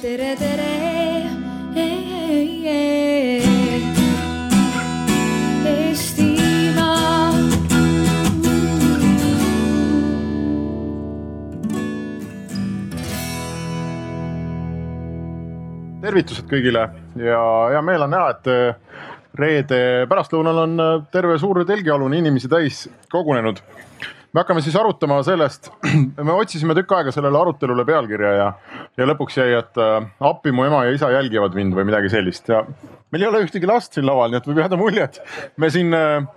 [0.00, 0.68] tere, tere.
[5.70, 7.32] Eestimaa.
[16.00, 16.86] tervitused kõigile
[17.20, 17.40] ja
[17.70, 19.04] hea meel on näha, et äh,
[19.36, 23.60] reede pärastlõunal on äh, terve suur telgialune inimesi täis kogunenud.
[24.32, 25.70] Me hakkame siis arutama sellest,
[26.26, 28.48] me otsisime tükk aega sellele arutelule pealkirja ja,
[28.98, 29.96] ja lõpuks jäi, et äh,
[30.30, 32.50] appi mu ema ja isa jälgivad mind või midagi sellist.
[32.52, 32.62] Ja
[33.10, 35.96] meil ei ole ühtegi last siin laval, nii et võib jääda mulje, et me siin
[35.96, 36.28] äh,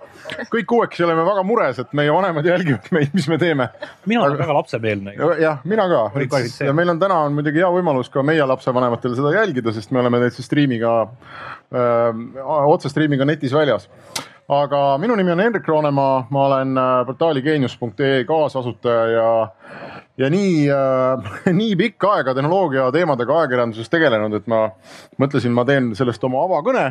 [0.50, 3.68] kõik kuuekesi oleme väga mures, et meie vanemad jälgivad meid, mis me teeme.
[4.10, 5.14] Mina olen väga lapsemeelne.
[5.18, 6.04] Ja- jah, mina ka.
[6.64, 10.02] Ja meil on täna on muidugi hea võimalus ka meie lapsevanematel seda jälgida, sest me
[10.02, 10.94] oleme täitsa striimiga,
[12.74, 13.88] otsestriimiga netis väljas.
[14.48, 19.30] Aga minu nimi on Hendrik Roonemaa, ma olen äh, portaali geenius.ee kaasasutaja ja,
[20.18, 24.66] ja nii äh, nii pikka aega tehnoloogia teemadega ajakirjanduses tegelenud, et ma
[25.20, 26.86] mõtlesin, ma teen sellest oma avakõne.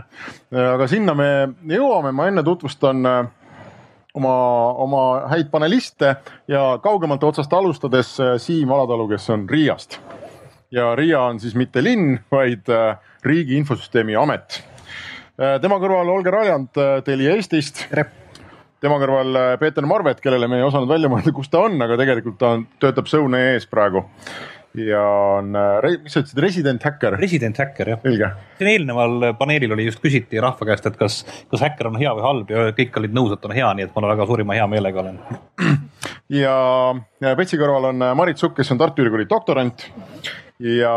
[0.74, 1.30] aga sinna me
[1.76, 3.24] jõuame, ma enne tutvustan äh,
[4.14, 4.34] oma,
[4.74, 6.16] oma häid paneliste
[6.48, 10.00] ja kaugemalt otsast alustades äh, Siim Alatalu, kes on Riiast.
[10.72, 14.64] ja Riia on siis mitte linn, vaid äh, Riigi Infosüsteemi Amet.
[15.38, 17.86] Tema kõrval Olger Aljand äh, Telia Eestist.
[18.84, 21.98] tema kõrval äh, Peeter Marvet, kellele me ei osanud välja mõelda, kus ta on, aga
[21.98, 24.06] tegelikult ta on, töötab Sõune ees praegu.
[24.78, 25.02] ja
[25.40, 25.54] on,
[26.02, 27.18] mis sa ütlesid, resident häkker?
[27.22, 28.00] resident häkker jah.
[28.02, 32.14] selge siin eelneval paneelil oli just küsiti rahva käest, et kas, kas häkker on hea
[32.18, 35.04] või halb ja kõik olid nõus, et on hea, nii et ma väga suurima heameelega
[35.04, 35.20] olen.
[36.42, 36.56] ja
[37.38, 39.90] Petsi kõrval on äh, Marit Sukk, kes on Tartu Ülikooli doktorant
[40.60, 40.94] ja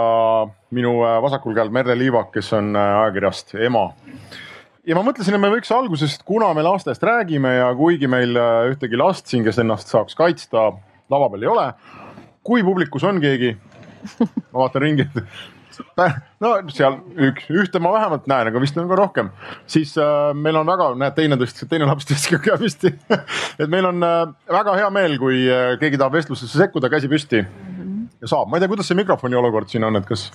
[0.75, 3.89] minu äh, vasakul käel Merle Liivak, kes on äh, ajakirjast Ema.
[4.87, 8.71] ja ma mõtlesin, et me võiks alguses, kuna me lastest räägime ja kuigi meil äh,
[8.73, 10.71] ühtegi last siin, kes ennast saaks kaitsta,
[11.11, 11.67] lava peal ei ole.
[12.47, 13.57] kui publikus on keegi,
[14.53, 15.23] ma vaatan ringi, et
[16.41, 19.31] no seal üks, ühte ma vähemalt näen, aga vist on ka rohkem,
[19.71, 22.93] siis äh, meil on väga, näed, teine tõstis, teine laps tõstis ka käe püsti.
[23.61, 24.21] et meil on äh,
[24.53, 27.43] väga hea meel, kui äh, keegi tahab vestlusesse sekkuda, käsi püsti
[28.21, 30.29] ja saab, ma ei tea, kuidas see mikrofoni olukord siin on, et kas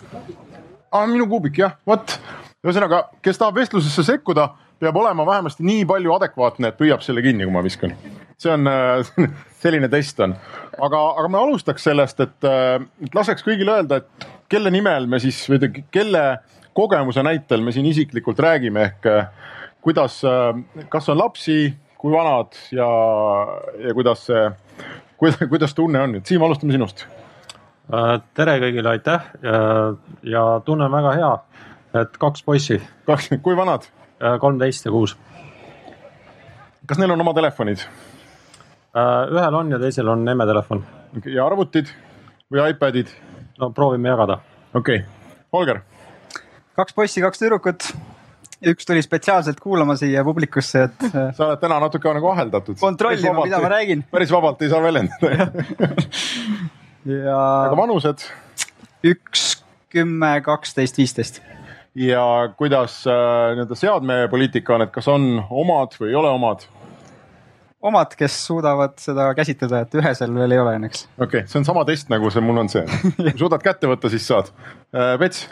[0.91, 2.17] ah,, minu kuubik jah, vot.
[2.61, 7.47] ühesõnaga, kes tahab vestlusesse sekkuda, peab olema vähemasti nii palju adekvaatne, et püüab selle kinni,
[7.47, 7.95] kui ma viskan.
[8.41, 9.11] see on äh,
[9.63, 10.35] selline test on,
[10.77, 15.21] aga, aga me alustaks sellest, et, äh, et laseks kõigil öelda, et kelle nimel me
[15.23, 16.25] siis või kelle
[16.77, 20.19] kogemuse näitel me siin isiklikult räägime ehk äh, kuidas,
[20.93, 22.85] kas on lapsi, kui vanad ja,
[23.81, 24.45] ja kuidas see,
[25.49, 27.27] kuidas, tunne on, et Siim, alustame sinust Äh,
[28.33, 29.57] tere kõigile, aitäh ja,
[30.23, 31.31] ja tunne on väga hea,
[32.01, 33.87] et kaks poissi, kaks, kui vanad,
[34.39, 35.17] kolmteist ja kuus.
[36.87, 37.83] kas neil on oma telefonid
[39.31, 40.83] ühel on ja teisel on emme telefon.
[41.25, 41.91] ja arvutid
[42.51, 43.11] või iPadid?
[43.59, 44.39] no proovime jagada.
[44.73, 45.07] okei okay.,
[45.51, 45.81] Holger,
[46.75, 47.91] kaks poissi, kaks tüdrukut.
[48.71, 52.79] üks tuli spetsiaalselt kuulama siia publikusse, et äh, sa oled täna natuke nagu aheldatud.
[52.79, 53.73] kontrollima, mida ma.
[53.75, 55.51] räägin päris vabalt ei saa väljendada.
[57.05, 58.25] ja aga vanused
[59.07, 61.41] üks, kümme, kaksteist, viisteist.
[61.97, 62.23] ja
[62.57, 66.67] kuidas äh, nii-öelda seadmepoliitika on, et kas on omad või ei ole omad?
[67.81, 71.07] omad, kes suudavad seda käsitleda, et ühesel veel ei ole õnneks.
[71.17, 72.85] okei okay,, see on sama test nagu see mul on see.
[73.17, 74.53] kui suudad kätte võtta, siis saad.
[74.91, 75.47] Pets,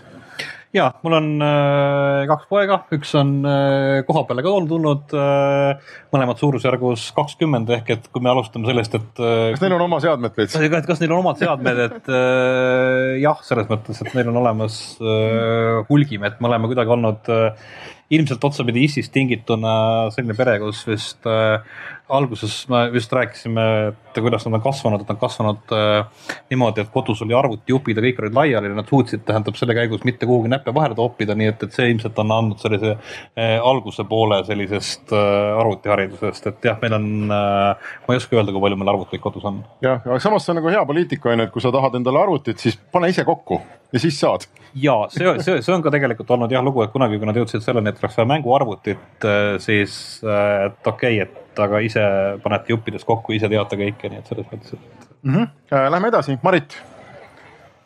[0.76, 6.42] ja mul on äh, kaks poega, üks on äh, koha peale ka tulnud äh,, mõlemad
[6.42, 10.36] suurusjärgus kakskümmend ehk et kui me alustame sellest, et äh, kas neil on oma seadmed,
[10.36, 10.58] Pets?
[10.60, 15.80] kas, neil on omad seadmed, et äh, jah, selles mõttes, et neil on olemas äh,
[15.90, 17.72] hulgim, et me oleme kuidagi olnud äh,
[18.14, 19.74] ilmselt otsapidi Issist tingituna
[20.14, 21.62] selline pere, kus vist äh,
[22.10, 26.82] alguses me just rääkisime, et kuidas nad on kasvanud, et nad on kasvanud äh, niimoodi,
[26.82, 30.28] et kodus oli arvutijupid ja kõik olid laiali ja nad suutsid, tähendab selle käigus mitte
[30.30, 34.42] kuhugi näppe vahele toppida, nii et, et see ilmselt on andnud sellise äh, alguse poole
[34.48, 38.94] sellisest äh, arvutiharidusest, et jah, meil on äh,, ma ei oska öelda, kui palju meil
[38.96, 41.66] arvuteid kodus on jah, aga samas see on nagu hea poliitika on ju, et kui
[41.66, 43.62] sa tahad endale arvutit, siis pane ise kokku
[43.94, 44.48] ja siis saad.
[44.74, 47.66] ja see, see, see on ka tegelikult olnud jah lugu, et kunagi, kui nad jõudsid
[47.66, 49.30] selleni, et oleks vaja mänguarvutit,
[49.62, 49.94] siis
[50.26, 52.04] äh, et okei okay,, et aga ise
[52.44, 55.90] panete juppides kokku, ise teate kõike, nii et selles mõttes, et Mm -hmm.
[55.92, 56.78] Lähme edasi, Marit,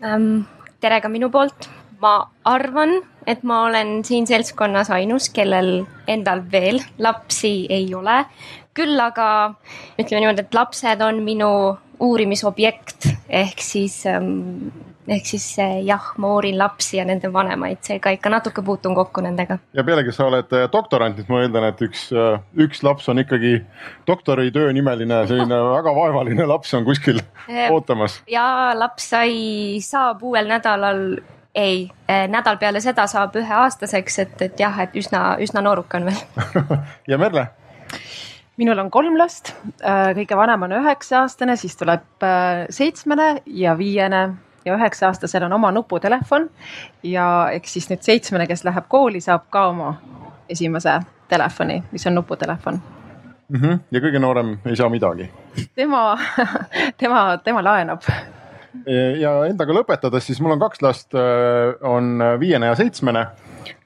[0.03, 0.45] ähm,.
[0.79, 1.69] tere ka minu poolt,
[2.01, 8.25] ma arvan, et ma olen siin seltskonnas ainus, kellel endal veel lapsi ei ole.
[8.73, 9.53] küll aga
[10.01, 14.69] ütleme niimoodi, et lapsed on minu uurimisobjekt ehk siis ähm,
[15.07, 19.23] ehk siis äh, jah, ma uurin lapsi ja nende vanemaid, seega ikka natuke puutun kokku
[19.25, 19.57] nendega.
[19.73, 22.07] ja pealegi sa oled äh, doktorant, et ma eeldan, et üks,
[22.65, 23.57] üks laps on ikkagi
[24.07, 27.19] doktoritöö nimeline selline väga vaevaline laps on kuskil
[27.69, 28.21] ootamas.
[28.31, 28.45] ja
[28.77, 29.33] laps sai,
[29.83, 31.03] saab uuel nädalal
[31.55, 36.23] ei, nädal peale seda saab üheaastaseks, et, et jah, et üsna, üsna nooruk on veel.
[37.11, 37.51] ja Merle?
[38.57, 39.51] minul on kolm last,
[39.81, 42.25] kõige vanem on üheksa-aastane, siis tuleb
[42.73, 44.23] seitsmene ja viiene
[44.65, 46.49] ja üheksa-aastasel on oma nuputelefon
[47.03, 49.93] ja eks siis nüüd seitsmene, kes läheb kooli, saab ka oma
[50.49, 50.99] esimese
[51.29, 52.79] telefoni, mis on nuputelefon
[53.49, 53.59] mm.
[53.59, 53.79] -hmm.
[53.91, 55.29] ja kõige noorem ei saa midagi.
[55.75, 56.17] tema,
[57.01, 58.01] tema, tema laenab.
[59.19, 61.11] ja endaga lõpetades, siis mul on kaks last,
[61.81, 63.27] on viiene ja seitsmene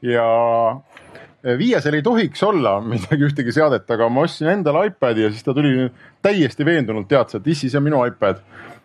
[0.02, 0.28] ja
[1.58, 5.54] viiesel ei tohiks olla midagi, ühtegi seadet, aga ma ostsin endale iPad'i ja siis ta
[5.54, 5.90] tuli
[6.22, 8.42] täiesti veendunult teatas, et issi, see on minu iPad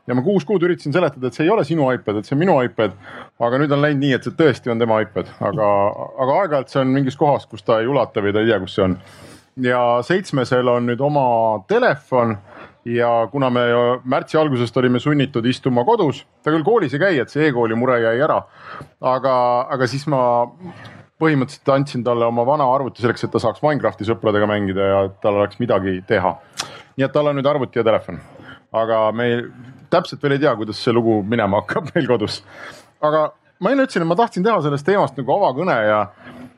[0.06, 2.42] ja ma kuus kuud üritasin seletada, et see ei ole sinu iPad, et see on
[2.42, 2.96] minu iPad.
[3.42, 5.68] aga nüüd on läinud nii, et see tõesti on tema iPad, aga,
[6.24, 8.76] aga aeg-ajalt see on mingis kohas, kus ta ei ulata või ta ei tea, kus
[8.78, 8.96] see on.
[9.62, 11.26] ja seitsmesel on nüüd oma
[11.70, 12.36] telefon
[12.88, 13.62] ja kuna me
[14.04, 18.00] märtsi algusest olime sunnitud istuma kodus, ta küll koolis ei käi, et see e-kooli mure
[18.02, 18.42] jäi ära.
[19.00, 19.36] aga,
[19.70, 20.22] aga siis ma
[21.22, 25.38] põhimõtteliselt andsin talle oma vana arvuti selleks, et ta saaks Minecrafti sõpradega mängida ja tal
[25.38, 26.36] oleks midagi teha.
[26.96, 28.18] nii et tal on nüüd arvuti ja telefon
[28.72, 29.28] aga me
[29.92, 32.40] täpselt veel ei tea, kuidas see lugu minema hakkab meil kodus.
[33.00, 33.30] aga
[33.60, 36.00] ma enne ütlesin, et ma tahtsin teha sellest teemast nagu avakõne ja,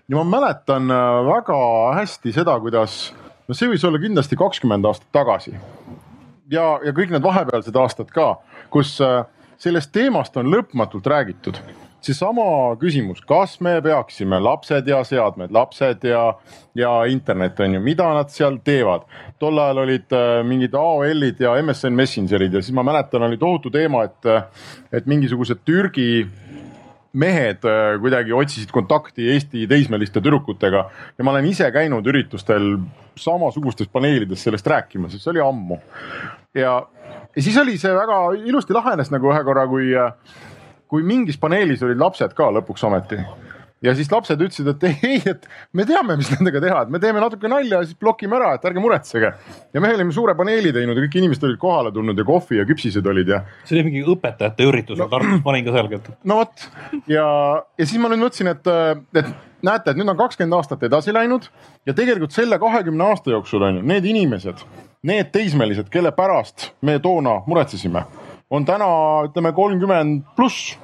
[0.08, 1.61] ja ma mäletan äh, väga
[2.00, 3.12] hästi seda, kuidas,
[3.49, 5.56] no see võis olla kindlasti kakskümmend aastat tagasi.
[6.50, 8.34] ja, ja kõik need vahepealsed aastad ka,
[8.70, 9.25] kus äh,
[9.58, 11.60] sellest teemast on lõpmatult räägitud
[12.06, 12.44] seesama
[12.80, 16.22] küsimus, kas me peaksime lapsed ja seadmed, lapsed ja,
[16.78, 19.06] ja internet on ju, mida nad seal teevad.
[19.38, 23.70] tol ajal olid äh, mingid AOL-id ja MSN Messengerid ja siis ma mäletan, oli tohutu
[23.70, 24.44] teema, et, äh,
[24.92, 26.26] et mingisugused Türgi
[27.14, 30.84] mehed äh, kuidagi otsisid kontakti Eesti teismeliste tüdrukutega
[31.18, 32.76] ja ma olen ise käinud üritustel
[33.16, 35.78] samasugustes paneelides sellest rääkimas, see oli ammu.
[36.54, 36.80] ja,
[37.36, 39.94] ja siis oli see väga ilusti lahenes nagu ühe korra, kui
[40.90, 43.20] kui mingis paneelis olid lapsed ka lõpuks ometi
[43.84, 45.46] ja siis lapsed ütlesid, et ei, et
[45.76, 48.64] me teame, mis nendega teha, et me teeme natuke nalja ja siis blokime ära, et
[48.69, 49.32] ärge muretsege.
[49.75, 52.69] ja me olime suure paneeli teinud ja kõik inimesed olid kohale tulnud ja kohvi ja
[52.69, 53.42] küpsised olid ja.
[53.64, 55.90] see oli mingi õpetajate üritus no, Tartus, ma olin ka seal.
[56.25, 56.69] no vot
[57.10, 57.26] ja,
[57.78, 58.72] ja siis ma nüüd mõtlesin, et,
[59.20, 59.31] et
[59.64, 61.48] näete, et nüüd on kakskümmend aastat edasi läinud
[61.86, 64.64] ja tegelikult selle kahekümne aasta jooksul on ju need inimesed,
[65.04, 68.06] need teismelised, kelle pärast me toona muretsesime,
[68.54, 68.88] on täna
[69.28, 70.74] ütleme kolmkümmend pluss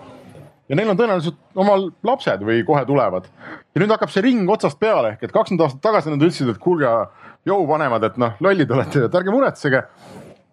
[0.71, 3.27] ja neil on tõenäoliselt omal lapsed või kohe tulevad.
[3.75, 6.63] ja nüüd hakkab see ring otsast peale ehk et kakskümmend aastat tagasi nad ütlesid, et
[6.63, 6.91] kuulge,
[7.49, 9.85] jõu vanemad, et noh, lollid olete, et ärge muretsege.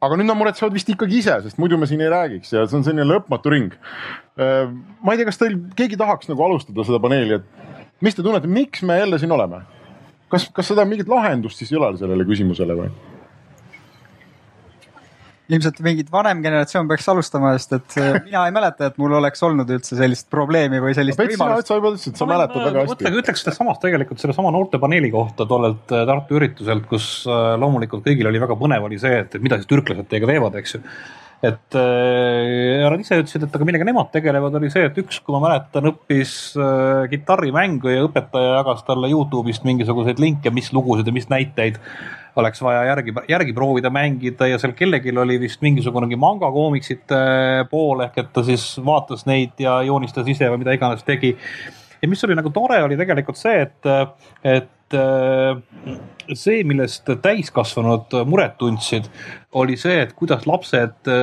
[0.01, 2.77] aga nüüd nad muretsevad vist ikkagi ise, sest muidu me siin ei räägiks ja see
[2.77, 3.73] on selline lõpmatu ring.
[4.37, 4.69] Äh,
[5.01, 8.49] ma ei tea, kas teil keegi tahaks nagu alustada seda paneeli, et mis te tunnete,
[8.49, 9.63] miks me jälle siin oleme?
[10.29, 12.89] kas, kas seda mingit lahendust siis ei ole sellele küsimusele või?
[15.47, 19.43] Ilmselt mingid vanem generatsioon peaks alustama, sest et äh, mina ei mäleta, et mul oleks
[19.47, 21.69] olnud üldse sellist probleemi või sellist no, võimalust.
[21.69, 22.95] sa juba ütlesid, et sa mäletad väga hästi.
[22.95, 28.31] mõtle, ütleks sedasama tegelikult sellesama noortepaneeli kohta tollelt äh, Tartu ürituselt, kus äh, loomulikult kõigil
[28.31, 30.83] oli väga põnev, oli see, et, et mida siis türklased teiega teevad, eks ju
[31.45, 35.35] et äh, nad ise ütlesid, et aga millega nemad tegelevad, oli see, et üks, kui
[35.35, 41.13] ma mäletan, õppis äh, kitarrimängu ja õpetaja jagas talle Youtube'ist mingisuguseid linke, mis lugusid ja
[41.13, 41.77] mis näiteid
[42.37, 47.19] oleks vaja järgi, järgi proovida mängida ja seal kellelgi oli vist mingisugunegi manga koomiksite
[47.71, 51.35] pool ehk et ta siis vaatas neid ja joonistas ise või mida iganes tegi.
[52.01, 53.91] ja mis oli nagu tore, oli tegelikult see, et,
[54.43, 54.97] et
[56.33, 59.09] see, millest täiskasvanud muret tundsid,
[59.57, 61.13] oli see, et kuidas lapsed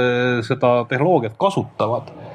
[0.48, 2.33] seda tehnoloogiat kasutavad Äh,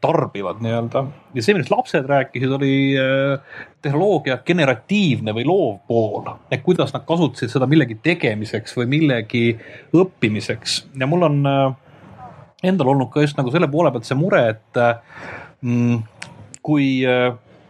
[0.00, 1.02] tarbivad nii-öelda.
[1.34, 6.28] ja see, millest lapsed rääkisid, oli äh, tehnoloogia generatiivne või loov pool.
[6.50, 9.46] et kuidas nad kasutasid seda millegi tegemiseks või millegi
[9.96, 11.64] õppimiseks ja mul on äh,
[12.68, 14.82] endal olnud ka just nagu selle poole pealt see mure, et
[15.64, 15.98] mm,
[16.66, 16.86] kui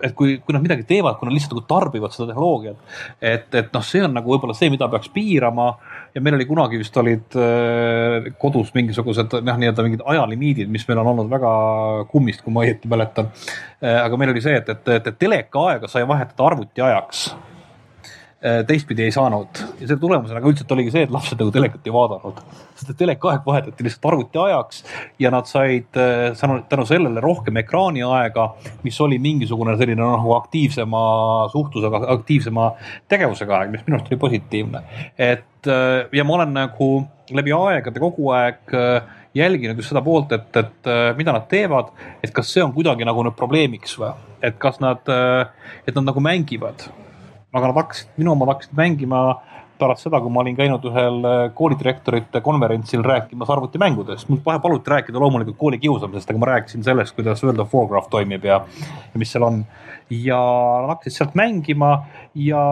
[0.04, 2.80] et kui, kui nad midagi teevad, kui nad lihtsalt nagu tarbivad seda tehnoloogiat,
[3.20, 5.70] et, et noh, see on nagu võib-olla see, mida peaks piirama.
[6.16, 11.02] Ja meil oli kunagi vist olid äh, kodus mingisugused noh, nii-öelda mingid ajalimiidid, mis meil
[11.02, 11.50] on olnud väga
[12.12, 13.28] kummist, kui ma õieti mäletan
[13.82, 14.00] äh,.
[14.00, 17.55] aga meil oli see, et, et, et, teleka aega sai vahetada arvuti ajaks Äh,
[18.66, 21.94] teistpidi ei saanud ja selle tulemusena ka üldiselt oligi see, et lapsed nagu telekat ei
[21.94, 22.40] vaadanud.
[22.76, 24.82] sest et telekaaeg vahetati lihtsalt arvuti ajaks
[25.22, 28.46] ja nad said äh, tänu, sellele rohkem ekraaniaega,
[28.84, 31.02] mis oli mingisugune selline nagu aktiivsema
[31.52, 32.70] suhtlusega, aktiivsema
[33.08, 34.82] tegevusega aeg, mis minu arust oli positiivne.
[35.18, 36.90] et äh, ja ma olen nagu
[37.34, 38.76] läbi aegade kogu aeg
[39.34, 40.88] jälginud just seda poolt, et, et
[41.18, 41.90] mida nad teevad,
[42.24, 44.14] et kas see on kuidagi nagu nüüd probleemiks või,
[44.46, 46.86] et kas nad, et nad nagu mängivad
[47.56, 49.20] aga nad hakkasid, minu omad hakkasid mängima
[49.80, 54.28] pärast seda, kui ma olin käinud ühel äh, koolidirektorite konverentsil rääkimas arvutimängudest.
[54.28, 58.10] mult vahe paluti rääkida loomulikult kooli kiusamisest, aga ma rääkisin sellest, kuidas World of Warcraft
[58.10, 58.60] toimib ja,
[59.12, 59.64] ja mis seal on.
[60.10, 60.40] ja
[60.82, 62.62] nad hakkasid sealt mängima ja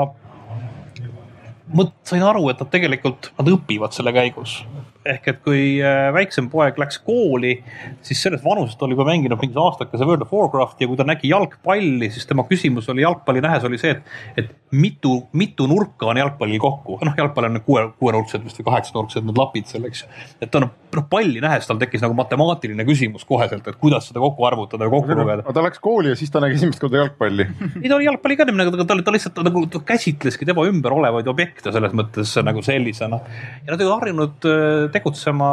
[1.75, 4.63] ma sain aru, et nad tegelikult, nad õpivad selle käigus
[5.05, 7.59] ehk et kui äh, väiksem poeg läks kooli,
[8.05, 11.29] siis sellest vanusest oli juba mänginud mingi aastakese World of Warcrafti ja kui ta nägi
[11.29, 16.21] jalgpalli, siis tema küsimus oli jalgpalli nähes oli see, et, et mitu, mitu nurka on
[16.21, 16.99] jalgpallil kokku.
[17.05, 20.07] noh, jalgpall on kuue, kuuenurksed vist või kaheksanurksed need lapid seal, eks
[20.41, 24.23] et ta noh, noh palli nähes tal tekkis nagu matemaatiline küsimus koheselt, et kuidas seda
[24.25, 25.45] kokku arvutada ja kokku lugeda.
[25.45, 27.47] ta läks kooli ja siis ta nägi esimest korda jalgpalli
[27.83, 30.65] ei, ta oli jalgpalli ka niimoodi, aga ta, ta lihtsalt ta, nagu ta käsitleski tema
[30.71, 33.21] ümber olevaid objekte selles mõttes nagu sellisena.
[33.67, 35.49] ja nad olid harjunud äh, tegutsema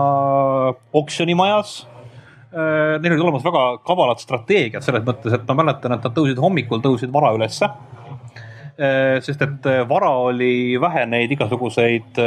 [1.01, 1.81] oksjonimajas.
[2.51, 6.39] Äh, neil olid olemas väga kavalad strateegiad selles mõttes, et ma mäletan, et nad tõusid
[6.41, 7.69] hommikul, tõusid vara ülesse.
[8.81, 12.19] Äh, sest et äh, vara oli vähe neid igasuguseid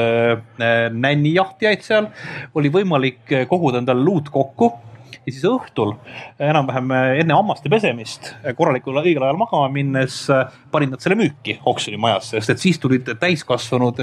[0.94, 2.08] nännijahtijaid seal,
[2.56, 4.72] oli võimalik koguda endale luut kokku
[5.24, 5.94] ja siis õhtul
[6.42, 10.20] enam-vähem enne hammaste pesemist korralikul õigel ajal magama minnes
[10.74, 14.00] panid nad selle müüki oksjonimajasse, sest et siis tulid täiskasvanud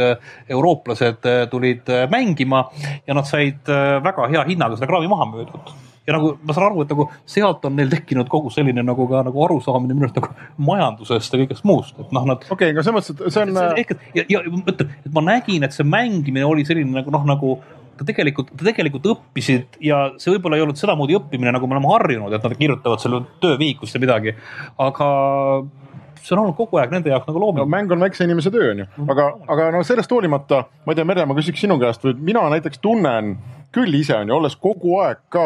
[0.49, 2.65] eurooplased tulid mängima
[3.07, 3.71] ja nad said
[4.03, 5.73] väga hea hinnaga seda kraavi maha müüdud
[6.07, 9.21] ja nagu ma saan aru, et nagu sealt on neil tekkinud kogu selline nagu ka
[9.27, 12.47] nagu arusaamine minu arust nagu majandusest ja kõigest muust, et noh, nad.
[12.47, 13.61] okei okay,, aga selles mõttes, et see on.
[13.83, 17.13] ehk et ja, ja ma ütlen, et ma nägin, et see mängimine oli selline nagu
[17.13, 17.53] noh, nagu
[18.01, 21.93] ta tegelikult, ta tegelikult õppisid ja see võib-olla ei olnud sedamoodi õppimine, nagu me oleme
[21.93, 24.33] harjunud, et nad kirjutavad selle töövihikusse midagi.
[24.81, 25.07] aga
[26.21, 27.69] see on olnud kogu aeg nende jaoks nagu looming no,.
[27.69, 31.07] mäng on väikse inimese töö, on ju, aga, aga no sellest hoolimata, ma ei tea,
[31.07, 33.35] Merle, ma küsiks sinu käest või mina näiteks tunnen
[33.75, 35.45] küll ise on ju, olles kogu aeg ka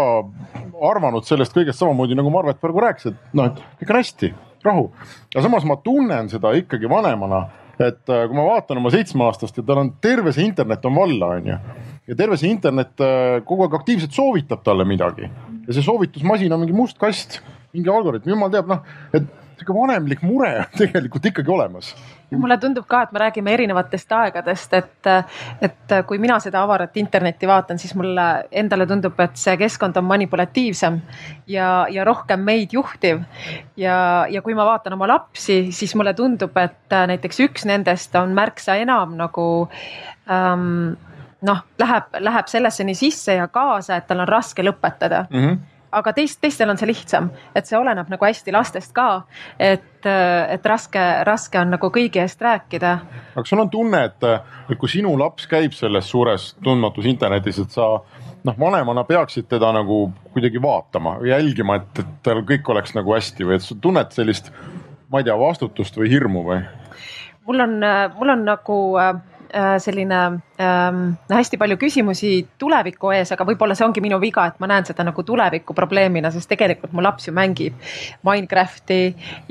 [0.89, 4.31] arvanud sellest kõigest samamoodi nagu Marvet praegu rääkis, et noh, et kõik on hästi,
[4.65, 4.88] rahu.
[5.33, 7.45] aga samas ma tunnen seda ikkagi vanemana,
[7.79, 11.35] et äh, kui ma vaatan oma seitsmeaastast ja tal on terve see internet on valla,
[11.38, 11.59] on ju.
[12.07, 15.29] Ja terve see internet äh, kogu aeg aktiivselt soovitab talle midagi.
[15.65, 17.39] Ja see soovitusmasin on mingi must kast,
[17.74, 18.85] mingi algoritm, jumal teab, noh,
[19.15, 21.93] et sihuke vanemlik mure on tegelikult ikkagi olemas.
[22.35, 25.09] Mulle tundub ka, et me räägime erinevatest aegadest, et,
[25.63, 30.07] et kui mina seda avarat internetti vaatan, siis mulle endale tundub, et see keskkond on
[30.09, 31.00] manipulatiivsem
[31.53, 33.21] ja, ja rohkem meid juhtiv.
[33.79, 33.97] ja,
[34.29, 38.75] ja kui ma vaatan oma lapsi, siis mulle tundub, et näiteks üks nendest on märksa
[38.81, 39.47] enam nagu
[40.27, 40.97] ähm,
[41.45, 45.47] noh, läheb, läheb sellesse nii sisse ja kaasa, et tal on raske lõpetada mm.
[45.47, 45.63] -hmm
[45.95, 49.23] aga teist, teistel on see lihtsam, et see oleneb nagu hästi lastest ka.
[49.59, 52.93] et, et raske, raske on nagu kõigi eest rääkida.
[53.35, 54.23] aga sul on tunne, et,
[54.69, 57.87] et kui sinu laps käib selles suures tundmatus internetis, et sa
[58.43, 63.47] noh, vanemana peaksid teda nagu kuidagi vaatama, jälgima, et, et tal kõik oleks nagu hästi
[63.47, 64.51] või et sa tunned sellist,
[65.09, 66.59] ma ei tea, vastutust või hirmu või?
[67.47, 67.79] mul on,
[68.17, 69.34] mul on nagu Äh,
[69.79, 70.21] selline
[70.59, 74.88] ähm, hästi palju küsimusi tuleviku ees, aga võib-olla see ongi minu viga, et ma näen
[74.88, 77.77] seda nagu tuleviku probleemina, sest tegelikult mu laps ju mängib
[78.27, 79.00] Minecrafti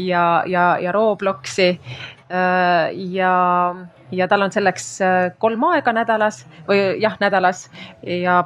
[0.05, 3.33] ja, ja, ja Robloksi äh, ja
[4.17, 7.67] ja tal on selleks äh, kolm aega nädalas või jah, nädalas.
[8.07, 8.43] Ja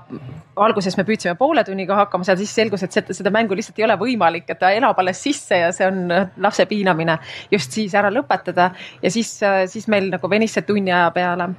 [0.58, 3.86] alguses me püüdsime poole tunniga hakkama saada, siis selgus, et seda, seda mängu lihtsalt ei
[3.86, 7.18] ole võimalik, et ta elab alles sisse ja see on äh, lapse piinamine
[7.52, 8.72] just siis ära lõpetada.
[9.02, 11.52] Ja siis, äh, siis meil nagu venis see tunni aja peale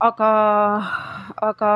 [0.00, 0.30] aga,
[1.42, 1.70] aga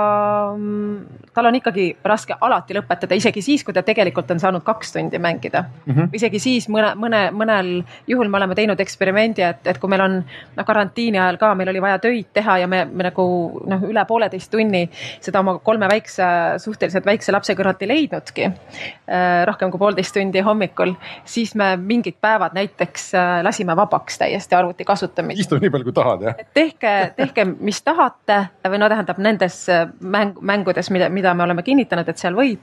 [0.57, 4.95] mm, tal on ikkagi raske alati lõpetada, isegi siis, kui ta tegelikult on saanud kaks
[4.95, 5.95] tundi mängida mm.
[5.95, 6.09] -hmm.
[6.19, 7.71] isegi siis mõne, mõne, mõnel
[8.07, 11.69] juhul me oleme teinud eksperimendi, et, et kui meil on noh, karantiini ajal ka, meil
[11.69, 13.27] oli vaja töid teha ja me, me nagu
[13.67, 14.89] noh, üle pooleteist tunni
[15.21, 16.25] seda oma kolme väikse,
[16.63, 19.45] suhteliselt väikse lapse kõrvalt ei leidnudki äh,.
[19.47, 24.85] rohkem kui poolteist tundi hommikul, siis me mingid päevad näiteks äh, lasime vabaks täiesti arvuti
[24.85, 25.41] kasutamist.
[25.41, 26.47] istu nii palju, kui tahad, jah?
[26.55, 31.45] tehke, tehke, mis tahate saate või no tähendab nendes äh, mäng, mängudes, mida, mida me
[31.45, 32.63] oleme kinnitanud, et seal võib.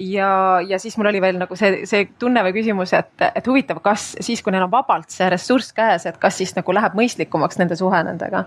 [0.00, 3.82] Ja, ja siis mul oli veel nagu see, see tunne või küsimus, et, et huvitav,
[3.84, 7.60] kas siis, kui neil on vabalt see ressurss käes, et kas siis nagu läheb mõistlikumaks
[7.60, 8.46] nende suhe nendega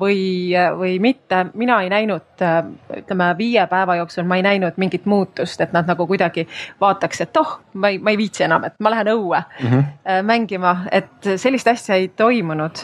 [0.00, 1.46] või, või mitte.
[1.54, 2.44] mina ei näinud,
[2.96, 6.46] ütleme viie päeva jooksul ma ei näinud mingit muutust, et nad nagu kuidagi
[6.80, 10.22] vaataks, et oh, ma ei, ma ei viitsi enam, et ma lähen õue mm -hmm.
[10.22, 12.76] mängima, et sellist asja ei toimunud.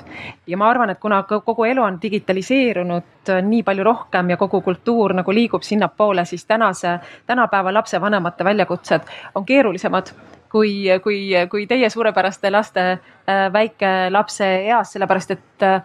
[0.47, 3.03] ja ma arvan, et kuna kogu elu on digitaliseerunud
[3.43, 7.75] nii palju rohkem ja kogu kultuur nagu liigub sinnapoole, siis tänase, tänapäeva
[8.07, 9.01] lapsevanemate väljakutsed
[9.35, 10.13] on keerulisemad
[10.51, 15.83] kui, kui, kui teie suurepäraste laste äh, väike lapse eas, sellepärast et äh,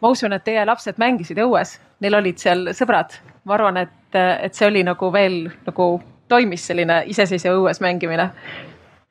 [0.00, 3.12] ma usun, et teie lapsed mängisid õues, neil olid seal sõbrad.
[3.44, 8.30] ma arvan, et, et see oli nagu veel nagu toimis selline iseseisev õues mängimine.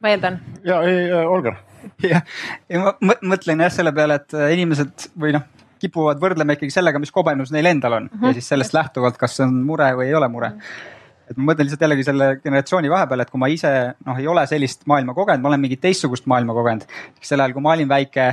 [0.01, 0.39] ma eeldan.
[0.63, 1.57] ja ei, Olgar.
[2.03, 2.23] jah,
[2.69, 5.45] ja ma mõtlen jah selle peale, et inimesed või noh,
[5.81, 8.27] kipuvad võrdlema ikkagi sellega, mis kogemus neil endal on mm -hmm.
[8.27, 10.57] ja siis sellest lähtuvalt, kas see on mure või ei ole mure mm.
[10.59, 10.99] -hmm
[11.31, 13.71] et ma mõtlen lihtsalt jällegi selle generatsiooni vahepeal, et kui ma ise
[14.05, 16.87] noh, ei ole sellist maailma kogenud, ma olen mingit teistsugust maailma kogenud.
[17.21, 18.25] sel ajal, kui ma olin väike,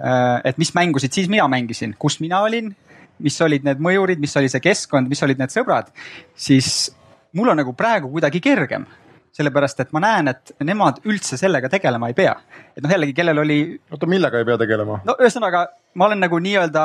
[0.00, 2.70] äh, et mis mängusid siis mina mängisin, kus mina olin,
[3.18, 5.90] mis olid need mõjurid, mis oli see keskkond, mis olid need sõbrad,
[6.36, 6.92] siis
[7.36, 8.86] mul on nagu praegu kuidagi kergem
[9.36, 12.34] sellepärast et ma näen, et nemad üldse sellega tegelema ei pea.
[12.72, 13.58] et noh, jällegi, kellel oli.
[13.92, 15.00] oota, millega ei pea tegelema?
[15.04, 16.84] no ühesõnaga, ma olen nagu nii-öelda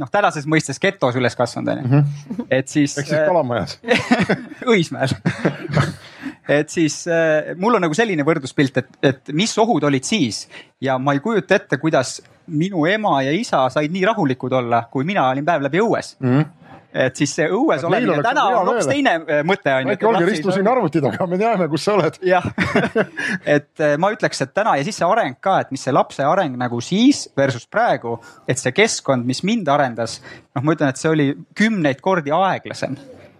[0.00, 1.88] noh, tänases mõistes getos üles kasvanud, onju.
[1.88, 2.48] Mhm.
[2.50, 2.96] et siis.
[2.98, 3.78] ehk siis Kalamajas
[4.74, 5.14] Õismäel
[6.58, 10.44] et siis äh, mul on nagu selline võrdluspilt, et, et mis ohud olid siis
[10.82, 15.06] ja ma ei kujuta ette, kuidas minu ema ja isa said nii rahulikud olla, kui
[15.08, 16.36] mina olin päev läbi õues mm.
[16.36, 16.52] -hmm
[16.94, 19.92] et siis see õues olemine täna on hoopis teine äh, mõte on ju.
[19.92, 22.20] väike Olger, istu siin arvuti taga, me teame, kus sa oled.
[22.24, 22.46] jah,
[23.56, 26.24] et äh, ma ütleks, et täna ja siis see areng ka, et mis see lapse
[26.24, 28.16] areng nagu siis versus praegu,
[28.48, 30.20] et see keskkond, mis mind arendas,
[30.54, 32.96] noh, ma ütlen, et see oli kümneid kordi aeglasem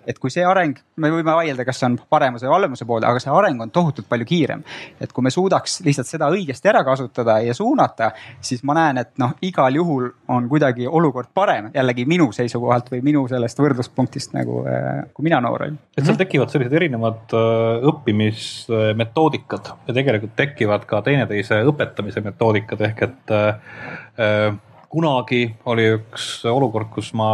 [0.07, 3.23] et kui see areng, me võime vaielda, kas see on paremuse või halvemuse poole, aga
[3.23, 4.65] see areng on tohutult palju kiirem.
[5.01, 9.13] et kui me suudaks lihtsalt seda õigesti ära kasutada ja suunata, siis ma näen, et
[9.19, 14.63] noh, igal juhul on kuidagi olukord parem jällegi minu seisukohalt või minu sellest võrdluspunktist nagu,
[14.69, 15.79] äh, kui mina noor olin.
[15.97, 23.03] et seal tekivad sellised erinevad äh, õppimismetoodikad ja tegelikult tekivad ka teineteise õpetamise metoodikad ehk
[23.09, 24.55] et äh,
[24.95, 27.31] kunagi oli üks olukord, kus ma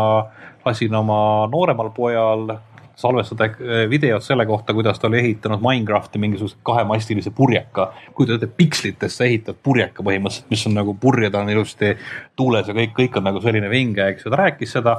[0.64, 2.48] lasin oma nooremal pojal
[3.00, 7.92] salvestada eh, videot selle kohta, kuidas ta oli ehitanud Minecrafti mingisuguse kahemastilise purjeka.
[8.14, 11.94] kujutate ette, pikslitesse ehitad purjeka põhimõtteliselt, mis on nagu purjed on ilusti
[12.36, 14.96] tuules ja kõik, kõik on nagu selline vinge, eks ju, ta rääkis seda.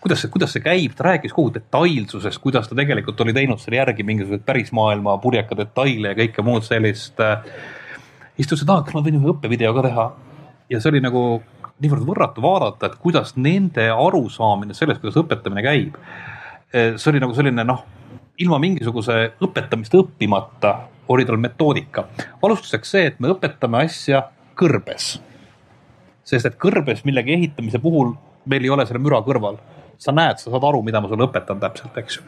[0.00, 3.80] kuidas see, kuidas see käib, ta rääkis kogu detailsusest, kuidas ta tegelikult oli teinud selle
[3.80, 7.16] järgi mingisuguseid pärismaailma purjeka detaile ja kõike muud sellist.
[8.38, 10.10] istusin, et aa, kas ma võin ühe õppevideo ka teha.
[10.70, 11.24] ja see oli nagu
[11.80, 15.96] niivõrd võrratu vaadata, et kuidas nende arusaamine sellest, kuidas õpetamine käib.
[16.72, 17.84] Eh, see oli nagu selline noh,
[18.40, 20.74] ilma mingisuguse õpetamist õppimata
[21.10, 22.06] oli tal metoodika.
[22.42, 25.18] alustuseks see, et me õpetame asja kõrbes.
[26.24, 28.14] sest et kõrbes millegi ehitamise puhul
[28.46, 29.58] meil ei ole selle müra kõrval.
[29.98, 32.22] sa näed, sa saad aru, mida ma sulle õpetan täpselt, eks ju.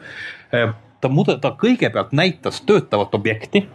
[0.53, 3.67] Eh, ta mude-, ta kõigepealt näitas töötavat objekti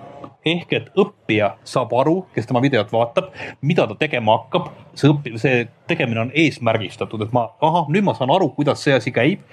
[0.48, 3.30] ehk et õppija saab aru, kes tema videot vaatab,
[3.62, 4.70] mida ta tegema hakkab.
[4.98, 8.96] see õpi-, see tegemine on eesmärgistatud, et ma, ahah, nüüd ma saan aru, kuidas see
[8.96, 9.44] asi käib.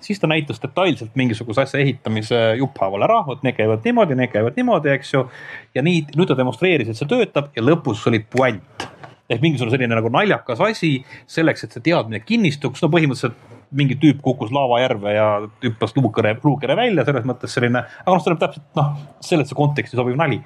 [0.00, 4.56] siis ta näitas detailselt mingisuguse asja ehitamise jupphaaval ära, vot need käivad niimoodi, need käivad
[4.58, 5.26] niimoodi, eks ju.
[5.74, 8.88] ja nii, nüüd ta demonstreeris, et see töötab ja lõpus oli puänt
[9.28, 10.94] ehk mingisugune selline nagu naljakas asi
[11.28, 13.36] selleks, et see teadmine kinnistuks, no põhimõtteliselt
[13.70, 15.28] mingi tüüp kukkus laavajärve ja
[15.64, 18.92] hüppas luukere, luukere välja, selles mõttes selline, aga noh, see on täpselt noh,
[19.24, 20.40] sellesse konteksti sobiv nali.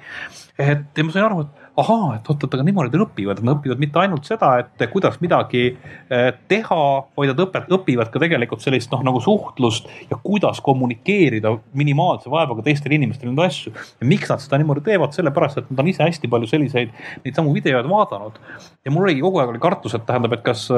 [0.59, 3.79] et ja ma sain aru, et ahaa, et oot-oot, aga niimoodi nad õpivad, nad õpivad
[3.81, 6.81] mitte ainult seda, et kuidas midagi eh, teha,
[7.17, 12.65] vaid nad õpet-, õpivad ka tegelikult sellist noh, nagu suhtlust ja kuidas kommunikeerida minimaalse vaevaga
[12.67, 13.73] teistele inimestele neid asju.
[13.73, 16.93] ja miks nad seda niimoodi teevad, sellepärast et nad on ise hästi palju selliseid,
[17.25, 18.37] neid samu videoid vaadanud.
[18.85, 20.69] ja mul oligi kogu aeg oli kartus, et tähendab, et kas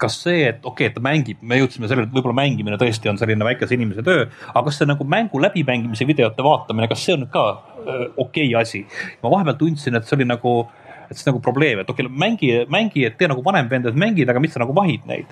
[0.00, 3.10] kas see, et okei okay,, et ta mängib, me jõudsime sellele, et võib-olla mängimine tõesti
[3.10, 7.16] on selline väikese inimese töö, aga kas see nagu mängu läbimängimise videote vaatamine, kas see
[7.18, 8.84] on ka äh, okei okay asi?
[9.22, 10.54] ma vahepeal tundsin, et see oli nagu,
[11.08, 13.98] et see nagu probleem, et okei okay,, mängi, mängi, et tee nagu vanem vend, et
[14.06, 15.30] mängid, aga mis sa nagu vahid neid.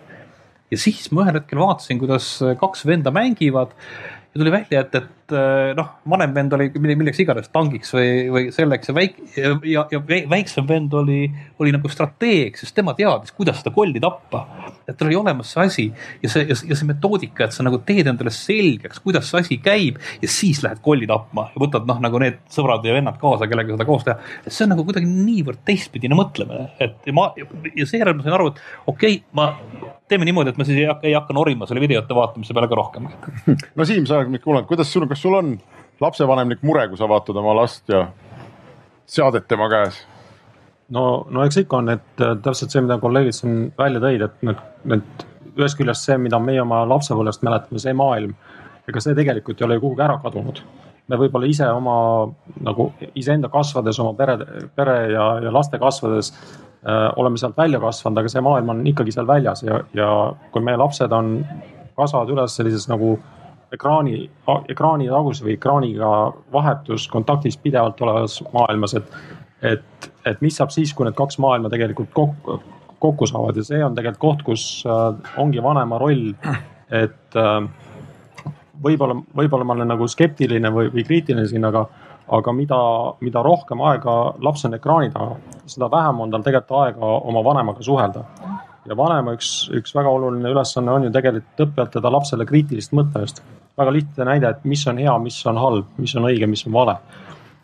[0.73, 3.75] ja siis ma ühel hetkel vaatasin, kuidas kaks venda mängivad
[4.37, 8.45] ja tuli välja, et, et äh, noh, vanem vend oli milleks iganes tangiks või, või
[8.55, 11.27] selleks ja väik- ja, ja, väiksem vend oli,
[11.63, 14.47] oli nagu strateeg, sest tema teadis, kuidas seda kolli tappa.
[14.87, 15.87] et tal oli olemas see asi
[16.23, 19.99] ja see, ja see metoodika, et sa nagu teed endale selgeks, kuidas see asi käib
[20.23, 23.75] ja siis lähed kolli tapma ja võtad noh, nagu need sõbrad ja vennad kaasa, kellega
[23.75, 24.19] seda koos teha.
[24.45, 28.53] et see on nagu kuidagi niivõrd teistpidine mõtlemine, et ma ja seejärel ma sain aru,
[28.55, 29.51] et okei okay,, ma
[30.09, 32.79] teeme niimoodi, et ma siis ei hakka, ei hakka norima selle videote vaatamise peale ka
[32.79, 33.09] rohkem.
[33.77, 35.57] no Siim, sa oled nüüd kuulanud, kuidas sul, kas sul on
[36.01, 38.07] lapsevanemlik mure, kui sa vaatad oma last ja
[39.07, 40.03] seadet tema käes?
[40.95, 44.47] no, no eks ikka on, et äh, täpselt see, mida kolleegid siin välja tõid, et
[44.47, 45.27] need, need
[45.57, 48.37] ühest küljest see, mida meie oma lapsepõlvest mäletame, see maailm,
[48.87, 50.61] ega see tegelikult ei ole ju kuhugi ära kadunud.
[51.09, 51.97] me võib-olla ise oma
[52.67, 54.39] nagu iseenda kasvades, oma pere,
[54.75, 56.33] pere ja, ja laste kasvades
[56.89, 60.09] Äh, oleme sealt välja kasvanud, aga see maailm on ikkagi seal väljas ja, ja
[60.55, 61.41] kui meie lapsed on,
[61.99, 63.17] kasvavad üles sellises nagu
[63.77, 64.27] ekraani,
[64.73, 66.13] ekraani tagus või ekraaniga
[66.53, 69.13] vahetus kontaktis pidevalt olevas maailmas, et,
[69.75, 72.61] et, et mis saab siis, kui need kaks maailma tegelikult kokku,
[73.03, 76.33] kokku saavad ja see on tegelikult koht, kus äh, ongi vanema roll,
[77.05, 77.61] et äh,
[78.83, 81.87] võib-olla, võib-olla ma olen nagu skeptiline või, või kriitiline siin, aga
[82.27, 82.79] aga mida,
[83.23, 84.13] mida rohkem aega
[84.43, 85.37] laps on ekraani taga,
[85.71, 88.25] seda vähem on tal tegelikult aega oma vanemaga suhelda.
[88.87, 93.43] Ja vanema üks, üks väga oluline ülesanne on ju tegelikult õpetada lapsele kriitilist mõtlemist.
[93.77, 96.73] väga lihtne näide, et mis on hea, mis on halb, mis on õige, mis on
[96.73, 96.97] vale.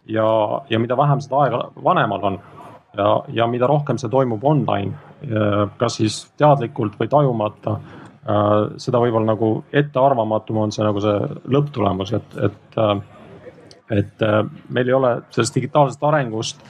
[0.06, 0.26] ja,
[0.70, 2.38] ja mida vähem seda aega vanemal on
[2.96, 4.92] ja, ja mida rohkem see toimub online,
[5.78, 7.76] kas siis teadlikult või tajumata,
[8.76, 11.16] seda võib-olla nagu ettearvamatum on see nagu see
[11.54, 12.80] lõpptulemus, et, et
[13.92, 14.22] et
[14.72, 16.62] meil ei ole sellest digitaalsest arengust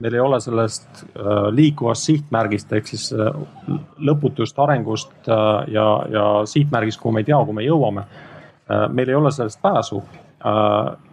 [0.00, 3.28] meil ei ole sellest äh, liikuvast sihtmärgist ehk siis äh,
[4.08, 8.08] lõputust arengust äh, ja, ja sihtmärgist, kuhu me ei tea, kuhu me jõuame.
[8.94, 10.02] meil ei ole sellest pääsu.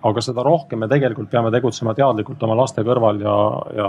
[0.07, 3.37] aga seda rohkem me tegelikult peame tegutsema teadlikult oma laste kõrval ja,
[3.75, 3.87] ja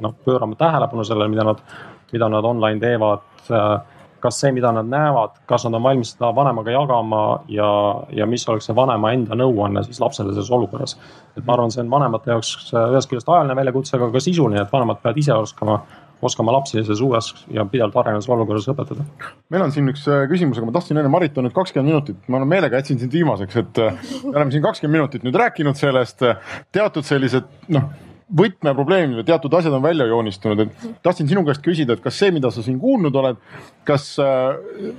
[0.00, 1.58] noh, pöörama tähelepanu sellele, mida nad,
[2.12, 3.26] mida nad online teevad
[4.22, 7.70] kas see, mida nad näevad, kas nad on valmis seda vanemaga jagama ja,
[8.14, 10.96] ja mis oleks see vanema enda nõuanne siis lapsele selles olukorras.
[11.36, 14.72] et ma arvan, see on vanemate jaoks ühest küljest ajaline väljakutse, aga ka sisuline, et
[14.72, 15.82] vanemad peavad ise oskama
[16.22, 19.02] oskama lapsi selles uues ja pidevalt arenevas olukorras õpetada.
[19.50, 22.20] meil on siin üks äh, küsimus, aga ma tahtsin enne Marit on nüüd kakskümmend minutit,
[22.30, 26.22] ma meelega jätsin sind viimaseks, et äh, me oleme siin kakskümmend minutit nüüd rääkinud sellest,
[26.72, 27.90] teatud sellised noh
[28.36, 32.32] võtmeprobleemid või teatud asjad on välja joonistunud, et tahtsin sinu käest küsida, et kas see,
[32.34, 33.40] mida sa siin kuulnud oled,
[33.88, 34.92] kas, äh,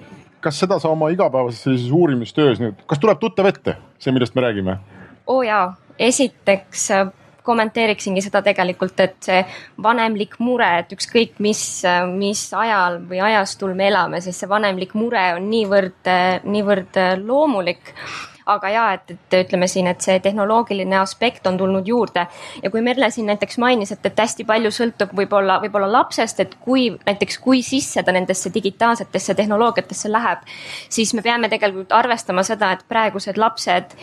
[0.43, 4.45] kas seda sa oma igapäevases sellises uurimistöös nüüd, kas tuleb tuttav ette, see, millest me
[4.45, 4.77] räägime?
[5.25, 5.67] oo oh jaa,
[5.99, 7.07] esiteks äh,
[7.43, 9.39] kommenteeriksingi seda tegelikult, et see
[9.83, 14.93] vanemlik mure, et ükskõik mis, äh, mis ajal või ajastul me elame, siis see vanemlik
[14.99, 16.13] mure on niivõrd,
[16.45, 17.95] niivõrd loomulik
[18.45, 22.25] aga ja et, et ütleme siin, et see tehnoloogiline aspekt on tulnud juurde.
[22.63, 26.57] Ja kui Merle siin näiteks mainis, et, et hästi palju sõltub võib-olla, võib-olla lapsest, et
[26.63, 30.43] kui näiteks, kui sisse ta nendesse digitaalsetesse tehnoloogiatesse läheb,
[30.89, 33.97] siis me peame tegelikult arvestama seda, et praegused lapsed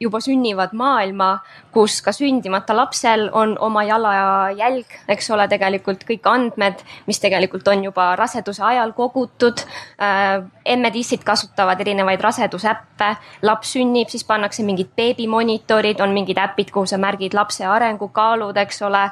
[0.00, 1.38] juba sünnivad maailma,
[1.72, 7.84] kus ka sündimata lapsel on oma jalajälg, eks ole, tegelikult kõik andmed, mis tegelikult on
[7.88, 9.64] juba raseduse ajal kogutud
[10.00, 10.44] äh,.
[10.66, 16.98] emmed-issid kasutavad erinevaid rasedusäppe, laps sünnib, siis pannakse mingid beebimonitorid, on mingid äpid, kuhu sa
[16.98, 19.04] märgid lapse arengukaalud, eks ole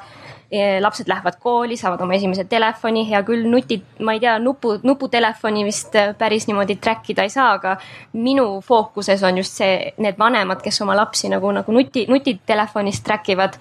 [0.80, 5.64] lapsed lähevad kooli, saavad oma esimese telefoni, hea küll, nutid, ma ei tea, nupu, nuputelefoni
[5.66, 7.76] vist äh, päris niimoodi track ida ei saa, aga
[8.12, 13.30] minu fookuses on just see, need vanemad, kes oma lapsi nagu, nagu nuti, nutitelefonist track
[13.34, 13.58] ivad.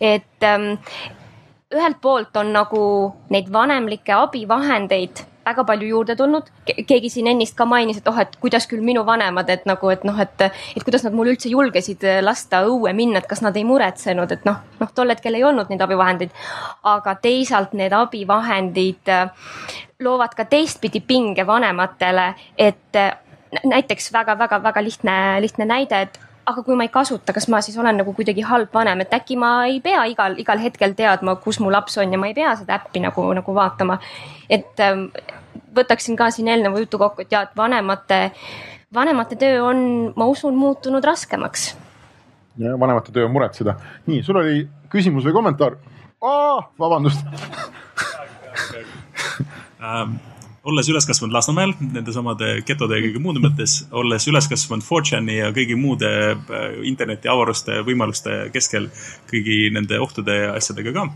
[0.00, 0.74] et ähm,
[1.74, 2.82] ühelt poolt on nagu
[3.30, 6.50] neid vanemlikke abivahendeid väga palju juurde tulnud.
[6.86, 10.04] keegi siin ennist ka mainis, et oh, et kuidas küll minu vanemad, et nagu, et
[10.04, 13.64] noh, et, et kuidas nad mul üldse julgesid lasta õue minna, et kas nad ei
[13.64, 16.34] muretsenud, et noh, noh tol hetkel ei olnud neid abivahendeid.
[16.84, 19.30] aga teisalt need abivahendid äh,
[20.02, 23.16] loovad ka teistpidi pinge vanematele, et äh,
[23.64, 27.96] näiteks väga-väga-väga lihtne, lihtne näide, et aga kui ma ei kasuta, kas ma siis olen
[28.00, 31.72] nagu kuidagi halb vanem, et äkki ma ei pea igal, igal hetkel teadma, kus mu
[31.74, 33.98] laps on ja ma ei pea seda äppi nagu, nagu vaatama.
[34.50, 35.08] et ähm,
[35.76, 38.20] võtaksin ka siin eelneva jutu kokku, et ja, et vanemate,
[38.94, 39.82] vanemate töö on,
[40.16, 41.74] ma usun, muutunud raskemaks.
[42.62, 43.74] vanemate töö on muretseda.
[44.06, 45.76] nii, sul oli küsimus või kommentaar?
[46.78, 47.26] vabandust
[49.82, 50.16] ähm,
[50.66, 55.38] olles üles kasvanud Lasnamäel nende samade getode ja kõige muude mõttes, olles üles kasvanud 4chan'i
[55.38, 58.88] ja kõigi muude äh, interneti avaruste võimaluste keskel
[59.30, 61.06] kõigi nende ohtude ja asjadega ka.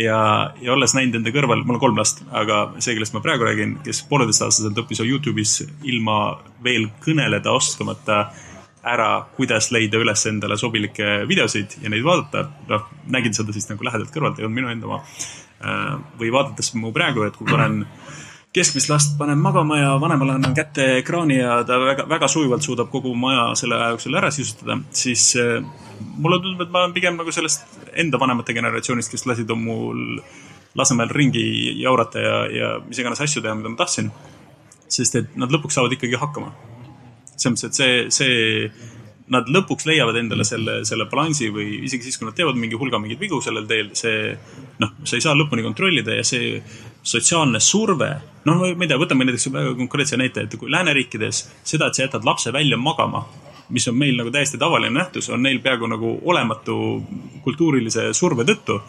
[0.00, 0.18] ja,
[0.64, 3.78] ja olles näinud enda kõrval, mul on kolm last, aga see, kellest ma praegu räägin,
[3.84, 8.28] kes pooleteistaastaselt õppis Youtube'is ilma veel kõneleda oskamata
[8.88, 12.46] ära, kuidas leida üles endale sobilikke videosid ja neid vaadata.
[12.70, 15.02] noh, nägin seda siis nagu lähedalt kõrvalt, ei olnud minu enda oma.
[15.58, 17.82] Äh, või vaadates mu praegu, et kui panen
[18.54, 22.90] keskmist last panen magama ja vanemale annan kätte ekraani ja ta väga, väga sujuvalt suudab
[22.90, 25.60] kogu maja selle aja jooksul ära sisustada, siis äh,
[26.16, 30.22] mulle tundub, et ma olen pigem nagu sellest enda vanemate generatsioonist, kes lasid mul
[30.78, 31.42] Lasnamäel ringi
[31.80, 34.10] jaurata ja, ja mis iganes asju teha, mida ma tahtsin.
[34.88, 36.52] sest et nad lõpuks saavad ikkagi hakkama.
[37.36, 38.98] selles mõttes, et see, see
[39.32, 43.00] nad lõpuks leiavad endale selle, selle balansi või isegi siis, kui nad teevad mingi hulga
[43.00, 44.32] mingeid vigu sellel teel, see
[44.80, 46.62] noh, sa ei saa lõpuni kontrollida ja see
[47.08, 48.10] sotsiaalne surve,
[48.44, 52.04] noh, ma ei tea, võtame näiteks väga konkreetse näite, et kui lääneriikides seda, et sa
[52.04, 53.24] jätad lapse välja magama,
[53.72, 56.78] mis on meil nagu täiesti tavaline nähtus, on neil peaaegu nagu olematu
[57.44, 58.80] kultuurilise surve tõttu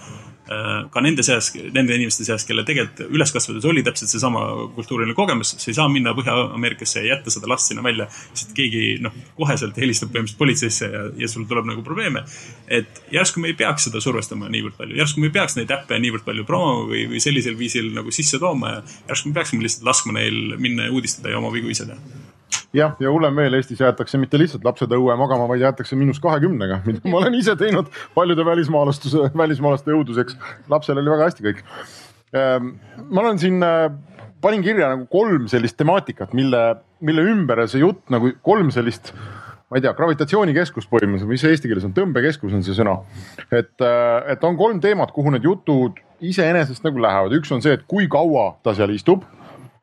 [0.94, 5.54] ka nende seas, nende inimeste seas, kelle tegelikult üles kasvades oli täpselt seesama kultuuriline kogemus,
[5.62, 9.78] sa ei saa minna Põhja-Ameerikasse ja jätta seda last sinna välja, sest keegi noh, koheselt
[9.78, 12.24] helistab põhimõtteliselt politseisse ja, ja sul tuleb nagu probleeme.
[12.68, 16.00] et järsku me ei peaks seda survestama niivõrd palju, järsku me ei peaks neid äppe
[16.02, 18.82] niivõrd palju promoma või, või sellisel viisil nagu sisse tooma ja
[19.12, 22.29] järsku me peaksime lihtsalt laskma neil minna ja uudistada ja oma vigu ise teha
[22.76, 26.82] jah, ja hullem veel, Eestis jäetakse mitte lihtsalt lapsed õue magama, vaid jäetakse miinus kahekümnega,
[26.88, 30.38] mida ma olen ise teinud paljude välismaalastuse, välismaalaste õuduseks.
[30.70, 31.66] lapsel oli väga hästi kõik.
[32.38, 32.74] Ehm,
[33.10, 33.90] ma olen siin äh,
[34.42, 36.64] panin kirja nagu kolm sellist temaatikat, mille,
[37.06, 39.14] mille ümber see jutt nagu kolm sellist
[39.70, 43.00] ma ei tea, gravitatsioonikeskus põhimõtteliselt, mis eesti keeles on, tõmbekeskus on see sõna.
[43.52, 47.74] et, äh, et on kolm teemat, kuhu need jutud iseenesest nagu lähevad, üks on see,
[47.78, 49.26] et kui kaua ta seal istub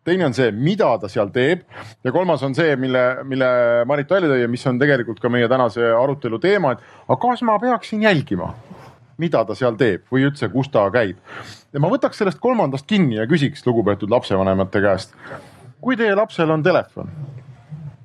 [0.07, 1.65] teine on see, mida ta seal teeb
[2.05, 3.49] ja kolmas on see, mille, mille
[3.89, 7.43] Marit välja tõi ja mis on tegelikult ka meie tänase arutelu teema, et aga kas
[7.47, 8.53] ma peaksin jälgima,
[9.23, 11.19] mida ta seal teeb või üldse, kus ta käib.
[11.73, 15.17] ja ma võtaks sellest kolmandast kinni ja küsiks lugupeetud lapsevanemate käest.
[15.81, 17.11] kui teie lapsel on telefon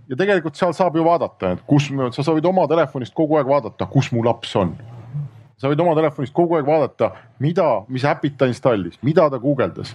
[0.10, 3.86] ja tegelikult seal saab ju vaadata, et kus, sa soovid oma telefonist kogu aeg vaadata,
[3.86, 4.76] kus mu laps on
[5.62, 7.12] sa võid oma telefonist kogu aeg vaadata,
[7.44, 9.94] mida, mis äpid ta installis, mida ta guugeldas.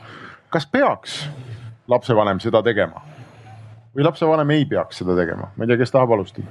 [0.51, 1.25] kas peaks
[1.89, 3.03] lapsevanem seda tegema
[3.97, 6.47] või lapsevanem ei peaks seda tegema, ma ei tea, kes tahab alustada?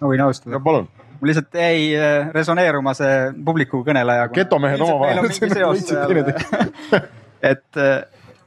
[0.00, 0.60] ma võin alustada.
[0.62, 0.88] palun.
[1.20, 4.26] mul lihtsalt jäi äh, resoneeruma see publiku kõneleja.
[4.34, 5.22] getomehed omavahel.
[7.52, 7.96] et, äh,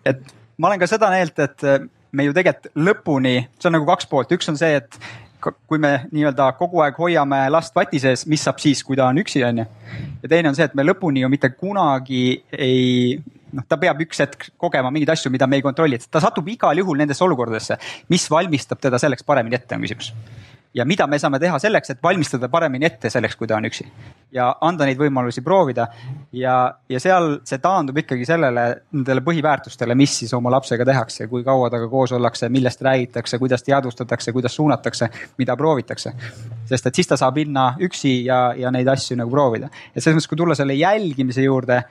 [0.05, 0.21] et
[0.57, 4.09] ma olen ka seda meelt, et äh, me ju tegelikult lõpuni, see on nagu kaks
[4.11, 4.99] poolt, üks on see, et
[5.41, 9.17] kui me nii-öelda kogu aeg hoiame last vati sees, mis saab siis, kui ta on
[9.23, 9.69] üksi, on ju.
[10.21, 13.15] ja teine on see, et me lõpuni ju mitte kunagi ei
[13.57, 16.47] noh, ta peab üks hetk kogema mingeid asju, mida me ei kontrolli, et ta satub
[16.51, 17.77] igal juhul nendesse olukordadesse,
[18.13, 20.13] mis valmistab teda selleks paremini ette, on küsimus.
[20.73, 23.87] ja mida me saame teha selleks, et valmistada paremini ette selleks, kui ta on üksi
[24.31, 25.87] ja anda neid võimalusi proovida.
[26.31, 26.55] ja,
[26.89, 31.69] ja seal see taandub ikkagi sellele, nendele põhiväärtustele, mis siis oma lapsega tehakse, kui kaua
[31.69, 36.13] temaga koos ollakse, millest räägitakse, kuidas teadvustatakse, kuidas suunatakse, mida proovitakse.
[36.65, 39.69] sest et siis ta saab minna üksi ja, ja neid asju nagu proovida.
[39.95, 41.83] et selles mõttes, kui tulla selle jälgimise juurde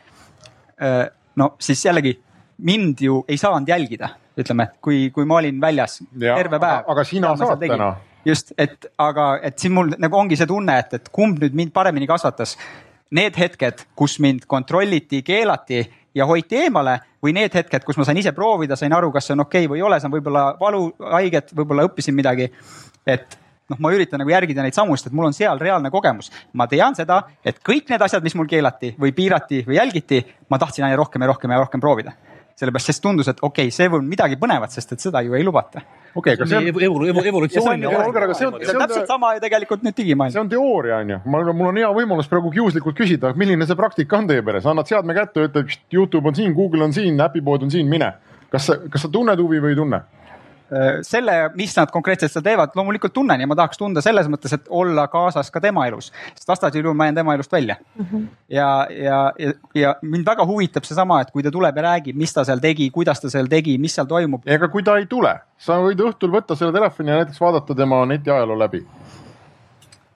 [1.37, 2.17] no siis jällegi
[2.63, 6.85] mind ju ei saanud jälgida, ütleme, kui, kui ma olin väljas ja, terve päev.
[6.93, 7.95] aga sina saad täna.
[8.25, 11.75] just, et aga, et siin mul nagu ongi see tunne, et, et kumb nüüd mind
[11.77, 12.57] paremini kasvatas.
[13.11, 15.81] Need hetked, kus mind kontrolliti, keelati
[16.15, 19.35] ja hoiti eemale või need hetked, kus ma sain ise proovida, sain aru, kas see
[19.35, 20.85] on okei okay või ei ole, saan võib-olla valu,
[21.17, 22.51] haiget, võib-olla õppisin midagi.
[23.07, 23.39] et
[23.71, 26.31] noh, ma üritan nagu järgida neid samu, sest et mul on seal reaalne kogemus.
[26.53, 30.59] ma tean seda, et kõik need asjad, mis mul keelati või piirati või jälgiti, ma
[30.59, 32.13] tahtsin aina rohkem ja rohkem ja rohkem proovida.
[32.61, 35.45] sellepärast, sest tundus, et okei okay,, see on midagi põnevat, sest et seda ju ei
[35.45, 35.81] lubata.
[36.15, 37.87] okei okay,, aga see on evolu-, evolu-, evolutsioon.
[38.35, 40.35] see on, täpselt sama ju tegelikult nüüd digimaailm.
[40.35, 43.79] see on teooria on ju, mul, mul on hea võimalus praegu kiuslikult küsida, milline see
[43.79, 47.65] praktika on teie peres, annad seadme kätte, ütled Youtube on siin, Google on siin, äpipood
[47.65, 48.13] on siin, mine.
[48.51, 50.05] kas sa, kas sa tunned huvi või ei tunne?
[50.71, 54.53] Äh, selle, mis nad konkreetselt seda teevad, loomulikult tunnen ja ma tahaks tunda selles mõttes,
[54.55, 58.05] et olla kaasas ka tema elus, sest vastasel juhul ma jään tema elust välja mm.
[58.05, 58.29] -hmm.
[58.55, 62.33] ja, ja, ja, ja mind väga huvitab seesama, et kui ta tuleb ja räägib, mis
[62.33, 64.47] ta seal tegi, kuidas ta seal tegi, mis seal toimub.
[64.47, 68.05] ega kui ta ei tule, sa võid õhtul võtta selle telefoni ja näiteks vaadata tema
[68.07, 68.85] netiajaloo läbi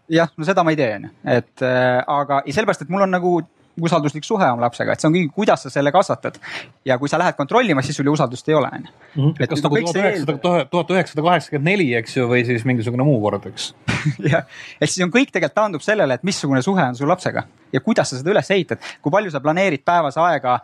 [0.08, 3.40] jah, no seda ma ei tee, onju, et äh, aga sellepärast, et mul on nagu
[3.82, 6.38] usalduslik suhe oma lapsega, et see on kõik, kuidas sa selle kasvatad.
[6.84, 8.92] ja kui sa lähed kontrollima, siis sul ju usaldust ei ole, on ju.
[9.14, 9.48] Mhm.
[9.48, 13.46] kas nagu tuhat üheksasada, tuhat üheksasada kaheksakümmend neli, eks ju, või siis mingisugune muu kord,
[13.50, 13.72] eks
[14.32, 14.46] jah,
[14.80, 18.10] ehk siis on kõik tegelikult taandub sellele, et missugune suhe on sul lapsega ja kuidas
[18.10, 20.58] sa seda üles ehitad, kui palju sa planeerid päevas aega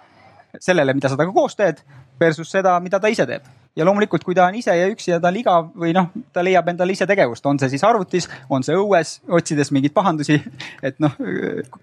[0.58, 1.82] sellele, mida sa temaga koos teed
[2.20, 3.46] versus seda, mida ta ise teeb
[3.76, 6.68] ja loomulikult, kui ta on ise ja üksi ja tal igav või noh, ta leiab
[6.72, 10.40] endale ise tegevust, on see siis arvutis, on see õues, otsides mingeid pahandusi.
[10.86, 11.14] et noh,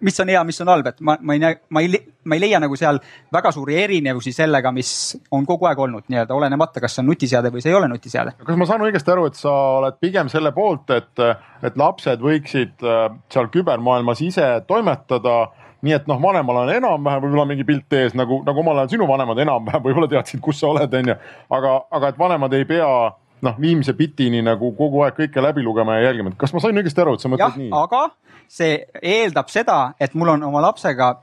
[0.04, 2.44] mis on hea, mis on halb, et ma, ma ei näe, ma ei, ma ei
[2.44, 3.00] leia nagu seal
[3.34, 4.92] väga suuri erinevusi sellega, mis
[5.32, 8.36] on kogu aeg olnud nii-öelda, olenemata, kas see on nutiseade või see ei ole nutiseade.
[8.44, 11.24] kas ma saan õigesti aru, et sa oled pigem selle poolt, et,
[11.64, 15.46] et lapsed võiksid äh, seal kübermaailmas ise toimetada
[15.86, 19.08] nii et noh, vanemal on enam-vähem võib-olla mingi pilt ees nagu, nagu omal ajal sinu
[19.10, 21.18] vanemad enam-vähem võib-olla teadsid, kus sa oled, onju.
[21.58, 22.90] aga, aga et vanemad ei pea
[23.46, 26.78] noh, viimse bitini nagu kogu aeg kõike läbi lugema ja jälgima, et kas ma sain
[26.78, 27.72] õigesti aru, et sa mõtled ja, nii?
[27.78, 28.04] aga
[28.50, 31.14] see eeldab seda, et mul on oma lapsega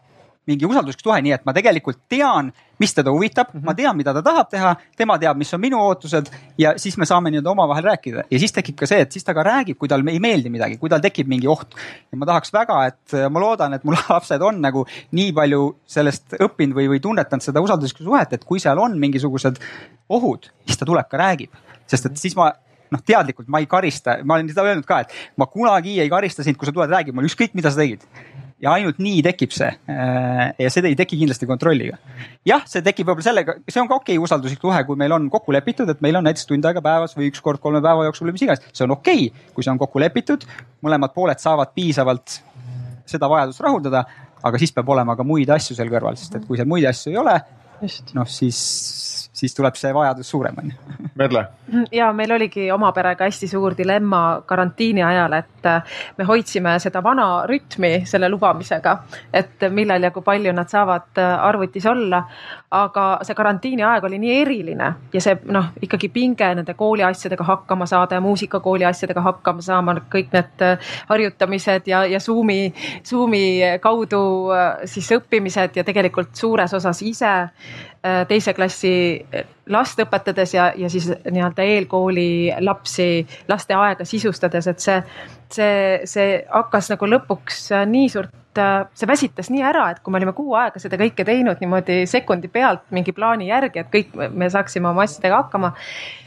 [0.48, 2.50] mingi usalduslik suhe, nii et ma tegelikult tean,
[2.83, 3.64] mis teda huvitab mm, -hmm.
[3.64, 7.07] ma tean, mida ta tahab teha, tema teab, mis on minu ootused ja siis me
[7.07, 9.88] saame nii-öelda omavahel rääkida ja siis tekib ka see, et siis ta ka räägib, kui
[9.88, 11.74] talle ei meeldi midagi, kui tal tekib mingi oht.
[12.12, 16.37] ja ma tahaks väga, et ma loodan, et mul lapsed on nagu nii palju sellest
[16.40, 19.61] õppinud või, või tunnetanud seda usalduslikku suhet, et kui seal on mingisugused
[20.09, 21.50] ohud, siis ta tuleb ka räägib,
[21.87, 22.52] sest et siis ma
[22.92, 26.44] noh, teadlikult ma ei karista, ma olen seda öelnud ka, et ma kunagi ei karista
[26.44, 28.04] sind, kui sa tuled räägima, ükskõik mida sa tegid
[28.64, 29.68] ja ainult nii tekib see.
[29.90, 31.98] Äh, ja see ei teki kindlasti kontrolliga.
[32.48, 35.29] jah, see tekib võib-olla sellega, see on ka okei okay, usalduslik suhe, kui meil on
[35.33, 38.29] kokku lepitud, et meil on näiteks tund aega päevas või üks kord kolme päeva jooksul
[38.29, 40.46] või mis iganes, see on okei okay,, kui see on kokku lepitud.
[40.85, 42.38] mõlemad pooled saavad piisavalt
[43.09, 44.05] seda vajadust rahuldada,
[44.44, 47.12] aga siis peab olema ka muid asju seal kõrval, sest et kui seal muid asju
[47.12, 47.37] ei ole,
[48.16, 48.61] noh siis
[49.35, 50.99] siis tuleb see vajadus suurem on ju.
[51.14, 51.44] Merle,
[51.92, 57.03] ja meil oligi oma perega hästi suur dilemma karantiini ajal, et äh, me hoidsime seda
[57.03, 58.97] vana rütmi selle lubamisega,
[59.35, 62.25] et millal ja kui palju nad saavad äh, arvutis olla.
[62.75, 67.87] aga see karantiini aeg oli nii eriline ja see noh, ikkagi pinge nende kooliasjadega hakkama
[67.87, 72.73] saada ja muusikakooli asjadega hakkama saama, kõik need äh, harjutamised ja, ja Zoom'i,
[73.07, 73.44] Zoom'i
[73.83, 74.25] kaudu
[74.90, 77.35] siis õppimised ja tegelikult suures osas ise
[78.28, 78.94] teise klassi
[79.72, 84.98] last õpetades ja, ja siis nii-öelda eelkooli lapsi, lasteaega sisustades, et see,
[85.56, 85.76] see,
[86.08, 90.54] see hakkas nagu lõpuks nii suurt see väsitas nii ära, et kui me olime kuu
[90.58, 95.02] aega seda kõike teinud niimoodi sekundi pealt mingi plaani järgi, et kõik me saaksime oma
[95.08, 95.72] asjadega hakkama,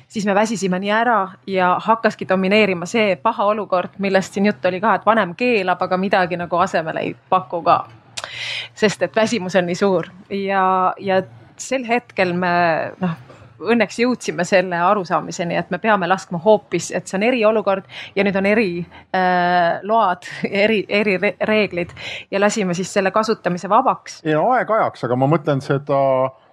[0.07, 4.81] siis me väsisime nii ära ja hakkaski domineerima see paha olukord, millest siin jutt oli
[4.83, 7.85] ka, et vanem keelab, aga midagi nagu asemele ei paku ka.
[8.75, 11.21] sest et väsimus on nii suur ja, ja
[11.63, 12.54] sel hetkel me
[13.02, 13.24] noh
[13.58, 18.38] õnneks jõudsime selle arusaamiseni, et me peame laskma hoopis, et see on eriolukord ja nüüd
[18.38, 21.93] on eriload äh,, eri, erireeglid
[22.32, 24.22] ja lasime siis selle kasutamise vabaks.
[24.26, 26.02] ei no aeg-ajaks, aga ma mõtlen seda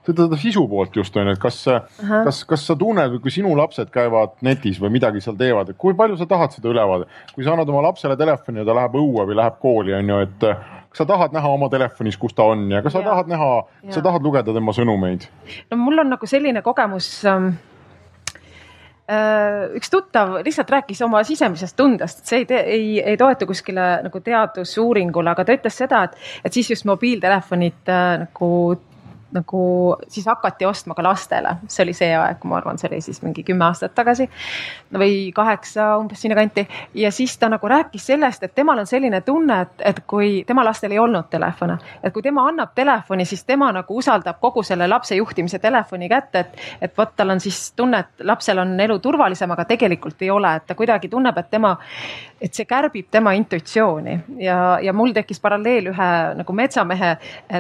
[0.05, 1.62] seda sisu poolt just on ju, et kas,
[1.97, 5.97] kas, kas sa tunned, kui sinu lapsed käivad netis või midagi seal teevad, et kui
[5.97, 9.25] palju sa tahad seda ülevaadet, kui sa annad oma lapsele telefoni ja ta läheb õue
[9.31, 10.47] või läheb kooli, on ju, et
[10.94, 13.11] sa tahad näha oma telefonis, kus ta on ja kas sa ja.
[13.11, 13.52] tahad näha,
[13.90, 15.28] sa tahad lugeda tema sõnumeid?
[15.70, 17.54] no mul on nagu selline kogemus ähm
[19.11, 24.20] äh, üks tuttav lihtsalt rääkis oma sisemisest tundest, see ei, ei, ei toetu kuskile nagu
[24.24, 28.50] teadusuuringule, aga ta ütles seda, et, et siis just mobiiltelefonid äh, nagu
[29.35, 33.20] nagu siis hakati ostma ka lastele, see oli see aeg, ma arvan, see oli siis
[33.25, 34.29] mingi kümme aastat tagasi
[34.94, 36.66] või kaheksa umbes sinnakanti.
[36.94, 40.64] ja siis ta nagu rääkis sellest, et temal on selline tunne, et, et kui tema
[40.64, 44.88] lastel ei olnud telefone, et kui tema annab telefoni, siis tema nagu usaldab kogu selle
[44.88, 48.99] lapse juhtimise telefoni kätte, et, et vot tal on siis tunne, et lapsel on elu
[48.99, 51.75] turvalisem, aga tegelikult ei ole, et ta kuidagi tunneb, et tema,
[52.40, 54.18] et see kärbib tema intuitsiooni.
[54.38, 57.14] Ja, ja mul tekkis paralleel ühe nagu metsamehe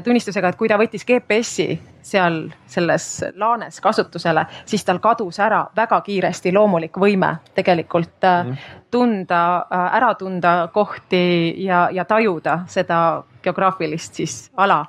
[0.04, 5.66] tunnistusega, et kui ta võttis GPS-i tagasi seal selles laanes kasutusele, siis tal kadus ära
[5.76, 8.56] väga kiiresti loomulik võime tegelikult mm.
[8.94, 11.24] Tunda, äh, ära tunda kohti
[11.64, 13.00] ja, ja tajuda seda
[13.44, 14.84] geograafilist siis ala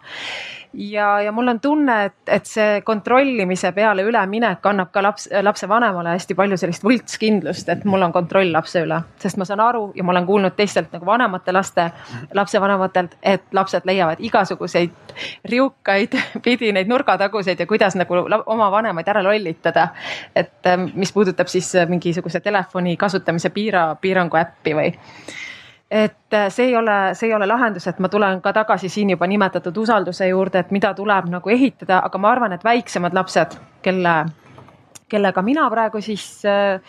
[0.76, 6.15] ja, ja mul on tunne, et, et see kontrollimise peale üleminek annab ka laps, lapsevanemale
[6.15, 10.04] hästi palju sellist võltskindlust, et mul on kontroll lapse üle, sest ma saan aru ja
[10.04, 11.88] ma olen kuulnud teistelt nagu vanemate laste,
[12.36, 15.15] lapsevanematelt, et lapsed leiavad igasuguseid
[15.52, 19.88] riukaid vidinaid nurgataguseid ja kuidas nagu oma vanemaid ära lollitada.
[20.36, 24.93] et mis puudutab siis mingisuguse telefoni kasutamise piira, piirangu äppi või?
[25.91, 29.13] Et äh, see ei ole, see ei ole lahendus, et ma tulen ka tagasi siin
[29.13, 33.60] juba nimetatud usalduse juurde, et mida tuleb nagu ehitada, aga ma arvan, et väiksemad lapsed,
[33.86, 34.15] kelle
[35.10, 36.82] kellega mina praegu siis äh,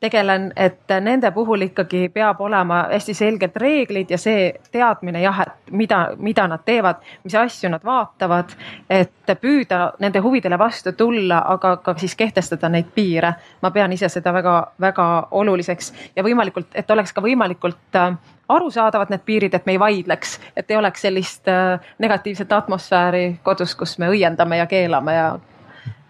[0.00, 5.70] tegelen, et nende puhul ikkagi peab olema hästi selgelt reeglid ja see teadmine jah, et
[5.70, 8.56] mida, mida nad teevad, mis asju nad vaatavad,
[8.90, 13.34] et püüda nende huvidele vastu tulla, aga ka siis kehtestada neid piire.
[13.62, 18.16] ma pean ise seda väga-väga oluliseks ja võimalikult, et oleks ka võimalikult äh,
[18.48, 23.74] arusaadavad need piirid, et me ei vaidleks, et ei oleks sellist äh, negatiivset atmosfääri kodus,
[23.74, 25.30] kus me õiendame ja keelame ja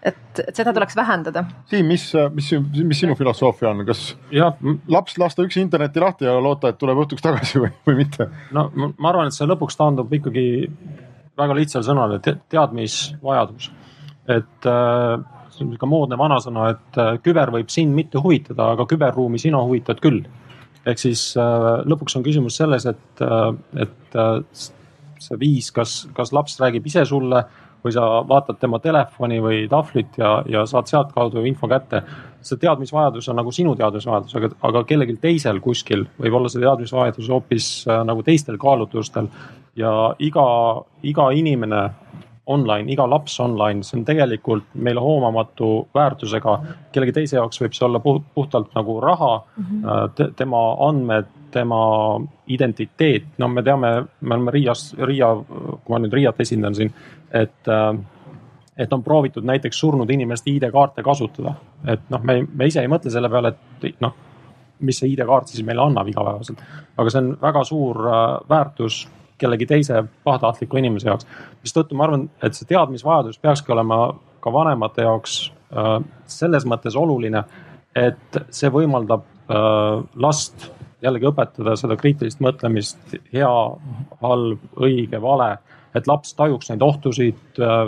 [0.03, 1.43] et, et seda tuleks vähendada.
[1.69, 4.51] Siim, mis, mis, mis sinu filosoofia on, kas ja.
[4.91, 8.27] laps lasta üksi interneti lahti ja loota, et tuleb õhtuks tagasi või, või mitte?
[8.55, 10.45] no ma arvan, et see lõpuks taandub ikkagi
[11.41, 13.71] väga lihtsal sõnal, et teadmisvajadus.
[14.31, 15.15] et äh,
[15.51, 19.61] see on niisugune moodne vanasõna, et äh, küber võib sind mitte huvitada, aga küberruumi sina
[19.63, 20.23] huvitad küll.
[20.85, 23.25] ehk siis äh, lõpuks on küsimus selles, et,
[23.77, 24.21] et
[25.21, 27.43] see viis, kas, kas laps räägib ise sulle
[27.83, 32.03] või sa vaatad tema telefoni või tahvlit ja, ja saad sealtkaudu info kätte.
[32.41, 37.29] see teadmisvajadus on nagu sinu teadmisvajadus, aga, aga kellelgi teisel kuskil võib olla see teadmisvajadus
[37.29, 39.27] hoopis äh, nagu teistel kaalutlustel.
[39.75, 40.47] ja iga,
[41.03, 41.89] iga inimene
[42.45, 46.57] online, iga laps online, see on tegelikult meile hoomamatu väärtusega.
[46.91, 50.33] kellegi teise jaoks võib see olla puhtalt nagu raha mm, -hmm.
[50.35, 51.81] tema andmed, tema
[52.47, 55.35] identiteet, no me teame, me oleme Riias, Riia,
[55.83, 56.93] kui ma nüüd Riiat esindan siin,
[57.33, 57.93] et äh,
[58.77, 61.53] et on proovitud näiteks surnud inimeste ID-kaarte kasutada,
[61.87, 63.51] et noh, me, me ise ei mõtle selle peale,
[63.83, 64.13] et noh,
[64.81, 66.61] mis see ID-kaart siis meile annab igapäevaselt.
[66.97, 69.03] aga see on väga suur äh, väärtus
[69.41, 71.27] kellegi teise pahatahtliku inimese jaoks.
[71.63, 73.99] mistõttu ma arvan, et see teadmisvajadus peakski olema
[74.41, 75.41] ka vanemate jaoks
[75.75, 77.43] äh, selles mõttes oluline,
[77.95, 79.27] et see võimaldab
[80.15, 80.69] last
[81.03, 83.49] jällegi õpetada seda kriitilist mõtlemist, hea,
[84.21, 85.49] halb, õige, vale
[85.95, 87.39] et laps tajuks neid ohtusid,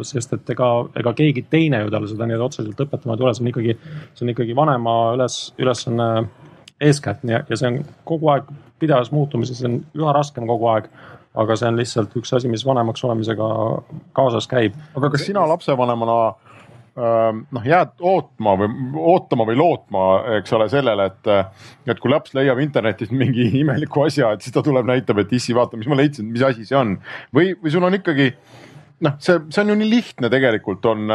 [0.08, 3.46] sest et ega, ega keegi teine ju talle seda nii-öelda otseselt õpetama ei tule, see
[3.46, 3.78] on ikkagi,
[4.14, 6.10] see on ikkagi vanema üles, ülesanne
[6.84, 8.52] eeskätt ja, ja see on kogu aeg
[8.84, 10.92] pidevas muutumises, see on üha raskem kogu aeg
[11.34, 13.48] aga see on lihtsalt üks asi, mis vanemaks olemisega
[14.18, 14.76] kaasas käib.
[14.98, 16.18] aga kas sina lapsevanemana
[16.96, 18.68] noh, jääd ootma või
[19.02, 20.04] ootama või lootma,
[20.38, 21.32] eks ole, sellele, et,
[21.90, 25.56] et kui laps leiab internetist mingi imeliku asja, et siis ta tuleb, näitab, et issi,
[25.58, 27.00] vaata, mis ma leidsin, mis asi see on.
[27.34, 28.30] või, või sul on ikkagi
[29.04, 31.10] noh, see, see on ju nii lihtne tegelikult on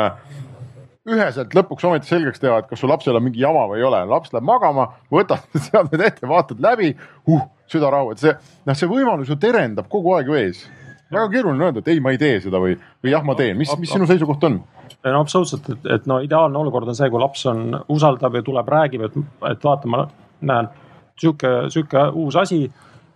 [1.08, 4.00] üheselt lõpuks ometi selgeks teha, et kas su lapsel on mingi jama või ei ole.
[4.10, 6.94] laps läheb magama, võtad seadmed ette, vaatad läbi,
[7.30, 8.34] uh, südarahu, et see,
[8.68, 10.66] noh, see võimalus ju terendab kogu aeg ju ees.
[11.12, 13.72] väga keeruline öelda, et ei, ma ei tee seda või, või jah, ma teen, mis,
[13.80, 14.60] mis sinu seisukoht on?
[15.04, 18.68] No absoluutselt, et, et no ideaalne olukord on see, kui laps on, usaldab ja tuleb,
[18.74, 19.16] räägib, et,
[19.50, 20.04] et vaata, ma
[20.40, 20.70] näen
[21.18, 22.66] sihuke, sihuke uus asi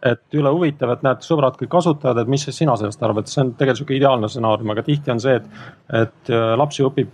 [0.03, 3.53] et jõle huvitav, et näed, sõbrad kõik kasutavad, et mis sina sellest arvad, see on
[3.55, 5.61] tegelikult sihuke ideaalne stsenaarium, aga tihti on see, et,
[6.01, 7.13] et äh, laps ju õpib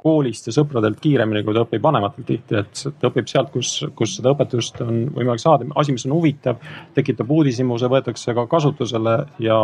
[0.00, 4.14] koolist ja sõpradelt kiiremini, kui ta õpib vanematelt tihti, et ta õpib sealt, kus, kus
[4.16, 5.66] seda õpetust on võimalik saada.
[5.82, 6.62] asi, mis on huvitav,
[6.96, 9.58] tekitab uudishimu, see võetakse ka kasutusele ja,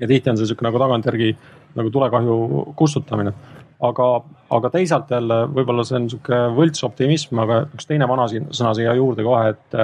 [0.00, 1.34] ja tihti on see sihuke nagu tagantjärgi
[1.74, 2.36] nagu tulekahju
[2.76, 3.32] kustutamine.
[3.84, 4.06] aga,
[4.56, 9.50] aga teisalt jälle võib-olla see on sihuke võltsoptimism, aga üks teine vanasõna siia juurde kohe,
[9.50, 9.76] et,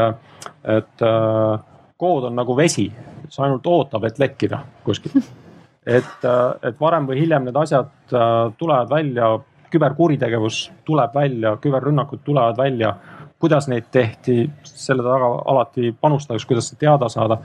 [0.78, 1.66] et äh,
[2.01, 2.86] kood on nagu vesi,
[3.28, 5.18] see ainult ootab, et lekkida kuskilt.
[5.99, 9.34] et, äh, et varem või hiljem need asjad äh, tulevad välja,
[9.70, 12.95] küberkuritegevus tuleb välja, küberrünnakud tulevad välja
[13.41, 17.38] kuidas neid tehti, selle taga alati panustaks, kuidas seda teada saada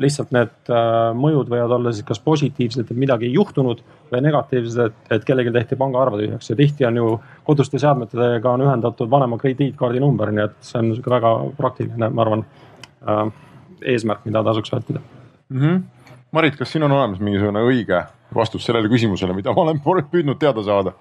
[0.00, 4.80] lihtsalt need äh, mõjud võivad olla siis kas positiivsed, et midagi ei juhtunud või negatiivsed,
[4.88, 7.10] et, et kellelgi tehti pangaarve tühjaks ja tihti on ju
[7.46, 12.24] koduste seadmetega on ühendatud vanema krediitkaardi number, nii et see on sihuke väga praktiline, ma
[12.26, 13.24] arvan äh,,
[13.94, 15.60] eesmärk, mida tasuks vältida mm.
[15.60, 15.82] -hmm.
[16.34, 19.80] Marit, kas siin on olemas mingisugune õige vastus sellele küsimusele, mida ma olen
[20.10, 20.96] püüdnud teada saada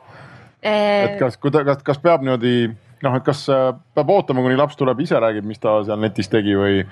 [0.63, 2.69] et kas, kas, kas peab niimoodi
[3.03, 6.31] noh, et kas äh, peab ootama, kuni laps tuleb ise räägib, mis ta seal netis
[6.31, 6.83] tegi või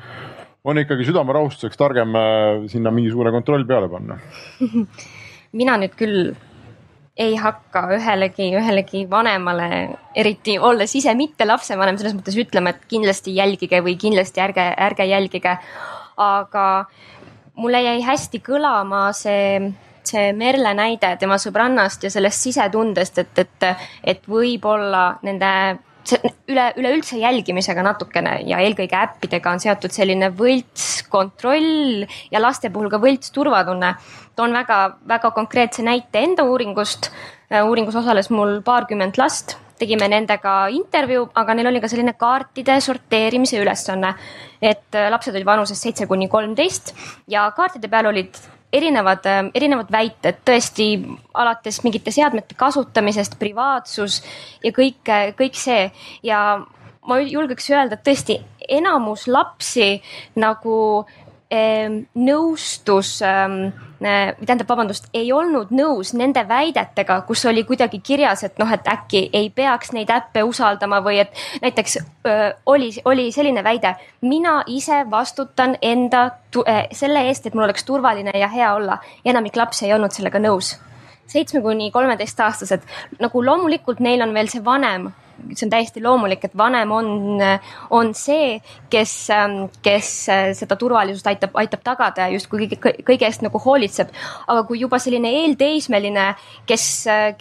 [0.64, 4.20] on ikkagi südamerahustuseks targem äh, sinna mingisugune kontroll peale panna
[5.60, 6.32] mina nüüd küll
[7.22, 9.68] ei hakka ühelegi, ühelegi vanemale,
[10.16, 15.06] eriti olles ise mitte lapsevanem, selles mõttes ütlema, et kindlasti jälgige või kindlasti ärge, ärge
[15.10, 15.58] jälgige.
[16.18, 16.66] aga
[17.56, 19.74] mulle jäi hästi kõlama see,
[20.08, 23.70] see Merle näide tema sõbrannast ja sellest sisetundest, et, et,
[24.04, 25.52] et võib-olla nende
[26.50, 33.00] üle, üleüldse jälgimisega natukene ja eelkõige äppidega on seotud selline võltskontroll ja laste puhul ka
[33.02, 33.96] võlts turvatunne.
[34.36, 37.12] toon väga-väga konkreetse näite enda uuringust.
[37.52, 42.80] Äh, uuringus osales mul paarkümmend last, tegime nendega intervjuu, aga neil oli ka selline kaartide
[42.82, 44.16] sorteerimise ülesanne.
[44.62, 46.96] et äh, lapsed olid vanuses seitse kuni kolmteist
[47.28, 48.38] ja kaartide peal olid
[48.74, 50.42] erinevad, äh, erinevad väited.
[50.48, 50.92] Tõesti
[51.34, 54.22] alates mingite seadmete kasutamisest, privaatsus
[54.64, 55.92] ja kõik, äh, kõik see.
[56.24, 56.62] Ja
[57.08, 60.02] ma julgeks öelda, et tõesti enamus lapsi
[60.36, 61.06] nagu
[61.52, 63.72] Ehm, nõustus, äh,
[64.02, 69.28] tähendab, vabandust, ei olnud nõus nende väidetega, kus oli kuidagi kirjas, et noh, et äkki
[69.34, 73.96] ei peaks neid äppe usaldama või et näiteks öö, oli, oli selline väide.
[74.22, 76.24] mina ise vastutan enda
[76.68, 80.12] äh, selle eest, et mul oleks turvaline ja hea olla ja enamik lapsi ei olnud
[80.12, 80.78] sellega nõus
[81.32, 82.82] seitsme kuni kolmeteistaastased,
[83.20, 85.12] nagu loomulikult neil on veel see vanem
[85.54, 87.40] see on täiesti loomulik, et vanem on,
[87.90, 88.58] on see,
[88.92, 89.16] kes,
[89.84, 90.12] kes
[90.60, 94.12] seda turvalisust aitab, aitab tagada ja justkui kõige, kõige eest nagu hoolitseb.
[94.48, 96.28] aga kui juba selline eelteismeline,
[96.70, 96.86] kes,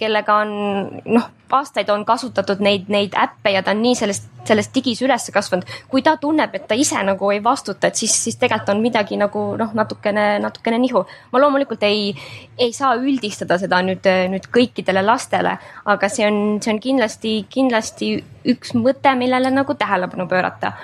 [0.00, 0.56] kellega on
[1.04, 5.28] noh, aastaid on kasutatud neid, neid äppe ja ta on nii sellest, selles digis üles
[5.34, 5.66] kasvanud.
[5.88, 9.16] kui ta tunneb, et ta ise nagu ei vastuta, et siis, siis tegelikult on midagi
[9.20, 11.04] nagu noh, natukene, natukene nihu.
[11.32, 12.14] ma loomulikult ei,
[12.58, 18.16] ei saa üldistada seda nüüd, nüüd kõikidele lastele, aga see on, see on kindlasti, kindlasti
[18.54, 20.74] üks mõte, millele nagu tähelepanu pöörata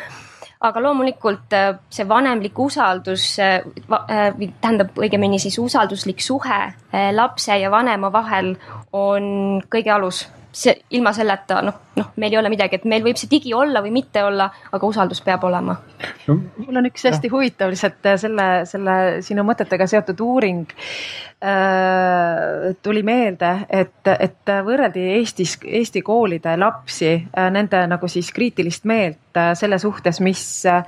[0.66, 1.52] aga loomulikult
[1.92, 6.60] see vanemlik usaldus, tähendab õigemini siis usalduslik suhe
[7.12, 8.54] lapse ja vanema vahel
[8.96, 10.24] on kõige alus
[10.56, 13.82] see ilma selleta noh, noh, meil ei ole midagi, et meil võib see digi olla
[13.84, 15.76] või mitte olla, aga usaldus peab olema
[16.26, 16.38] no,.
[16.62, 17.34] mul on üks hästi ja.
[17.34, 18.96] huvitav lihtsalt äh, selle, selle
[19.26, 20.64] sinu mõtetega seotud uuring.
[22.82, 29.36] Tuli meelde, et, et võrreldi Eestis, Eesti koolide lapsi äh,, nende nagu siis kriitilist meelt
[29.36, 30.80] äh, selle suhtes, mis äh,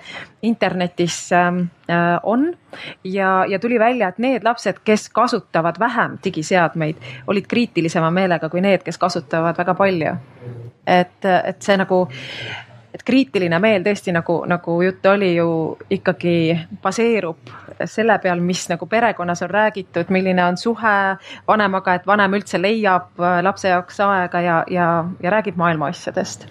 [0.43, 1.51] internetis äh,
[2.23, 2.47] on
[3.05, 6.97] ja, ja tuli välja, et need lapsed, kes kasutavad vähem digiseadmeid,
[7.27, 10.15] olid kriitilisema meelega kui need, kes kasutavad väga palju.
[10.87, 12.07] et, et see nagu
[12.99, 15.49] et kriitiline meel tõesti nagu, nagu juttu oli ju
[15.95, 16.35] ikkagi
[16.83, 17.53] baseerub
[17.87, 20.95] selle peal, mis nagu perekonnas on räägitud, milline on suhe
[21.49, 24.89] vanemaga, et vanem üldse leiab äh, lapse jaoks aega ja, ja,
[25.23, 26.49] ja räägib maailma asjadest.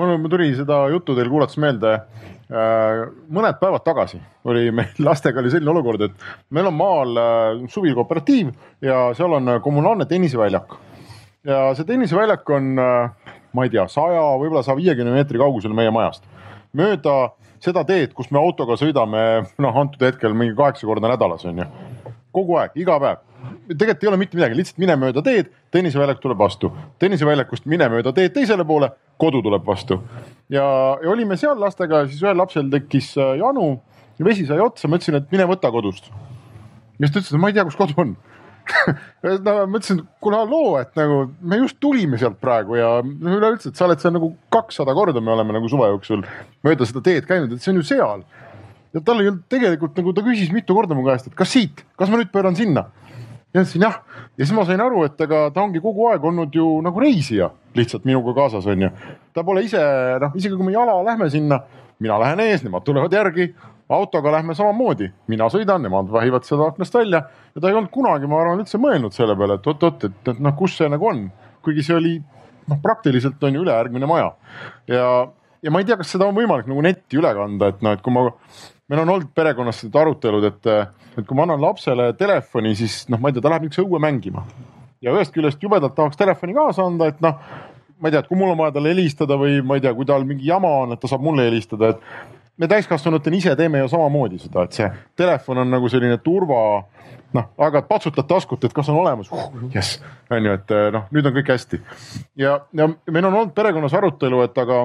[0.00, 5.52] mul tuli seda juttu teil kuulates meelde äh, mõned päevad tagasi oli meil lastega oli
[5.52, 10.78] selline olukord, et meil on maal äh, suvikooperatiiv ja seal on kommunaalne tenniseväljak.
[11.44, 12.72] ja see tenniseväljak on,
[13.52, 16.24] ma ei tea, saja, võib-olla saja viiekümne meetri kaugusel meie majast.
[16.76, 19.24] mööda seda teed, kus me autoga sõidame,
[19.60, 21.66] noh, antud hetkel mingi kaheksa korda nädalas on ju.
[22.32, 23.26] kogu aeg, iga päev.
[23.68, 28.12] tegelikult ei ole mitte midagi, lihtsalt mine mööda teed, tenniseväljak tuleb vastu, tenniseväljakust mine mööda
[28.12, 30.00] teed teisele poole, kodu tuleb vastu.
[30.48, 30.64] ja,
[31.02, 33.80] ja olime seal lastega, siis ühel lapsel tekkis äh, janu,
[34.24, 36.10] vesi sai otsa, ma ütlesin, et mine võta kodust.
[36.10, 38.16] ja siis ta ütles, et ma ei tea, kus kodu on
[39.46, 43.70] no ma ütlesin, kuule halloo, et nagu me just tulime sealt praegu ja no üleüldse,
[43.70, 46.24] et sa oled seal nagu kakssada korda me oleme nagu suve jooksul
[46.66, 48.24] mööda seda teed käinud, et see on ju seal.
[48.94, 51.84] ja tal ei olnud tegelikult nagu ta küsis mitu korda mu käest, et kas siit,
[51.98, 52.88] kas ma nüüd pööran sinna.
[53.54, 54.00] ja ütlesin jah,
[54.36, 57.50] ja siis ma sain aru, et ega ta ongi kogu aeg olnud ju nagu reisija
[57.76, 58.90] lihtsalt minuga kaasas onju.
[59.34, 59.82] ta pole ise
[60.22, 61.62] noh, isegi kui me jala lähme sinna,
[62.00, 63.50] mina lähen ees, nemad tulevad järgi,
[63.90, 67.24] autoga lähme samamoodi, mina sõidan, nemad vähivad seda aknast välja.
[67.54, 70.42] Ja ta ei olnud kunagi, ma arvan, üldse mõelnud selle peale, et oot-oot, et, et
[70.42, 71.24] noh, kus see nagu on,
[71.66, 72.16] kuigi see oli
[72.70, 74.32] noh, praktiliselt on ju ülejärgmine maja.
[74.90, 75.06] Ja,
[75.62, 78.04] ja ma ei tea, kas seda on võimalik nagu netti üle kanda, et noh, et
[78.04, 78.28] kui ma,
[78.90, 80.70] meil on olnud perekonnas need arutelud, et,
[81.18, 84.02] et kui ma annan lapsele telefoni, siis noh, ma ei tea, ta läheb niisuguse õue
[84.02, 84.46] mängima.
[85.00, 87.38] Ja ühest küljest jubedalt tahaks telefoni kaasa anda, et noh,
[88.00, 90.06] ma ei tea, et kui mul on vaja talle helistada või ma ei tea, kui
[90.08, 93.88] tal mingi jama on, et ta saab mulle helistada, et me täiskasvanutena ise teeme ju
[93.88, 96.60] samamoodi seda, et see telefon on nagu selline turva
[97.32, 99.30] noh, aeg-ajalt patsutad taskut, et kas on olemas.
[99.32, 100.00] Uh,, jess,
[100.30, 101.80] on ju, et noh, nüüd on kõik hästi.
[102.40, 104.82] ja, ja meil on olnud perekonnas arutelu, et aga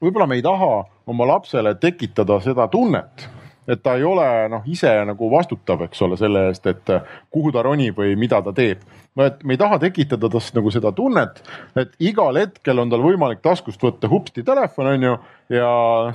[0.00, 0.72] võib-olla me ei taha
[1.10, 3.28] oma lapsele tekitada seda tunnet
[3.68, 6.92] et ta ei ole noh, ise nagu vastutav, eks ole, selle eest, et
[7.32, 8.82] kuhu ta ronib või mida ta teeb.
[9.24, 11.38] et me ei taha tekitada tast nagu seda tunnet,
[11.78, 15.12] et igal hetkel on tal võimalik taskust võtta hupsti telefon, on ju,
[15.54, 15.68] ja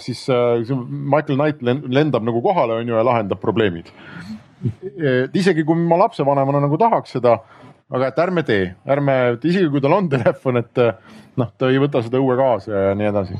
[0.03, 3.93] siis äh, Michael Knight lendab nagu kohale, on ju, ja lahendab probleemid.
[4.99, 7.37] et isegi kui ma lapsevanemana nagu tahaks seda,
[7.89, 10.85] aga et ärme tee, ärme, isegi kui tal on telefon, et
[11.39, 13.39] noh, ta ei võta seda õue kaasa ja nii edasi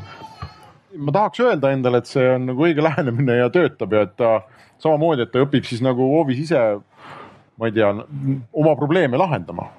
[0.98, 4.40] ma tahaks öelda endale, et see on nagu õige lähenemine ja töötab ja et ta
[4.82, 6.64] samamoodi, et ta õpib siis nagu hoovis ise,
[7.60, 7.92] ma ei tea,
[8.54, 9.70] oma probleeme lahendama.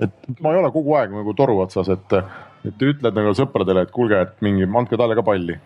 [0.00, 0.12] et
[0.44, 2.18] ma ei ole kogu aeg nagu toru otsas, et,
[2.68, 5.56] et ütled nagu sõpradele, et kuulge, et mingi, andke talle ka palli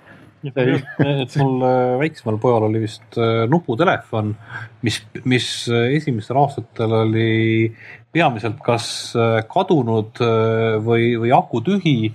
[0.40, 4.32] et mul äh, väiksemal pojal oli vist äh, nuputelefon,
[4.86, 7.72] mis, mis äh, esimestel aastatel oli
[8.11, 9.12] peamiselt kas
[9.53, 10.18] kadunud
[10.82, 12.11] või, või aku tühi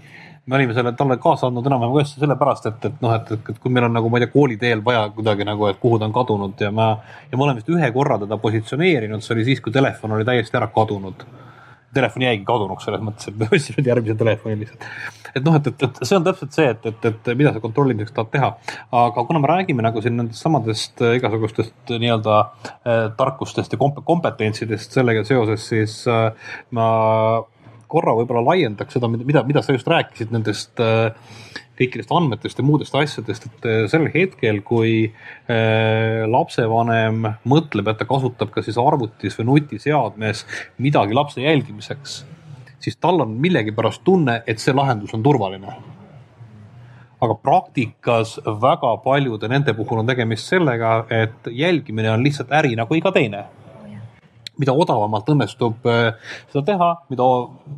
[0.45, 3.73] me olime selle talle kaasa andnud enam-vähem just sellepärast, et, et noh, et, et kui
[3.73, 6.61] meil on nagu, ma ei tea, kooliteel vaja kuidagi nagu, et kuhu ta on kadunud
[6.61, 6.91] ja ma,
[7.31, 10.61] ja me oleme vist ühe korra teda positsioneerinud, see oli siis, kui telefon oli täiesti
[10.61, 11.25] ära kadunud.
[11.95, 14.85] telefon jäigi kadunuks selles mõttes, et me ostsime järgmise telefoni lihtsalt.
[15.35, 18.13] et noh, et, et, et see on täpselt see, et, et, et mida sa kontrollimiseks
[18.13, 18.51] tahad teha.
[19.01, 23.81] aga kuna me räägime nagu siin nendest samadest äh, igasugustest äh, nii-öelda äh, tarkustest ja
[23.81, 26.29] kompetentsidest sellega seoses, siis äh,
[26.69, 26.89] ma
[27.95, 31.15] korra võib-olla laiendaks seda, mida, mida sa just rääkisid nendest äh,
[31.79, 38.07] kõikidest andmetest ja muudest asjadest, et äh, sel hetkel, kui äh, lapsevanem mõtleb, et ta
[38.09, 40.45] kasutab ka siis arvutis või nutiseadmes
[40.83, 42.21] midagi lapse jälgimiseks,
[42.83, 45.75] siis tal on millegipärast tunne, et see lahendus on turvaline.
[47.25, 52.99] Aga praktikas väga paljude nende puhul on tegemist sellega, et jälgimine on lihtsalt äri nagu
[52.99, 53.45] iga teine
[54.61, 56.15] mida odavamalt õnnestub äh,
[56.53, 57.27] seda teha, mida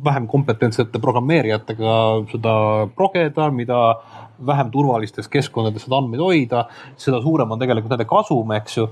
[0.04, 1.98] vähem kompetentsete programmeerijatega
[2.32, 2.54] seda
[2.96, 3.82] progeda, mida
[4.46, 6.64] vähem turvalistes keskkondades seda andmeid hoida,
[7.00, 8.86] seda suurem on tegelikult nende kasum, eks ju.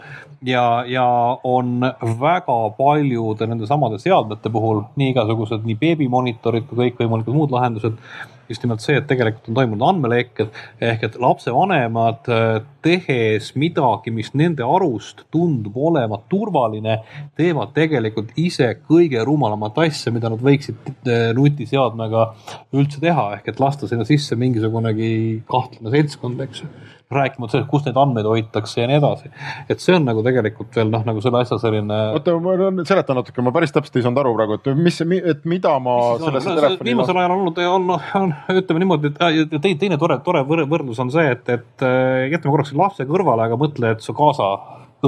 [0.47, 1.07] ja, ja
[1.47, 1.79] on
[2.21, 8.01] väga paljude nende samade seadmete puhul nii igasugused nii beebimonitorid kui kõikvõimalikud muud lahendused
[8.49, 10.53] just nimelt see, et tegelikult on toimunud andmelekked
[10.85, 12.49] ehk et lapsevanemad äh,
[12.87, 17.01] tehes midagi, mis nende arust tundub olevat turvaline,
[17.39, 22.29] teevad tegelikult ise kõige rumalamat asja, mida nad võiksid äh, nutiseadmega
[22.77, 26.71] üldse teha, ehk et lasta sinna sisse mingisugunegi kahtlane seltskond, eks ju
[27.11, 29.31] rääkimata sellest, kus neid andmeid hoitakse ja nii edasi.
[29.71, 31.99] et see on nagu tegelikult veel noh, nagu selle asja selline.
[32.19, 34.99] oota, ma seletan natuke, ma päris täpselt ei saanud aru praegu, et mis,
[35.35, 36.91] et mida ma sellesse no, telefoni.
[36.91, 37.93] viimasel ajal on olnud, on,
[38.23, 42.57] on, ütleme niimoodi, et teine, teine tore, tore võrdlus on see, et, et äh, jätame
[42.57, 44.51] korraks lapse kõrvale, aga mõtle, et su kaasa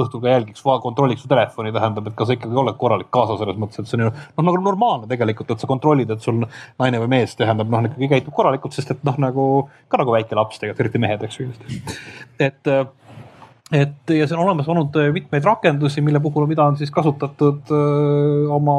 [0.03, 3.59] õhtul ka jälgiks, kontrolliks su telefoni, tähendab, et kas sa ikkagi oled korralik kaasa selles
[3.59, 7.01] mõttes, et see on ju noh, nagu normaalne tegelikult, et sa kontrollid, et sul naine
[7.03, 9.49] või mees tähendab noh, ikkagi käitub korralikult, sest et noh, nagu
[9.91, 11.49] ka nagu väike laps tegelikult, eriti mehed, eks ju.
[12.49, 12.73] et
[13.71, 18.47] et ja seal on olemas olnud mitmeid rakendusi, mille puhul, mida on siis kasutatud öö,
[18.55, 18.77] oma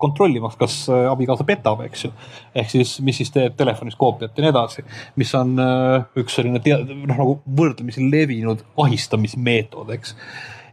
[0.00, 0.76] kontrollimaks, kas
[1.10, 2.12] abikaasa petab, eks ju.
[2.54, 4.84] ehk siis, mis siis teeb telefonis koopiat ja nii edasi,
[5.16, 10.14] mis on öö, üks selline noh, nagu võrdlemisi levinud ahistamismeetod, eks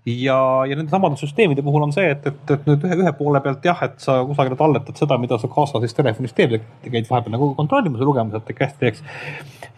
[0.05, 0.37] ja,
[0.69, 3.65] ja nende samade süsteemide puhul on see, et, et, et nüüd ühe, ühe poole pealt
[3.65, 7.51] jah, et sa kusagile talletad seda, mida su kaasa siis telefonis teeb, käid vahepeal nagu
[7.57, 9.03] kontrollimas ja lugemas, et hästi teeks.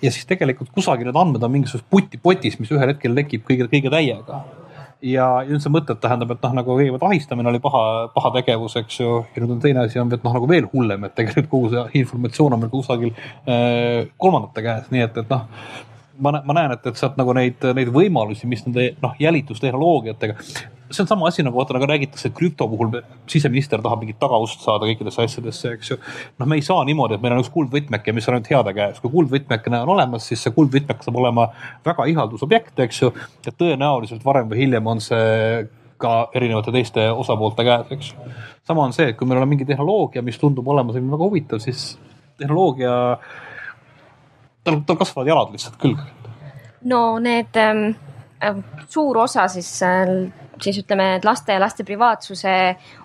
[0.03, 3.93] ja siis tegelikult kusagil need andmed on mingisuguses putipotis, mis ühel hetkel lekib kõige, kõige
[3.93, 4.43] täiega
[5.01, 8.77] ja, ja nüüd see mõte tähendab, et noh, nagu kõigepealt ahistamine oli paha, paha tegevus,
[8.81, 11.51] eks ju, ja nüüd on teine asi on, et noh, nagu veel hullem, et tegelikult
[11.51, 15.47] kogu see informatsioon on meil kusagil äh, kolmandate käes, nii et, et noh
[16.19, 20.35] ma, ma näen, et, et sealt nagu neid, neid võimalusi, mis nende noh, jälitustehnoloogiatega.
[20.87, 22.93] see on sama asi nagu vaata, nagu räägitakse, et krüpto puhul
[23.27, 25.97] siseminister tahab mingit tagaust saada kõikidesse asjadesse, eks ju.
[26.39, 29.01] noh, me ei saa niimoodi, et meil on üks kuldvõtmeke, mis on ainult heade käes.
[29.03, 31.49] kui kuldvõtmekene on olemas, siis see kuldvõtmek saab olema
[31.85, 33.11] väga ihaldusobjekt, eks ju.
[33.45, 38.13] ja tõenäoliselt varem või hiljem on see ka erinevate teiste osapoolte käes, eks.
[38.67, 41.61] sama on see, et kui meil on mingi tehnoloogia, mis tundub olema selline väga huvitav,
[41.63, 41.95] siis
[42.37, 43.17] tehnoloogia
[44.67, 46.03] tal, tal kasvavad jalad lihtsalt külge.
[46.83, 47.87] no need ähm,
[48.43, 48.59] äh,
[48.89, 50.11] suur osa siis äh,
[50.63, 52.53] siis ütleme, et laste ja laste privaatsuse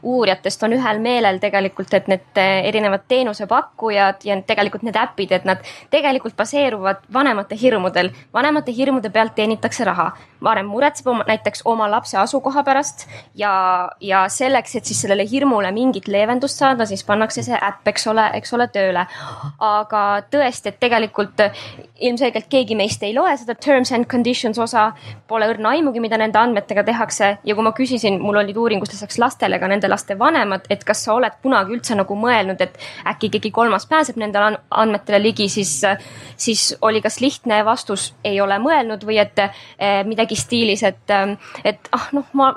[0.02, 5.46] uurijatest on ühel meelel tegelikult, et need äh, erinevad teenusepakkujad ja tegelikult need äpid, et
[5.48, 8.10] nad tegelikult baseeruvad vanemate hirmudel.
[8.34, 10.12] vanemate hirmude pealt teenitakse raha.
[10.42, 13.52] vanem muretseb oma, näiteks oma lapse asukoha pärast ja,
[14.00, 18.24] ja selleks, et siis sellele hirmule mingit leevendust saada, siis pannakse see äpp, eks ole,
[18.34, 19.06] eks ole, tööle.
[19.60, 21.40] aga tõesti, et tegelikult
[22.00, 24.90] ilmselgelt keegi meist ei loe seda terms and conditions osa,
[25.28, 29.18] pole õrna aimugi, mida nende andmetega tehakse ja kui ma küsisin, mul olid uuringust lisaks
[29.18, 32.78] lastele ka nende laste vanemad, et kas sa oled kunagi üldse nagu mõelnud, et
[33.08, 35.74] äkki keegi kolmas pääseb nendele andmetele ligi, siis,
[36.36, 41.16] siis oli kas lihtne vastus, ei ole mõelnud või et eh, midagi stiilis, et,
[41.64, 42.52] et ah noh, ma,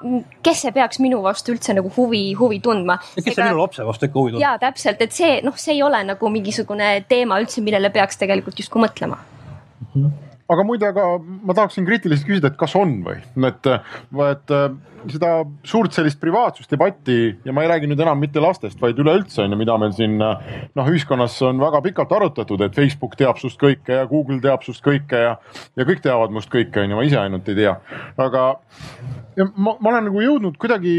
[0.46, 3.00] kes see peaks minu vastu üldse nagu huvi, huvi tundma.
[3.16, 4.46] kes see minu lapse vastu ikka huvi tunneb?
[4.46, 8.62] jaa, täpselt, et see noh, see ei ole nagu mingisugune teema üldse, millele peaks tegelikult
[8.62, 9.90] justkui mõtlema mm.
[9.96, 13.72] -hmm aga muide, aga ma tahaksin kriitiliselt küsida, et kas on või, et,
[14.30, 14.56] et
[15.14, 15.32] seda
[15.68, 19.60] suurt sellist privaatsusdebatti ja ma ei räägi nüüd enam mitte lastest, vaid üleüldse on ju,
[19.60, 24.08] mida meil siin noh, ühiskonnas on väga pikalt arutatud, et Facebook teab sust kõike ja
[24.10, 25.36] Google teab sust kõike ja,
[25.76, 27.78] ja kõik teavad must kõike, on ju, ma ise ainult ei tea.
[28.18, 28.48] aga
[29.56, 30.96] ma, ma olen nagu jõudnud kuidagi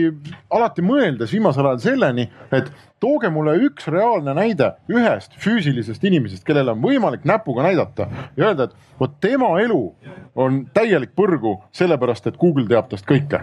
[0.52, 2.70] alati mõeldes viimasel ajal selleni, et
[3.02, 8.68] tooge mulle üks reaalne näide ühest füüsilisest inimesest, kellele on võimalik näpuga näidata ja öelda,
[8.68, 9.82] et vot tema elu
[10.36, 13.42] on täielik põrgu sellepärast, et Google teab tast kõike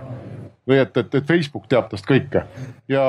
[0.70, 2.46] või et, et, et Facebook teab tast kõike.
[2.92, 3.06] ja,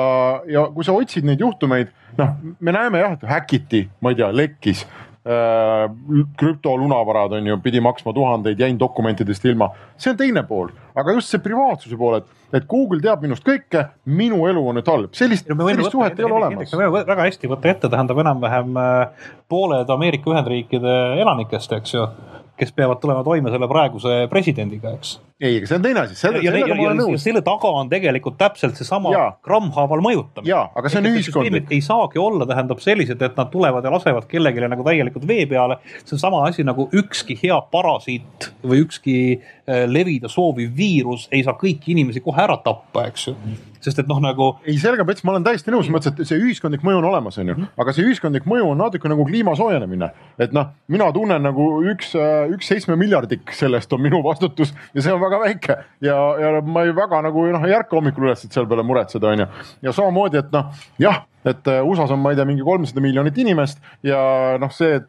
[0.51, 4.31] ja kui sa otsid neid juhtumeid, noh, me näeme jah, et häkiti, ma ei tea,
[4.35, 5.89] lekkis äh,.
[6.37, 11.31] krüptolunavarad on ju, pidi maksma tuhandeid, jäin dokumentidest ilma, see on teine pool, aga just
[11.31, 12.29] see privaatsuse pool, et,
[12.59, 16.41] et Google teab minust kõike, minu elu on nüüd halb, sellist, sellist suhet ei ole
[16.41, 16.75] olemas.
[16.75, 22.09] me võime väga hästi võtta ette, tähendab enam-vähem äh, pooled Ameerika Ühendriikide elanikest, eks ju
[22.57, 25.15] kes peavad tulema toime selle praeguse presidendiga, eks.
[25.41, 27.23] ei, aga see on teine asi, selle, sellega ma olen nõus.
[27.23, 29.11] selle taga on tegelikult täpselt seesama
[29.45, 30.49] grammhaaval mõjutamine.
[30.49, 31.67] jaa, aga see on ühiskondlik.
[31.75, 35.79] ei saagi olla, tähendab sellised, et nad tulevad ja lasevad kellelegi nagu täielikult vee peale.
[36.03, 41.43] see on sama asi nagu ükski hea parasiit või ükski äh, levida sooviv viirus ei
[41.43, 43.37] saa kõiki inimesi kohe ära tappa, eks ju
[43.85, 44.51] sest et noh, nagu.
[44.65, 47.51] ei, sellega Pets, ma olen täiesti nõus, mõttes, et see ühiskondlik mõju on olemas, on
[47.51, 47.73] ju, mhm.
[47.81, 50.11] aga see ühiskondlik mõju on natuke nagu kliima soojenemine.
[50.41, 52.15] et noh, mina tunnen nagu üks,
[52.55, 56.85] üks seitsme miljardik sellest on minu vastutus ja see on väga väike ja, ja ma
[56.85, 59.47] ei väga nagu noh, ei ärka hommikul üles, et selle peale muretseda, on ju.
[59.87, 63.37] ja samamoodi, et noh, jah et äh, USA-s on, ma ei tea, mingi kolmsada miljonit
[63.41, 64.19] inimest ja
[64.61, 64.99] noh, see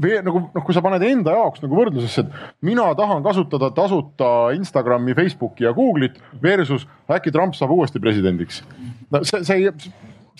[0.00, 4.30] või nagu noh, kui sa paned enda jaoks nagu võrdlusesse, et mina tahan kasutada tasuta
[4.56, 8.62] Instagrami, Facebooki ja Google'it versus äkki Trump saab uuesti presidendiks.
[9.10, 9.68] no see, see ei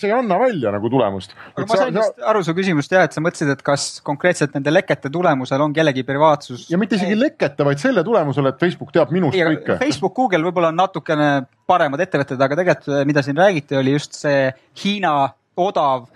[0.01, 1.35] see ei anna välja nagu tulemust.
[1.55, 4.73] aga ma sain just aru su küsimust jah, et sa mõtlesid, et kas konkreetselt nende
[4.73, 6.67] lekete tulemusel on kellegi privaatsus.
[6.71, 9.77] ja mitte isegi lekete, vaid selle tulemusel, et Facebook teab minust ei, kõike.
[9.81, 11.29] Facebook, Google võib-olla on natukene
[11.69, 14.49] paremad ettevõtted, aga tegelikult, mida siin räägiti, oli just see
[14.83, 15.15] Hiina
[15.61, 16.09] odav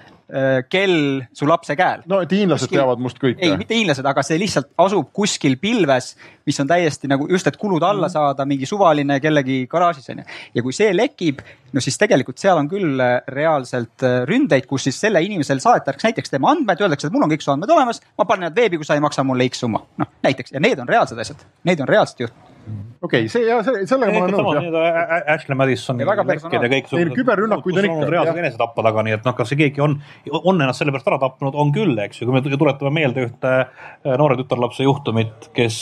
[0.69, 2.01] kell su lapse käel.
[2.09, 3.43] no et hiinlased kuskil, teavad must kõike.
[3.45, 6.15] ei, mitte hiinlased, aga see lihtsalt asub kuskil pilves,
[6.49, 8.13] mis on täiesti nagu just, et kulud alla mhm.
[8.15, 10.25] saada, mingi suvaline kellegi garaažis on ju.
[10.57, 14.87] ja kui see lekib, no siis tegelikult seal on küll äh, reaalselt äh, ründeid, kus
[14.89, 18.01] siis selle inimesel saadetakse näiteks tema andmed, öeldakse, et mul on kõik su andmed olemas,
[18.17, 19.85] ma panen need veebi, kui sa ei maksa mulle X summa.
[20.01, 23.59] noh näiteks ja need on reaalsed asjad, need on reaalsed juht okei okay,, see ja
[23.65, 25.13] see, sellega ma olen nõus jah.
[25.35, 25.99] Ashley Madison.
[26.01, 26.69] ja väga personaalne.
[26.71, 28.09] Neil küberrünnakuid on ikka.
[28.13, 29.97] reaalselt enesetappe taga, nii et noh, kas see keegi on,
[30.41, 34.15] on ennast sellepärast ära tapnud, on küll, eks ju, kui me tuletame meelde ühte äh,
[34.17, 35.77] noore tütarlapse juhtumit, kes,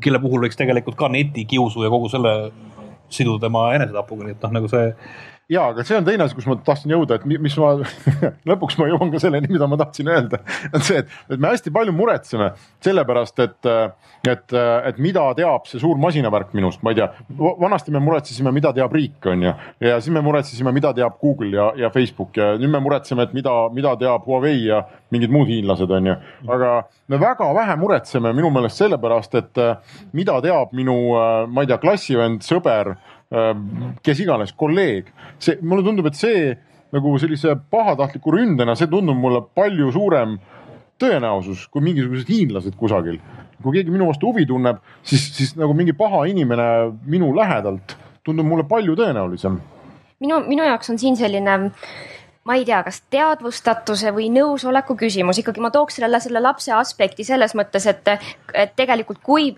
[0.00, 2.34] kelle puhul võiks tegelikult ka netikiusu ja kogu selle
[3.10, 4.90] siduda tema enesetapuga, nii et noh, nagu see
[5.50, 7.72] ja, aga see on teine asi, kus ma tahtsin jõuda, et mis ma
[8.50, 10.40] lõpuks ma jõuan ka selleni, mida ma tahtsin öelda.
[10.70, 12.52] on see, et, et me hästi palju muretseme
[12.84, 13.70] sellepärast, et,
[14.30, 17.10] et, et mida teab see suur masinavärk minust, ma ei tea.
[17.60, 19.54] vanasti me muretsesime, mida teab riik, on ju,
[19.90, 23.36] ja siis me muretsesime, mida teab Google ja, ja Facebook ja nüüd me muretseme, et
[23.36, 26.16] mida, mida teab Huawei ja mingid muud hiinlased, on ju.
[26.48, 26.74] aga
[27.10, 29.64] me väga vähe muretseme minu meelest sellepärast, et
[30.14, 30.96] mida teab minu,
[31.50, 32.94] ma ei tea, klassivend, sõber
[33.30, 36.54] kes iganes, kolleeg, see, mulle tundub, et see
[36.90, 40.34] nagu sellise pahatahtliku ründena, see tundub mulle palju suurem
[41.00, 43.20] tõenäosus kui mingisugused hiinlased kusagil.
[43.62, 46.66] kui keegi minu vastu huvi tunneb, siis, siis nagu mingi paha inimene
[47.06, 49.60] minu lähedalt tundub mulle palju tõenäolisem.
[50.20, 51.70] minu, minu jaoks on siin selline
[52.48, 57.24] ma ei tea, kas teadvustatuse või nõusoleku küsimus, ikkagi ma tooks sellele selle lapse aspekti
[57.26, 58.06] selles mõttes, et,
[58.56, 59.50] et tegelikult kui,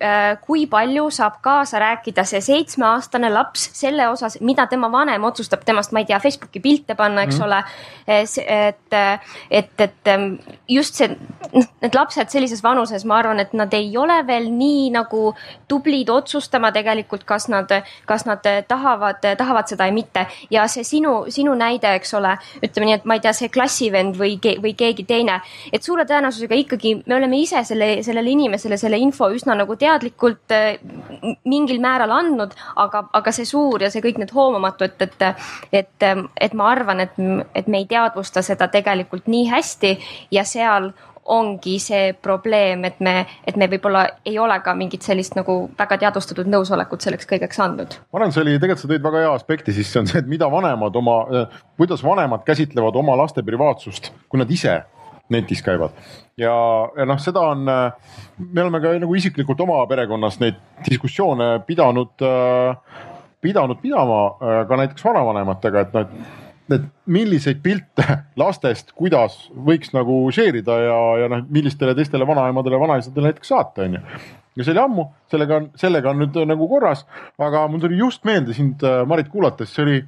[0.43, 5.95] kui palju saab kaasa rääkida see seitsmeaastane laps selle osas, mida tema vanem otsustab temast,
[5.95, 7.61] ma ei tea, Facebooki pilte panna, eks mm ole.
[8.07, 8.95] et,
[9.51, 10.11] et, et
[10.69, 11.09] just see,
[11.55, 15.33] noh, need lapsed sellises vanuses, ma arvan, et nad ei ole veel nii nagu
[15.71, 17.71] tublid otsustama tegelikult, kas nad,
[18.07, 20.27] kas nad tahavad, tahavad seda või mitte.
[20.51, 22.37] Ja see sinu, sinu näide, eks ole
[22.73, 25.41] ütleme nii, et ma ei tea, see klassivend või, või keegi teine.
[25.73, 30.57] et suure tõenäosusega ikkagi me oleme ise selle, sellele inimesele selle info üsna nagu teadlikult
[30.57, 30.81] äh,
[31.45, 35.47] mingil määral andnud, aga, aga see suur ja see kõik need hoomamatu, et, et,
[35.83, 36.11] et,
[36.41, 37.17] et ma arvan, et,
[37.55, 39.97] et me ei teadvusta seda tegelikult nii hästi
[40.33, 40.93] ja seal
[41.25, 46.01] ongi see probleem, et me, et me võib-olla ei ole ka mingit sellist nagu väga
[46.03, 47.95] teadvustatud nõusolekut selleks kõigeks andnud.
[48.11, 50.51] ma arvan, see oli, tegelikult sa tõid väga hea aspekti sisse, on see, et mida
[50.51, 51.19] vanemad oma,
[51.79, 54.81] kuidas vanemad käsitlevad oma laste privaatsust, kui nad ise
[55.33, 55.95] netis käivad.
[56.37, 56.55] ja,
[56.97, 60.59] ja noh, seda on, me oleme ka nagu isiklikult oma perekonnas neid
[60.89, 62.27] diskussioone pidanud,
[63.43, 64.23] pidanud pidama
[64.69, 68.05] ka näiteks vanavanematega, et noh, et et milliseid pilte
[68.43, 73.87] lastest, kuidas võiks nagu share ida ja, ja noh, millistele teistele vanaemadele, vanaisadele näiteks saata,
[73.89, 74.03] onju.
[74.57, 77.05] ja see oli ammu, sellega on, sellega on nüüd nagu korras,
[77.43, 79.99] aga mul tuli just meelde sind, äh, Marit, kuulates, see oli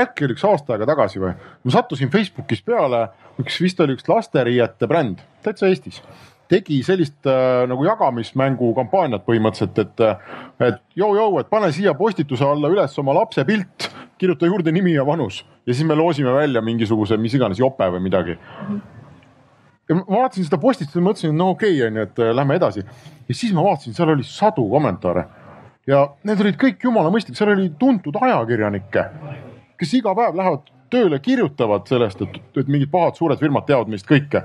[0.00, 1.36] äkki oli üks aasta aega tagasi või.
[1.36, 3.08] ma sattusin Facebookis peale,
[3.42, 6.02] üks vist oli üks lasteriiete bränd, täitsa Eestis
[6.50, 10.38] tegi sellist äh, nagu jagamismängu kampaaniat põhimõtteliselt, et, äh,
[10.70, 13.90] et jõu-jõu, et pane siia postituse alla üles oma lapse pilt,
[14.20, 18.02] kirjuta juurde nimi ja vanus ja siis me loosime välja mingisuguse, mis iganes jope või
[18.04, 18.36] midagi.
[19.88, 22.84] ja ma vaatasin seda postitust ja mõtlesin, no okei okay,, onju, et äh, lähme edasi.
[23.28, 25.24] ja siis ma vaatasin, seal oli sadu kommentaare
[25.86, 29.06] ja need olid kõik jumala mõistlikud, seal oli tuntud ajakirjanikke,
[29.78, 34.08] kes iga päev lähevad tööle, kirjutavad sellest, et, et mingid pahad suured firmad teavad meist
[34.10, 34.42] kõike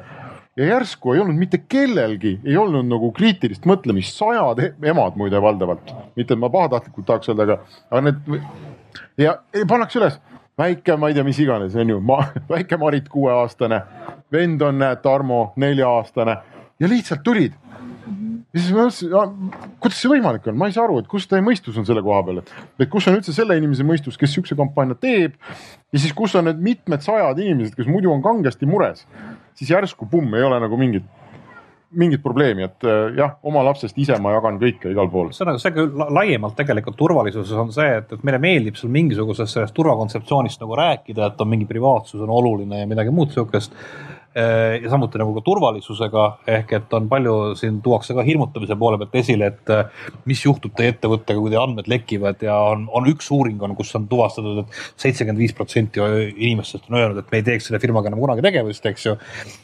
[0.55, 5.41] ja järsku ei olnud mitte kellelgi, ei olnud nagu kriitilist mõtlemist, sajad e-, emad muide
[5.41, 8.39] valdavalt, mitte et ma pahatahtlikult tahaks öelda, aga, aga need
[9.17, 10.21] ja, ja pannakse üles.
[10.55, 11.99] Väike, ma ei tea, mis iganes, on ju,
[12.53, 13.81] väike Marit kuueaastane,
[14.31, 16.37] vend on, näed, Tarmo nelja-aastane.
[16.79, 17.57] Ja lihtsalt tulid.
[18.55, 21.43] Ja siis ma mõtlesin, kuidas see võimalik on, ma ei saa aru, et kus teie
[21.43, 22.53] mõistus on selle koha peal, et,
[22.85, 25.35] et kus on üldse selle inimese mõistus, kes sihukese kampaania teeb.
[25.91, 29.03] ja siis, kus on need mitmed sajad inimesed, kes muidu on kangesti mures,
[29.55, 31.05] siis järsku pumm, ei ole nagu mingit
[31.95, 35.29] mingit probleemi, et äh, jah, oma lapsest ise ma jagan kõike igal pool.
[35.31, 39.75] ühesõnaga, see küll laiemalt tegelikult turvalisuses on see, et, et meile meeldib seal mingisugusest sellest
[39.77, 43.77] turvakontseptsioonist nagu rääkida, et on mingi privaatsus on oluline ja midagi muud sihukest
[44.35, 46.23] ja samuti nagu ka turvalisusega
[46.57, 50.73] ehk et on palju, siin tuuakse ka hirmutamise poole pealt esile, et äh, mis juhtub
[50.75, 54.59] teie ettevõttega, kui teie andmed lekivad ja on, on üks uuring on, kus on tuvastatud
[54.65, 58.19] et, et seitsekümmend viis protsenti inimestest on öelnud, et me ei teeks selle firmaga enam
[58.25, 59.15] kunagi tegevust, eks ju.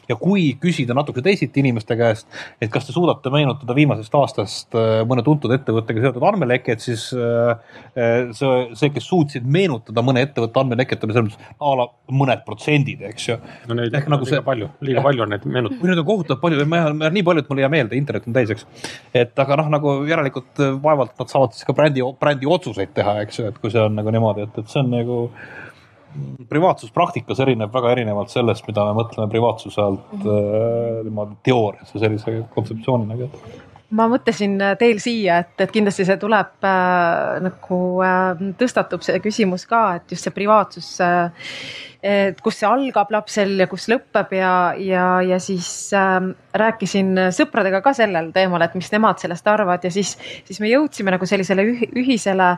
[0.08, 5.02] ja kui küsida natuke teisiti inimeste käest, et kas te suudate meenutada viimasest aastast äh,
[5.08, 11.16] mõne tuntud ettevõttega seotud andmeleket, siis see, see, kes suutsid meenutada mõne ettevõtte andmeleket, oli
[11.16, 11.88] selles mõttes a la
[12.22, 13.38] mõned protsendid, eks ju.
[13.68, 14.40] no neid on nagu see...
[14.44, 15.80] palju palju, liiga palju on neid meenutada.
[15.80, 18.28] või neid on kohutavalt palju, ma ei, nii palju, et mul ei jää meelde, internet
[18.28, 18.66] on täis, eks.
[19.22, 23.42] et aga noh, nagu järelikult vaevalt nad saavad siis ka brändi, brändi otsuseid teha, eks
[23.42, 25.18] ju, et kui see on nagu niimoodi, et, et see on nagu
[26.48, 31.04] privaatsus praktikas erineb väga erinevalt sellest, mida me mõtleme privaatsuse alt mm -hmm.
[31.08, 36.18] niimoodi teoorias ja sellise kontseptsioonina ka ma mõtlesin äh, teil siia, et, et kindlasti see
[36.20, 41.48] tuleb äh, nagu äh, tõstatub see küsimus ka, et just see privaatsus äh,.
[42.02, 46.18] et kus see algab lapsel ja kus lõpeb ja, ja, ja siis äh,
[46.64, 50.16] rääkisin sõpradega ka sellel teemal, et mis nemad sellest arvavad ja siis,
[50.48, 52.56] siis me jõudsime nagu sellisele ühisele,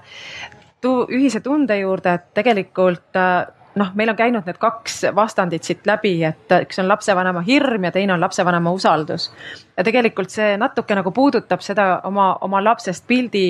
[0.84, 6.16] ühise tunde juurde, et tegelikult äh, noh, meil on käinud need kaks vastandit siit läbi,
[6.26, 9.30] et üks on lapsevanema hirm ja teine on lapsevanema usaldus.
[9.76, 13.46] ja tegelikult see natuke nagu puudutab seda oma, oma lapsest pildi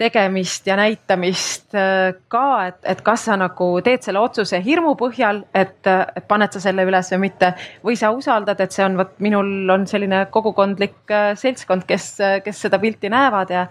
[0.00, 5.42] tegemist ja näitamist äh, ka, et, et kas sa nagu teed selle otsuse hirmu põhjal,
[5.54, 7.52] et, et paned sa selle üles või mitte.
[7.84, 12.12] või sa usaldad, et see on, vot minul on selline kogukondlik äh, seltskond, kes,
[12.44, 13.66] kes seda pilti näevad ja,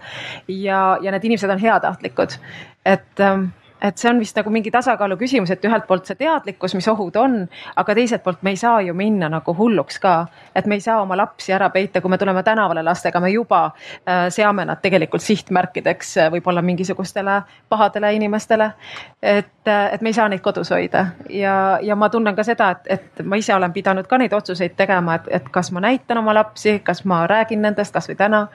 [0.48, 2.36] ja, ja need inimesed on heatahtlikud.
[2.84, 3.50] et ähm,
[3.82, 7.16] et see on vist nagu mingi tasakaalu küsimus, et ühelt poolt see teadlikkus, mis ohud
[7.16, 7.36] on,
[7.80, 10.14] aga teiselt poolt me ei saa ju minna nagu hulluks ka,
[10.56, 13.64] et me ei saa oma lapsi ära peita, kui me tuleme tänavale lastega, me juba
[13.66, 18.72] äh, seame nad tegelikult sihtmärkideks äh, võib-olla mingisugustele pahadele inimestele.
[19.22, 21.06] et, äh, et me ei saa neid kodus hoida.
[21.28, 24.76] Ja, ja ma tunnen ka seda, et, et ma ise olen pidanud ka neid otsuseid
[24.76, 28.46] tegema, et, et kas ma näitan oma lapsi, kas ma räägin nendest kasvõi täna,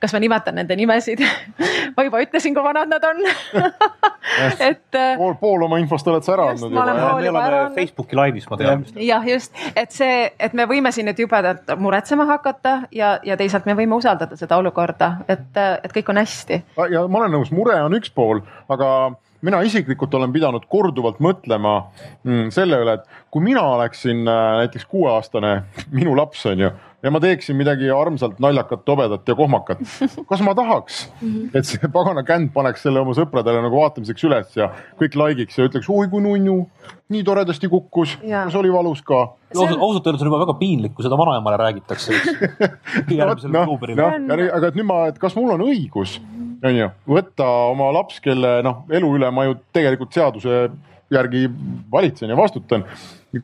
[0.00, 1.22] kas ma nimetan nende nimesid.
[1.96, 3.22] Ma juba ütlesin, kui vanad nad on
[4.68, 4.84] et.
[4.94, 6.86] Äh, pool, pool oma infost oled sa ära andnud juba.
[6.94, 8.84] me oleme Facebooki laivis, ma tean.
[9.04, 13.68] jah, just, et see, et me võime siin nüüd jubedalt muretsema hakata ja, ja teisalt
[13.68, 16.62] me võime usaldada seda olukorda, et, et kõik on hästi.
[16.92, 18.92] ja ma olen nõus, mure on üks pool, aga
[19.42, 21.74] mina isiklikult olen pidanud korduvalt mõtlema
[22.26, 25.54] mm, selle üle, et kui mina oleksin äh, näiteks kuueaastane,
[25.98, 26.72] minu laps on ju
[27.02, 29.82] ja ma teeksin midagi armsalt naljakat, tobedat ja kohmakat.
[30.28, 31.04] kas ma tahaks,
[31.54, 35.68] et see pagana känd paneks selle oma sõpradele nagu vaatamiseks üles ja kõik like'iks ja
[35.68, 36.58] ütleks oi kui nunnu,
[37.14, 39.28] nii toredasti kukkus, kas oli valus ka?
[39.54, 42.12] ausalt, öeldes on juba väga piinlik, kui seda vanaemale räägitakse.
[43.20, 44.10] järgmisel no, oktoobril no,.
[44.58, 46.18] aga et nüüd ma, et kas mul on õigus,
[46.64, 50.66] on ju, võtta oma laps, kelle noh, elu üle ma ju tegelikult seaduse
[51.14, 51.46] järgi
[51.92, 52.84] valitsen ja vastutan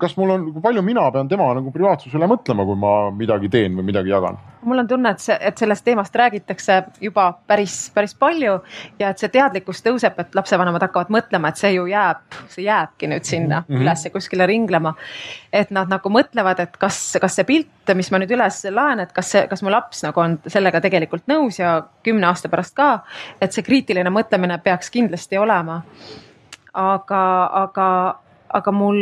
[0.00, 3.76] kas mul on, kui palju mina pean tema nagu privaatsusele mõtlema, kui ma midagi teen
[3.76, 4.38] või midagi jagan?
[4.64, 8.54] mul on tunne, et see, et sellest teemast räägitakse juba päris, päris palju
[8.98, 13.10] ja et see teadlikkus tõuseb, et lapsevanemad hakkavad mõtlema, et see ju jääb, see jääbki
[13.12, 13.82] nüüd sinna mm -hmm.
[13.84, 14.94] ülesse kuskile ringlema.
[15.52, 19.12] et nad nagu mõtlevad, et kas, kas see pilt, mis ma nüüd üles laen, et
[19.12, 23.04] kas see, kas mu laps nagu on sellega tegelikult nõus ja kümne aasta pärast ka,
[23.40, 25.82] et see kriitiline mõtlemine peaks kindlasti olema
[26.74, 27.22] aga,
[27.62, 27.88] aga,
[28.54, 28.98] aga mul,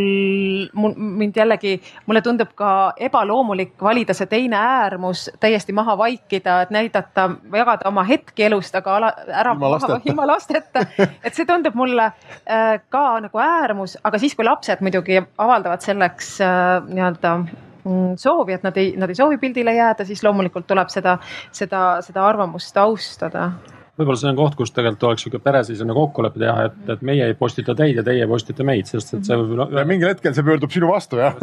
[0.73, 1.77] mul, mind jällegi,
[2.07, 8.05] mulle tundub ka ebaloomulik valida see teine äärmus, täiesti maha vaikida, et näidata, jagada oma
[8.09, 10.87] hetki elust, aga ala, ära ilma lasteta, ilma lasteta.
[11.27, 16.33] et see tundub mulle äh, ka nagu äärmus, aga siis, kui lapsed muidugi avaldavad selleks
[16.45, 20.93] äh, nii-öelda mm, soovi, et nad ei, nad ei soovi pildile jääda, siis loomulikult tuleb
[20.93, 21.19] seda,
[21.53, 23.51] seda, seda arvamust austada
[23.99, 27.35] võib-olla see on koht, kus tegelikult oleks sihuke peresisene kokkulepe teha, et, et meie ei
[27.37, 29.75] postita teid ja teie ei postita meid, sest et see võib.
[29.89, 31.37] mingil hetkel see pöördub sinu vastu jah.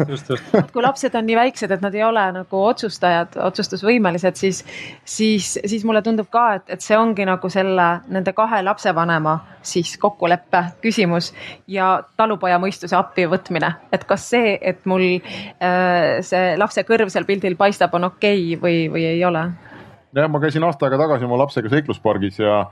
[0.58, 4.64] et kui lapsed on nii väiksed, et nad ei ole nagu otsustajad, otsustusvõimelised, siis,
[5.06, 9.94] siis, siis mulle tundub ka, et, et see ongi nagu selle nende kahe lapsevanema siis
[10.00, 11.30] kokkuleppe küsimus
[11.70, 17.30] ja talupoja mõistuse appi võtmine, et kas see, et mul äh, see lapse kõrv seal
[17.30, 19.46] pildil paistab, on okei okay või, või ei ole
[20.16, 22.64] jah, ma käisin aasta aega tagasi oma lapsega seikluspargis ja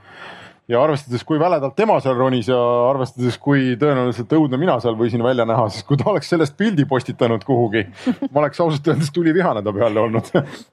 [0.68, 2.56] ja arvestades, kui väledalt tema seal ronis ja
[2.90, 6.84] arvestades, kui tõenäoliselt õudne mina seal võisin välja näha, siis kui ta oleks sellest pildi
[6.88, 7.86] postitanud kuhugi,
[8.28, 10.28] ma oleks ausalt öeldes tulivihane ta peale olnud.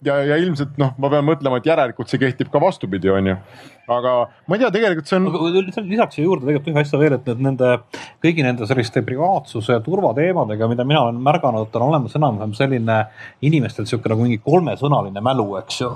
[0.07, 3.35] ja, ja ilmselt noh, ma pean mõtlema, et järelikult see kehtib ka vastupidi, on ju.
[3.95, 4.15] aga
[4.49, 5.29] ma ei tea, tegelikult see on.
[5.87, 7.71] lisaks siia juurde tegelikult ühe asja veel, et nende
[8.25, 12.99] kõigi nende selliste privaatsuse ja turvateemadega, mida mina olen märganud, on olemas enam-vähem selline
[13.47, 15.93] inimestel sihuke nagu mingi kolmesõnaline mälu, eks ju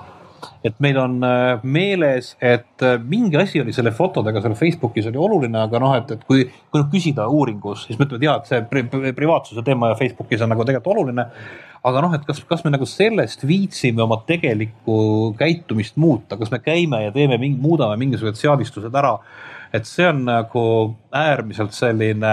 [0.65, 5.21] et meil on äh, meeles, et äh, mingi asi oli selle fotodega seal Facebookis oli
[5.21, 8.37] oluline, aga noh, et, et kui, kui nüüd küsida uuringus, siis me ütleme, et jaa,
[8.39, 11.27] et see pri, pri, privaatsuse teema ja Facebookis on nagu tegelikult oluline.
[11.89, 16.59] aga noh, et kas, kas me nagu sellest viitsime oma tegelikku käitumist muuta, kas me
[16.59, 19.15] käime ja teeme muudame mingisugused seadistused ära
[19.74, 20.63] et see on nagu
[21.13, 22.32] äärmiselt selline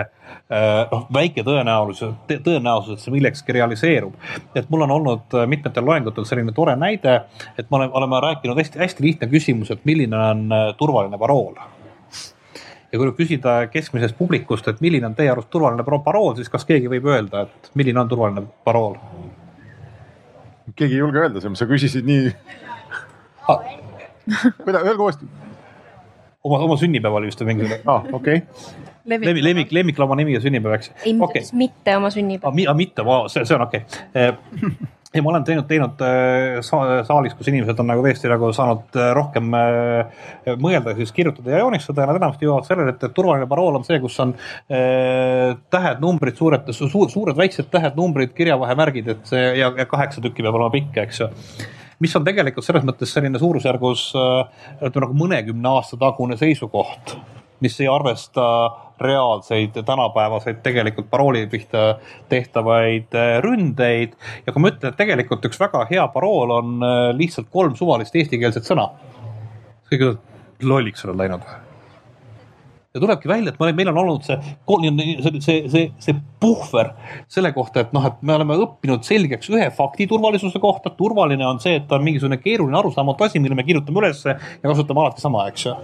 [0.00, 4.14] äh, noh, väike tõenäosus, tõenäosus, et see millekski realiseerub.
[4.54, 7.20] et mul on olnud äh, mitmetel loengutel selline tore näide,
[7.58, 11.58] et me oleme, oleme rääkinud hästi-hästi lihtne küsimus, et milline on äh, turvaline parool
[12.88, 16.64] ja kui nüüd küsida keskmisest publikust, et milline on teie arust turvaline parool, siis kas
[16.68, 18.96] keegi võib öelda, et milline on turvaline parool?
[20.78, 22.30] keegi ei julge öelda, sa küsisid nii
[24.66, 25.26] mida, öelge uuesti
[26.44, 28.04] oma, oma sünnipäeval vist või mingi ah,.
[28.12, 28.84] okei okay.
[29.08, 30.92] lemmik, lemmik, lemmiklooma nimi ja sünnipäev, eks?
[31.04, 32.70] ei okay., mitte oma sünnipäev ah,.
[32.70, 34.32] Ah, mitte, see, see on okei okay..
[35.16, 36.02] ja ma olen teinud, teinud
[36.66, 39.48] sa- saalis, kus inimesed on nagu tõesti nagu saanud äh, rohkem
[40.60, 43.98] mõelda, siis kirjutada ja joonistada ja nad enamasti jõuavad sellele, et, turvaline parool on see,
[44.04, 49.72] kus on äh, tähed, numbrid, suured su,, suured, väiksed tähed, numbrid, kirjavahemärgid, et see ja,
[49.72, 51.32] ja kaheksa tükki peab olema pikk, eks ju
[51.98, 57.16] mis on tegelikult selles mõttes selline suurusjärgus ütleme nagu mõnekümne aasta tagune seisukoht,
[57.64, 58.44] mis ei arvesta
[59.00, 64.12] reaalseid tänapäevaseid tegelikult parooli pihta tehtavaid äh, ründeid.
[64.46, 68.16] ja kui ma ütlen, et tegelikult üks väga hea parool on äh, lihtsalt kolm suvalist
[68.16, 68.90] eestikeelset sõna.
[69.90, 70.22] kõik ütlevad,
[70.62, 71.67] lolliks oled läinud või?
[72.94, 76.94] Ja tulebki välja, et me, meil on olnud see, see, see, see, see puhver
[77.30, 80.94] selle kohta, et noh, et me oleme õppinud selgeks ühe fakti turvalisuse kohta.
[80.96, 84.62] turvaline on see, et ta on mingisugune keeruline arusaamatu asi, mille me kirjutame ülesse ja
[84.64, 85.74] kasutame alati sama, eks ju.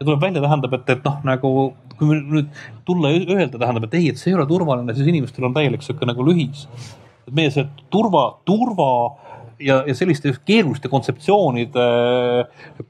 [0.00, 1.52] ja tuleb välja, tähendab, et, et noh, nagu
[1.98, 2.50] kui nüüd
[2.86, 6.06] tulla öelda, tähendab, et ei, et see ei ole turvaline, siis inimestel on täielik sihuke
[6.06, 6.66] nagu lühis.
[7.28, 8.90] et meie see turva, turva
[9.60, 11.84] ja, ja selliste keeruliste kontseptsioonide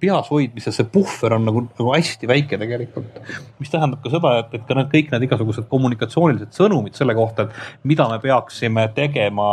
[0.01, 3.19] peas hoidmise, see puhver on nagu, nagu hästi väike tegelikult.
[3.59, 7.49] mis tähendab ka seda, et, et ka need kõik need igasugused kommunikatsioonilised sõnumid selle kohta,
[7.49, 9.49] et mida me peaksime tegema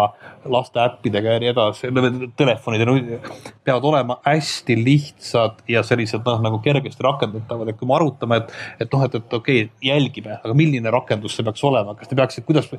[0.52, 1.92] laste äppidega ja nii edasi,
[2.38, 2.86] telefonid
[3.66, 8.56] peavad olema hästi lihtsad ja sellised noh, nagu kergesti rakendatavad, et kui me arutame, et,
[8.86, 12.20] et noh, et, et okei okay,, jälgime, aga milline rakendus see peaks olema, kas te
[12.20, 12.70] peaksite, kuidas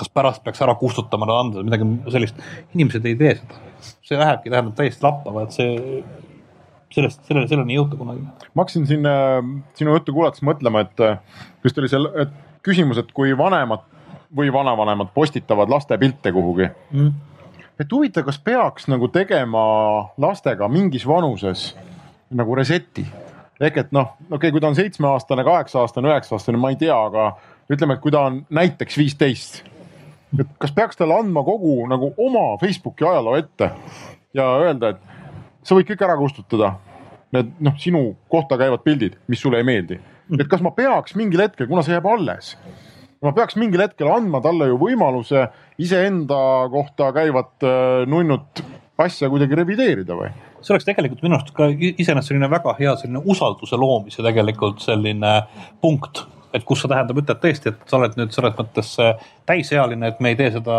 [0.00, 2.42] kas pärast peaks ära kustutama need andmed, midagi sellist.
[2.74, 3.60] inimesed ei tee seda,
[4.06, 6.02] see lähebki, tähendab täiesti lappama, et see,
[6.96, 8.26] sellest, sellele, selleni ei jõuta kunagi.
[8.26, 9.38] ma hakkasin siin äh,
[9.78, 11.06] sinu juttu kuulates mõtlema, et
[11.64, 12.36] just oli seal, et
[12.66, 13.86] küsimus, et kui vanemad
[14.36, 17.10] või vanavanemad postitavad laste pilte kuhugi mm..
[17.80, 19.64] et huvitav, kas peaks nagu tegema
[20.20, 21.72] lastega mingis vanuses
[22.30, 23.06] nagu reset'i
[23.60, 27.34] ehk et noh, okei okay,, kui ta on seitsmeaastane, kaheksa-aastane, üheksa-aastane, ma ei tea, aga
[27.70, 29.60] ütleme, et kui ta on näiteks viisteist
[30.38, 33.70] et kas peaks talle andma kogu nagu oma Facebooki ajaloo ette
[34.36, 36.74] ja öelda, et sa võid kõik ära kustutada.
[37.34, 38.00] Need noh, sinu
[38.30, 40.00] kohta käivad pildid, mis sulle ei meeldi.
[40.38, 42.56] et kas ma peaks mingil hetkel, kuna see jääb alles,
[43.22, 45.46] ma peaks mingil hetkel andma talle ju võimaluse
[45.78, 48.62] iseenda kohta käivat äh, nunnut
[49.00, 50.30] asja kuidagi revideerida või?
[50.60, 55.30] see oleks tegelikult minu arust ka iseenesest selline väga hea selline usalduse loomise tegelikult selline
[55.80, 56.24] punkt
[56.54, 60.22] et kus sa tähendab, ütled tõesti, et sa oled nüüd selles mõttes äh, täisealine, et
[60.22, 60.78] me ei tee seda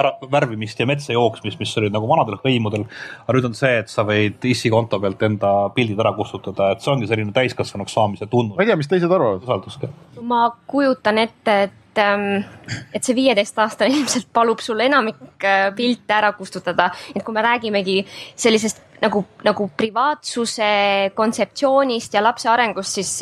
[0.00, 2.86] ära, värvimist ja metsa jooksmist, mis oli nagu vanadel hõimudel.
[3.24, 6.84] aga nüüd on see, et sa võid issi konto pealt enda pildid ära kustutada, et
[6.84, 8.56] see ongi selline täiskasvanuks saamise tunnus.
[8.56, 9.42] ma ei tea, mis teised arvavad.
[9.42, 9.92] usaldus ka.
[10.20, 12.44] ma kujutan ette, et ähm,
[12.92, 18.00] et see viieteistaastane ilmselt palub sul enamik äh, pilte ära kustutada, et kui me räägimegi
[18.36, 20.66] sellisest nagu, nagu privaatsuse
[21.14, 23.12] kontseptsioonist ja lapse arengust, siis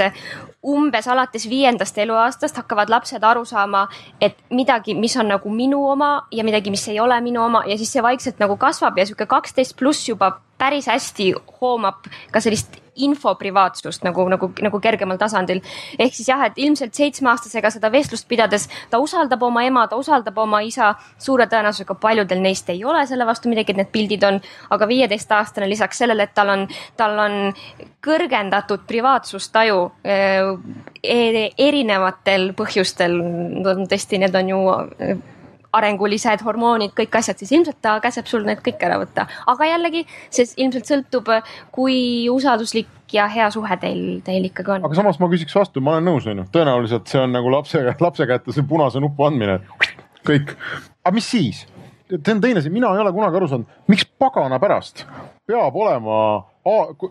[0.63, 3.87] umbes alates viiendast eluaastast hakkavad lapsed aru saama,
[4.21, 7.65] et midagi, mis on nagu minu oma ja midagi, mis ei ole minu oma.
[7.67, 12.41] Ja siis see vaikselt nagu kasvab ja sihuke kaksteist pluss juba päris hästi hoomab ka
[12.41, 15.63] sellist info privaatsust nagu, nagu, nagu kergemal tasandil.
[15.99, 20.39] ehk siis jah, et ilmselt seitsmeaastasega seda vestlust pidades ta usaldab oma ema, ta usaldab
[20.39, 20.95] oma isa.
[21.19, 24.41] suure tõenäosusega paljudel neist ei ole selle vastu midagi, et need pildid on,
[24.71, 26.67] aga viieteistaastane lisaks sellele, et tal on,
[26.97, 27.39] tal on
[28.05, 33.21] kõrgendatud privaatsustaju eh, erinevatel põhjustel.
[33.89, 34.61] tõesti, need on ju
[35.77, 39.27] arengulised hormoonid, kõik asjad, siis ilmselt ta käseb sul need kõik ära võtta.
[39.53, 41.31] aga jällegi, see ilmselt sõltub,
[41.75, 44.87] kui usalduslik ja hea suhe teil, teil ikkagi on.
[44.89, 48.29] aga samas ma küsiks vastu, ma olen nõus, onju, tõenäoliselt see on nagu lapse, lapse
[48.29, 49.61] kätte see punase nupu andmine,
[50.29, 50.57] kõik.
[51.05, 51.67] aga mis siis?
[52.13, 55.07] see on teine asi, mina ei ole kunagi aru saanud, miks pagana pärast
[55.49, 56.17] peab olema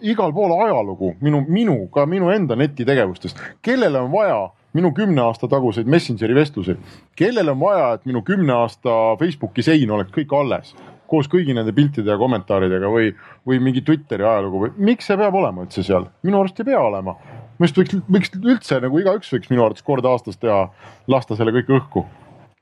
[0.02, 4.42] igal pool ajalugu minu, minu, ka minu enda netitegevustest, kellele on vaja
[4.74, 6.78] minu kümne aasta taguseid Messengeri vestlusi.
[7.16, 10.76] kellel on vaja, et minu kümne aasta Facebooki sein oleks kõik alles
[11.12, 13.12] koos kõigi nende piltide ja kommentaaridega või,
[13.48, 16.08] või mingi Twitteri ajalugu või miks see peab olema üldse seal?
[16.24, 17.18] minu arust ei pea olema.
[17.18, 20.64] minu arust võiks, võiks üldse nagu igaüks võiks minu arvates kord aastas teha,
[21.12, 22.06] lasta selle kõik õhku.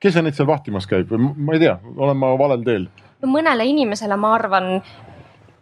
[0.02, 2.90] kes see neid seal vahtimas käib või ma ei tea, olen ma valel teel?
[3.20, 4.80] mõnele inimesele, ma arvan,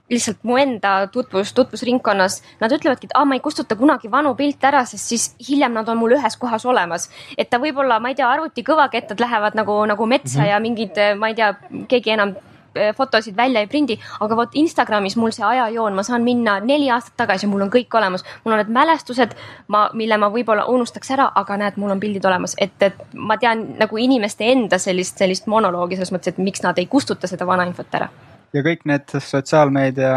[0.09, 4.69] lihtsalt mu enda tutvus, tutvusringkonnas, nad ütlevadki, et aa, ma ei kustuta kunagi vanu pilte
[4.69, 7.09] ära, sest siis hiljem nad on mul ühes kohas olemas.
[7.37, 10.49] et ta võib-olla, ma ei tea, arvuti kõvakettad lähevad nagu, nagu metsa mm -hmm.
[10.49, 11.53] ja mingid, ma ei tea,
[11.87, 12.35] keegi enam
[12.77, 16.89] äh, fotosid välja ei prindi, aga vot Instagramis mul see ajajoon, ma saan minna neli
[16.91, 19.35] aastat tagasi, mul on kõik olemas, mul on need mälestused,
[19.67, 23.37] ma, mille ma võib-olla unustaks ära, aga näed, mul on pildid olemas, et, et ma
[23.37, 27.45] tean nagu inimeste enda sellist, sellist monoloogi selles mõttes, et miks nad ei kustuta seda
[27.45, 28.09] vana infot ära
[28.53, 30.13] ja kõik need sotsiaalmeedia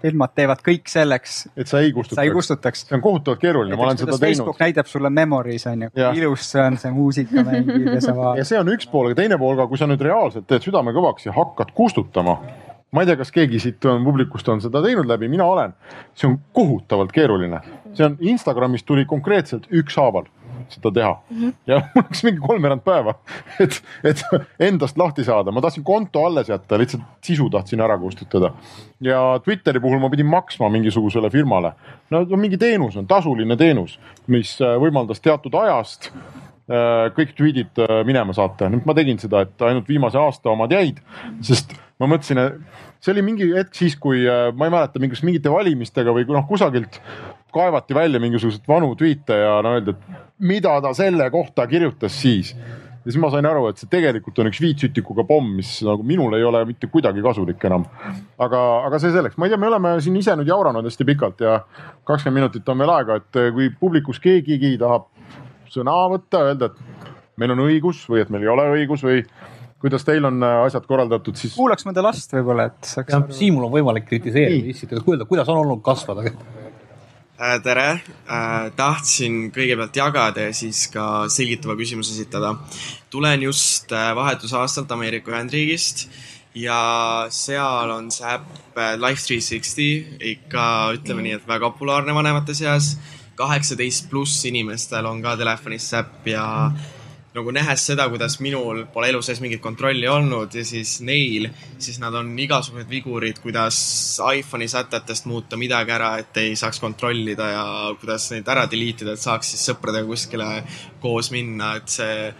[0.00, 2.32] firmad teevad kõik selleks, et sa ei sa ei kustutaks.
[2.34, 2.84] kustutaks.
[2.88, 4.60] see on kohutavalt keeruline, ma olen seda teinud Facebook.
[4.62, 8.16] näitab sulle memories on ju, kui ilus see on, see muusika mängib ja sa ja
[8.16, 8.48] vaatad.
[8.48, 11.28] see on üks pool, aga teine pool ka, kui sa nüüd reaalselt teed südame kõvaks
[11.28, 12.38] ja hakkad kustutama.
[12.90, 15.76] ma ei tea, kas keegi siit on publikust on seda teinud läbi, mina olen.
[16.14, 17.60] see on kohutavalt keeruline,
[17.92, 20.32] see on Instagramis tuli konkreetselt ükshaaval
[20.74, 21.12] seda teha
[21.70, 23.14] ja mul läks mingi kolmveerand päeva,
[23.62, 24.22] et, et
[24.70, 28.52] endast lahti saada, ma tahtsin konto alles jätta, lihtsalt sisu tahtsin ära kustutada.
[29.00, 31.72] ja Twitteri puhul ma pidin maksma mingisugusele firmale,
[32.10, 38.00] no mingi teenus on tasuline teenus, mis äh, võimaldas teatud ajast äh, kõik tweet'id äh,
[38.06, 38.70] minema saata.
[38.72, 41.02] nüüd ma tegin seda, et ainult viimase aasta omad jäid,
[41.46, 42.40] sest ma mõtlesin,
[43.00, 46.44] see oli mingi hetk siis, kui äh, ma ei mäleta, mingis mingite valimistega või noh,
[46.48, 47.00] kusagilt
[47.54, 52.52] kaevati välja mingisuguseid vanu tweet'e ja no öeldi, et mida ta selle kohta kirjutas siis.
[52.54, 56.36] ja siis ma sain aru, et see tegelikult on üks viitsütikuga pomm, mis nagu minul
[56.36, 57.86] ei ole mitte kuidagi kasulik enam.
[58.38, 61.40] aga, aga see selleks, ma ei tea, me oleme siin ise nüüd jauranud hästi pikalt
[61.46, 61.60] ja
[62.04, 65.08] kakskümmend minutit on veel aega, et kui publikus keegigi tahab
[65.70, 67.08] sõna võtta, öelda, et
[67.40, 69.24] meil on õigus või et meil ei ole õigus või
[69.80, 73.68] kuidas teil on äh, asjad korraldatud, siis kuulaks mõnda last võib-olla, et saaks jah, Siimul
[73.68, 76.30] on võimalik kritiseerida, issitada, kuulda, kuidas on olnud kasvada.
[77.40, 77.86] Äh, tere,
[78.76, 82.52] tahtsin kõigepealt jagada ja siis ka selgitava küsimuse esitada.
[83.10, 86.10] tulen just äh, vahetusaastalt Ameerika Ühendriigist
[86.54, 90.64] ja seal on see äpp äh, Life360 ikka
[90.98, 92.98] ütleme nii, et väga populaarne vanemate seas.
[93.40, 96.44] kaheksateist pluss inimestel on ka telefonis see äpp ja
[97.34, 101.46] nagu nähes seda, kuidas minul pole elu sees mingit kontrolli olnud ja siis neil,
[101.78, 103.78] siis nad on igasugused vigurid, kuidas
[104.18, 107.64] iPhone'i sätetest muuta midagi ära, et ei saaks kontrollida ja
[108.00, 110.50] kuidas neid ära delete ida, et saaks siis sõpradega kuskile
[111.02, 112.32] koos minna, et see.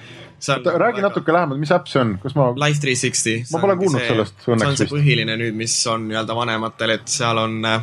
[0.83, 3.55] räägi natuke lähemalt, mis äpp see on, kas ma, Life360.
[3.55, 4.99] Ma pole kuulnud sellest õnneks see on see vist.
[4.99, 7.83] põhiline nüüd, mis on nii-öelda vanematel, et seal on äh,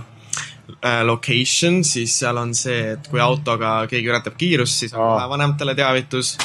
[0.81, 5.29] äh, location, siis seal on see, et kui autoga keegi ületab kiirust, siis on kohe
[5.37, 6.35] vanematele teavitus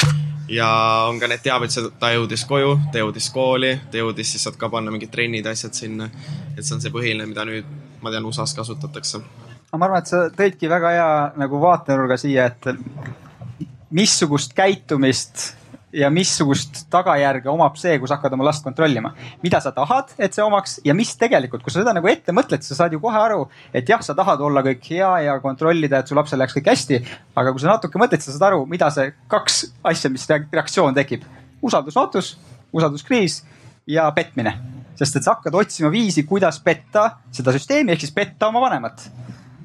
[0.53, 0.69] ja
[1.09, 4.59] on ka need teavitused, et ta jõudis koju, ta jõudis kooli, ta jõudis, siis saad
[4.61, 6.11] ka panna mingid trennid, asjad sinna.
[6.57, 7.69] et see on see põhiline, mida nüüd
[8.03, 9.23] ma tean, USA-s kasutatakse.
[9.71, 15.53] aga ma arvan, et sa tõidki väga hea nagu vaatenurga siia, et missugust käitumist
[15.93, 19.13] ja missugust tagajärge omab see, kui sa hakkad oma last kontrollima.
[19.43, 22.65] mida sa tahad, et see omaks ja mis tegelikult, kui sa seda nagu ette mõtled,
[22.65, 26.09] sa saad ju kohe aru, et jah, sa tahad olla kõik hea ja kontrollida, et
[26.09, 27.03] su lapsel läheks kõik hästi.
[27.37, 30.95] aga kui sa natuke mõtled, sa saad aru, mida see kaks asja, mis reak- reaktsioon
[30.95, 31.25] tekib.
[31.63, 32.39] usaldusmatus,
[32.73, 33.45] usalduskriis
[33.87, 34.59] ja petmine.
[34.97, 39.11] sest et sa hakkad otsima viisi, kuidas petta seda süsteemi ehk siis petta oma vanemat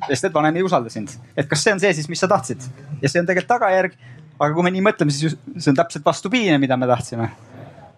[0.05, 1.09] sest et vanem ei usalda sind.
[1.35, 2.61] et kas see on see siis, mis sa tahtsid
[3.01, 3.97] ja see on tegelikult tagajärg.
[4.39, 7.29] Aga kui me nii mõtleme, siis ju- see on täpselt vastupidine, mida me tahtsime.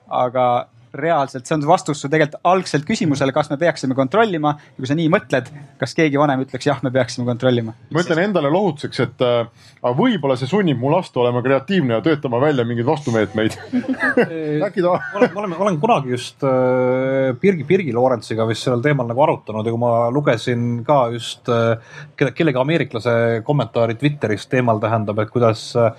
[0.10, 4.90] aga reaalselt see on vastus su tegelikult algselt küsimusele, kas me peaksime kontrollima ja kui
[4.90, 7.74] sa nii mõtled, kas keegi vanem ütleks jah, me peaksime kontrollima.
[7.94, 12.40] ma ütlen endale lohutuseks, et äh, võib-olla see sunnib mu last olema kreatiivne ja töötama
[12.42, 13.58] välja mingeid vastumeetmeid.
[14.68, 19.24] äkki ta, olen, ma olen, kunagi just äh, Birgi, Birgi Loorentsiga vist sellel teemal nagu
[19.26, 21.78] arutanud ja kui ma lugesin ka just äh,
[22.20, 23.14] kelle- kellegi ameeriklase
[23.48, 25.94] kommentaari Twitteris teemal tähendab, et kuidas äh,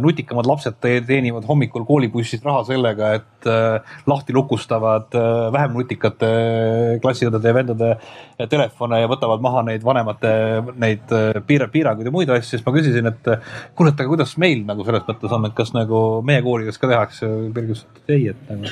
[0.00, 6.32] nutikamad lapsed te- teenivad hommikul koolibussist raha sellega, et äh, lahti lukustavad äh, vähem nutikate
[7.04, 10.34] klassiõdede ja vendade äh, telefone ja võtavad maha neid vanemate
[10.80, 14.10] neid äh, piir-, piiranguid ja muid asju, siis ma küsisin, et äh, kuule, et aga
[14.10, 18.04] kuidas meil nagu selles mõttes on, et kas nagu meie koolides ka tehakse, Birgus ütles,
[18.04, 18.70] et ei, et nagu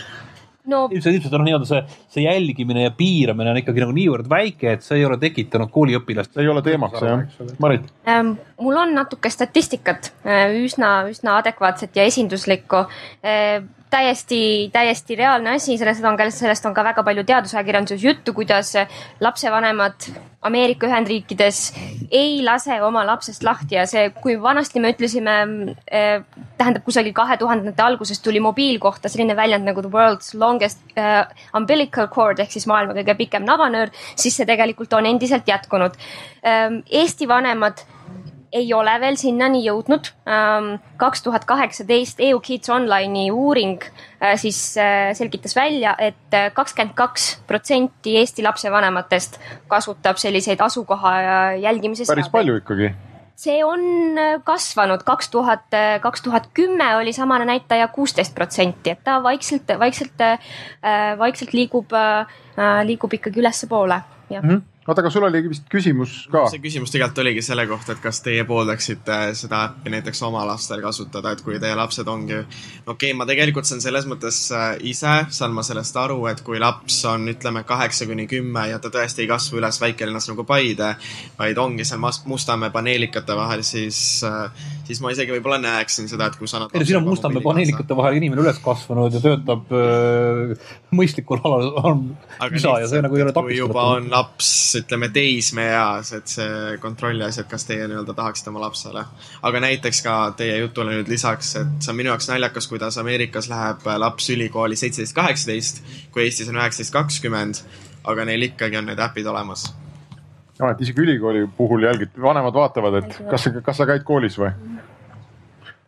[0.71, 1.83] no ilmselt, ilmselt on nii-öelda see,
[2.15, 6.37] see jälgimine ja piiramine on ikkagi nagu niivõrd väike, et see ei ole tekitanud kooliõpilast.
[6.39, 7.25] ei ole teemaks jah.
[7.63, 10.13] Marit, Ähm, mul on natuke statistikat,
[10.63, 12.87] üsna, üsna adekvaatset ja esinduslikku.
[13.93, 18.73] täiesti, täiesti reaalne asi, sellest on ka, sellest on ka väga palju teadusajakirjanduses juttu, kuidas
[19.21, 20.09] lapsevanemad
[20.43, 21.59] Ameerika Ühendriikides
[22.11, 25.37] ei lase oma lapsest lahti ja see, kui vanasti me ütlesime,
[26.59, 31.23] tähendab kusagil kahe tuhandete alguses tuli mobiil kohta selline väljend nagu the world's longest uh,
[31.57, 35.95] umbilical cord ehk siis maailma kõige pikem nabanöör, siis see tegelikult on endiselt jätkunud.
[36.43, 37.85] Eesti vanemad
[38.53, 40.11] ei ole veel sinnani jõudnud.
[41.01, 46.95] kaks tuhat kaheksateist EU Kids Online'i uuring äh, siis äh, selgitas välja et, et kakskümmend
[46.95, 51.15] kaks protsenti Eesti lapsevanematest kasutab selliseid asukoha
[51.63, 52.93] jälgimise päris palju ikkagi.
[53.37, 55.67] see on äh, kasvanud, kaks tuhat,
[56.03, 60.21] kaks tuhat kümme oli samane näitaja kuusteist protsenti, et ta vaikselt, vaikselt,
[61.19, 61.97] vaikselt liigub,
[62.85, 64.45] liigub ikkagi ülespoole, jah.
[64.45, 64.72] Mhm.
[64.89, 66.45] oota, aga sul oli vist küsimus ka?
[66.51, 70.83] see küsimus tegelikult oligi selle kohta, et kas teie pooldaksite seda äppi näiteks oma lastel
[70.83, 72.41] kasutada, et kui teie lapsed ongi.
[72.43, 76.59] okei okay,, ma tegelikult saan selles mõttes äh, ise, saan ma sellest aru, et kui
[76.63, 80.95] laps on, ütleme kaheksa kuni kümme ja ta tõesti ei kasva üles väikelinnas nagu Paide,
[81.39, 83.99] vaid ongi seal Mustamäe paneelikate vahel, siis,
[84.89, 87.97] siis ma isegi võib-olla näeksin seda, et kui sa ei no siin on Mustamäe paneelikute
[87.97, 90.59] vahel inimene üles kasvanud ja töötab öö,
[90.91, 92.05] mõistlikul alal, on
[92.51, 97.25] isa ja see nagu ei ole kui juba on laps, ütleme teismeeas, et see kontrolli
[97.27, 99.05] asi, et kas teie nii-öelda tahaksite oma lapsele.
[99.43, 103.49] aga näiteks ka teie jutule nüüd lisaks, et see on minu jaoks naljakas, kuidas Ameerikas
[103.53, 105.83] läheb laps ülikooli seitseteist, kaheksateist,
[106.13, 107.63] kui Eestis on üheksateist, kakskümmend,
[108.05, 109.69] aga neil ikkagi on need äpid olemas.
[110.71, 114.53] et isegi ülikooli puhul jälgid, vanemad vaatavad, et kas sa, kas sa käid koolis või?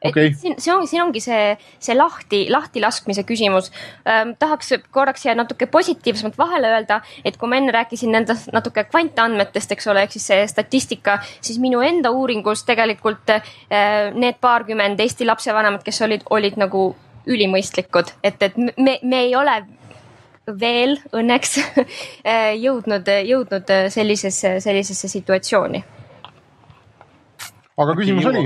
[0.05, 3.71] Et siin, see ongi, siin ongi see, see lahti, lahtilaskmise küsimus.
[4.09, 4.35] Ähm,.
[4.39, 9.73] tahaks korraks siia natuke positiivsemalt vahele öelda, et kui ma enne rääkisin nendest natuke kvantandmetest,
[9.73, 13.55] eks ole, ehk siis see statistika, siis minu enda uuringus tegelikult äh,
[14.15, 16.91] need paarkümmend Eesti lapsevanemat, kes olid, olid nagu
[17.27, 19.57] ülimõistlikud, et, et me, me ei ole
[20.61, 21.57] veel õnneks
[22.67, 25.85] jõudnud, jõudnud sellisesse, sellisesse situatsiooni
[27.75, 28.43] aga küsimus oli,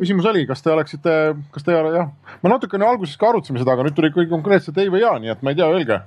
[0.00, 1.12] küsimus oli, kas te oleksite,
[1.54, 2.08] kas te jah,
[2.42, 5.30] me natukene alguses ka arutasime seda, aga nüüd tuli ikkagi konkreetselt ei või jaa, nii
[5.34, 6.00] et ma ei tea, öelge.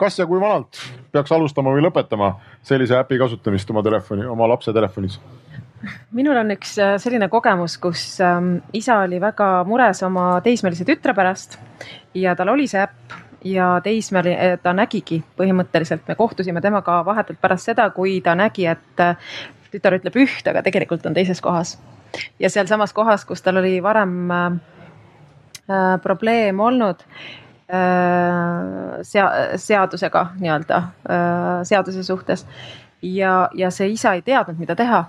[0.00, 0.80] kas ja kui vanalt
[1.12, 5.20] peaks alustama või lõpetama sellise äpi kasutamist oma telefoni, oma lapse telefonis?
[6.16, 11.12] minul on üks äh, selline kogemus, kus ähm, isa oli väga mures oma teismelise tütre
[11.14, 11.58] pärast
[12.16, 14.32] ja tal oli see äpp ja teismeli,
[14.62, 19.34] ta nägigi põhimõtteliselt, me kohtusime temaga vahetult pärast seda, kui ta nägi, et äh,
[19.72, 21.76] tütar ütleb üht, aga tegelikult on teises kohas.
[22.40, 24.46] ja sealsamas kohas, kus tal oli varem äh,
[25.70, 27.02] äh, probleem olnud
[27.68, 32.46] äh, sea-, seadusega nii-öelda äh,, seaduse suhtes.
[33.02, 35.04] Ja, ja see isa ei teadnud, mida teha.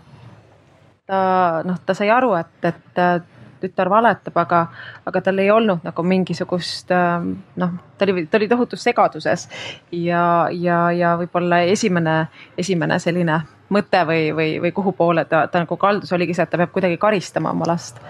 [1.08, 1.20] Ta
[1.64, 3.22] noh, ta sai aru, et, et äh,
[3.62, 4.62] tütar valetab, aga,
[5.08, 9.48] aga tal ei olnud nagu mingisugust ähm, noh, ta oli, ta oli tohutus segaduses.
[9.92, 12.20] Ja, ja, ja võib-olla esimene,
[12.58, 16.54] esimene selline mõte või, või, või kuhu poole ta, ta nagu kaldus, oligi see, et
[16.54, 18.02] ta peab kuidagi karistama oma last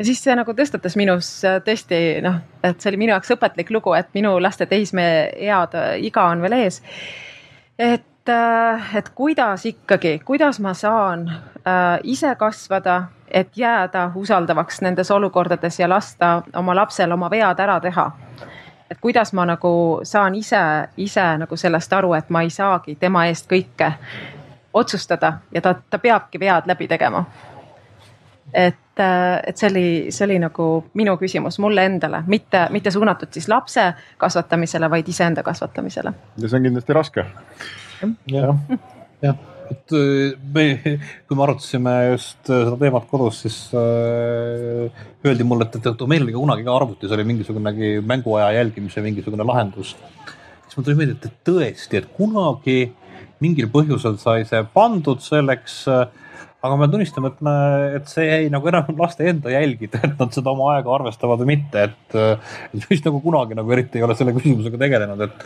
[0.00, 3.72] ja siis see nagu tõstatas minus äh, tõesti noh, et see oli minu jaoks õpetlik
[3.74, 6.80] lugu, et minu laste teismeead, iga on veel ees.
[7.78, 8.32] et,
[8.96, 15.88] et kuidas ikkagi, kuidas ma saan äh, ise kasvada, et jääda usaldavaks nendes olukordades ja
[15.88, 18.10] lasta oma lapsel oma vead ära teha
[18.90, 20.60] et kuidas ma nagu saan ise,
[20.96, 23.92] ise nagu sellest aru, et ma ei saagi tema eest kõike
[24.74, 27.24] otsustada ja ta, ta peabki vead läbi tegema
[28.54, 29.02] et,
[29.46, 30.66] et see oli, see oli nagu
[30.98, 33.86] minu küsimus mulle endale, mitte, mitte suunatud siis lapse
[34.20, 36.12] kasvatamisele, vaid iseenda kasvatamisele.
[36.36, 37.26] ja see on kindlasti raske.
[38.32, 38.56] jah,
[39.22, 39.38] jah,
[39.70, 40.66] et äh, me,
[41.28, 46.26] kui me arutasime just äh, seda teemat kodus, siis äh, öeldi mulle, et, et meil
[46.26, 49.94] oli ka kunagi ka arvutis oli mingisugunegi mänguaja jälgimise mingisugune lahendus.
[50.64, 52.80] siis mul tuli meelde, et tõesti, et kunagi
[53.40, 56.06] mingil põhjusel sai see pandud selleks äh,
[56.60, 57.54] aga ma pean tunnistama, et me,
[57.96, 61.54] et see jäi nagu enam laste enda jälgida, et nad seda oma aega arvestavad või
[61.54, 65.44] mitte, et äh, et vist nagu kunagi nagu eriti ei ole selle küsimusega tegelenud, et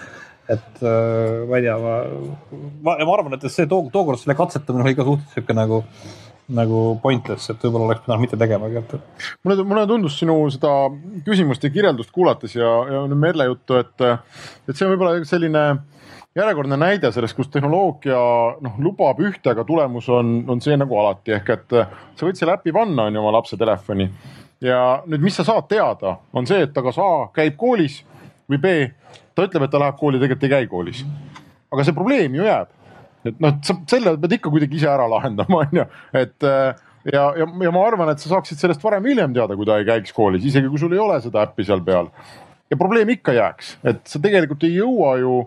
[0.54, 1.94] et äh, ma ei tea, ma,
[2.84, 5.78] ma, ma arvan, et see too, tookord selle katsetamine oli ka suhteliselt sihuke nagu,
[6.58, 10.74] nagu pointless, et võib-olla oleks pidanud mitte tegemagi, et mulle, mulle tundus sinu seda
[11.24, 14.08] küsimust ja kirjeldust kuulates ja, ja nüüd Merle juttu, et,
[14.68, 15.64] et see on võib-olla selline
[16.34, 18.20] järjekordne näide sellest, kus tehnoloogia
[18.64, 21.36] noh, lubab ühte, aga tulemus on, on see nagu alati.
[21.36, 24.08] Ehk et sa võid selle äpi panna, on ju, oma lapse telefoni.
[24.64, 28.00] Ja nüüd, mis sa saad teada, on see, et ta kas A käib koolis
[28.50, 28.74] või B
[29.34, 31.04] ta ütleb, et ta läheb kooli, tegelikult ei käi koolis.
[31.74, 32.68] aga see probleem ju jääb,
[33.26, 37.24] et noh, sa selle pead ikka kuidagi ise ära lahendama, on ju, et äh, ja,
[37.40, 39.88] ja, ja ma arvan, et sa saaksid sellest varem või hiljem teada, kui ta ei
[39.88, 42.12] käiks koolis, isegi kui sul ei ole seda äppi seal peal.
[42.70, 45.40] ja probleem ikka jääks, et sa tegelikult ei jõua ju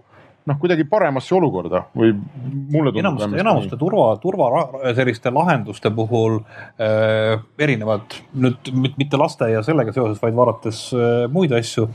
[0.47, 3.01] noh, kuidagi paremasse olukorda või mulle tundub.
[3.03, 4.47] enamuste, enamuste turva, turva
[4.95, 6.39] selliste lahenduste puhul
[6.79, 11.89] äh, erinevad nüüd mit- mitte laste ja sellega seoses, vaid vaadates äh, muid asju,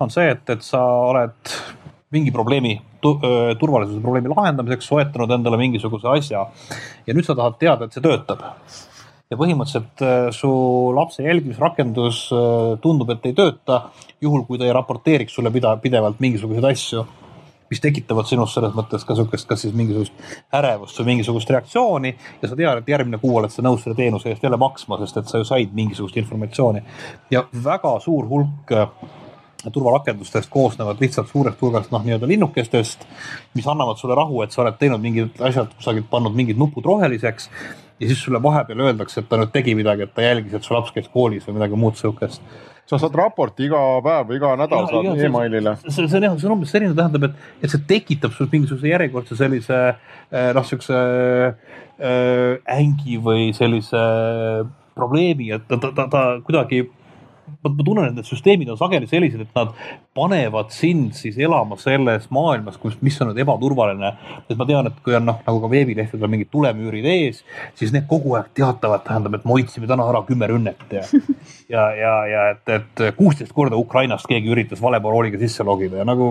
[0.00, 1.54] on see, et, et sa oled
[2.14, 2.78] mingi probleemi,
[3.60, 6.46] turvalisuse probleemi lahendamiseks soetanud endale mingisuguse asja.
[7.04, 8.40] Ja nüüd sa tahad teada, et see töötab.
[9.28, 10.48] Ja põhimõtteliselt äh, su
[10.96, 13.82] lapse jälgimisrakendus äh, tundub, et ei tööta,
[14.24, 17.04] juhul kui ta ei raporteeriks sulle pida-, pidevalt mingisuguseid asju
[17.70, 20.12] mis tekitavad sinus selles mõttes ka sihukest, kas siis mingisugust
[20.54, 24.32] ärevust või mingisugust reaktsiooni ja sa tead, et järgmine kuu oled sa nõus selle teenuse
[24.32, 26.82] eest jälle maksma, sest et sa ju said mingisugust informatsiooni.
[27.30, 28.88] ja väga suur hulk äh,
[29.72, 33.04] turvarakendustest koosnevad lihtsalt suurest hulgast noh, nii-öelda linnukestest,
[33.54, 37.50] mis annavad sulle rahu, et sa oled teinud mingid asjad kusagilt, pannud mingid nupud roheliseks
[37.98, 40.74] ja siis sulle vahepeal öeldakse, et ta nüüd tegi midagi, et ta jälgis, et su
[40.74, 42.42] laps käis koolis või midagi muud sihukest
[42.88, 45.74] sa saad raporti iga päev või iga nädal Ja- saad emailile.
[45.84, 49.36] see, on jah, see on umbes selline, tähendab, et, et see tekitab sul mingisuguse järjekordse
[49.36, 49.80] sellise
[50.32, 54.00] eh, noh, siukse äh, ängi või sellise
[54.96, 59.08] probleemi, et ta, ta, ta, ta kuidagi ma, ma tunnen, et need süsteemid on sageli
[59.10, 59.76] sellised, et nad
[60.18, 64.12] panevad sind siis elama selles maailmas, kus, mis on nüüd ebaturvaline.
[64.48, 67.42] et ma tean, et kui on noh, nagu ka veebilehtedel on mingid tulemüürid ees,
[67.78, 71.04] siis need kogu aeg teatavad, tähendab, et me hoidsime täna ära kümme rünnet ja,
[71.74, 76.30] ja, ja, ja et, et kuusteist korda Ukrainast keegi üritas valeparooliga sisse logida ja nagu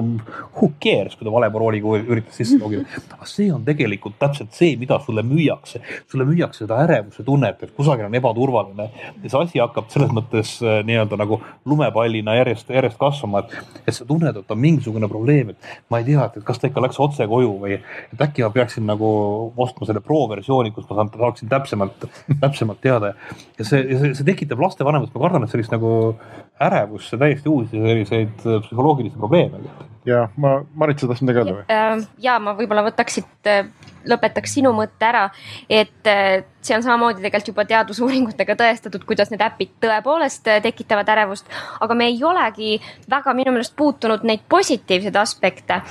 [0.58, 2.86] who cares, kui ta valeparooliga üritas sisse logida.
[3.16, 5.82] aga see on tegelikult täpselt see, mida sulle müüakse.
[6.12, 8.90] sulle müüakse seda ärevuse tunnet, et kusagil on ebaturvaline
[9.24, 13.96] ja see asi hakkab selles mõttes äh, nii-öelda nagu lumepallina järjest, järjest kasvama, et, et
[13.96, 17.00] sa tunned, et on mingisugune probleem, et ma ei tea, et kas ta ikka läks
[17.04, 19.10] otse koju või et äkki ma peaksin nagu
[19.56, 22.08] ostma selle pro versiooni, kus ma saan, saaksin täpsemalt,
[22.44, 23.14] täpsemalt teada.
[23.58, 25.92] ja see, see, see tekitab lastevanemates, ma kardan, et sellist nagu
[26.68, 29.62] ärevust ja täiesti uusi selliseid äh, psühholoogilisi probleeme.
[30.06, 31.68] ja ma, Marit, sa tahtsid midagi öelda või?
[31.74, 33.50] Äh, ja ma võib-olla võtaks siit,
[34.06, 35.26] lõpetaks sinu mõtte ära,
[35.70, 41.10] et äh, see on samamoodi tegelikult juba teadusuuringutega tõestatud, kuidas need äpid tõepoolest äh, tekitavad
[41.16, 41.50] ärevust,
[41.82, 42.78] aga me ei olegi
[43.10, 45.82] väga minu meelest puutunud neid positiivseid aspekte,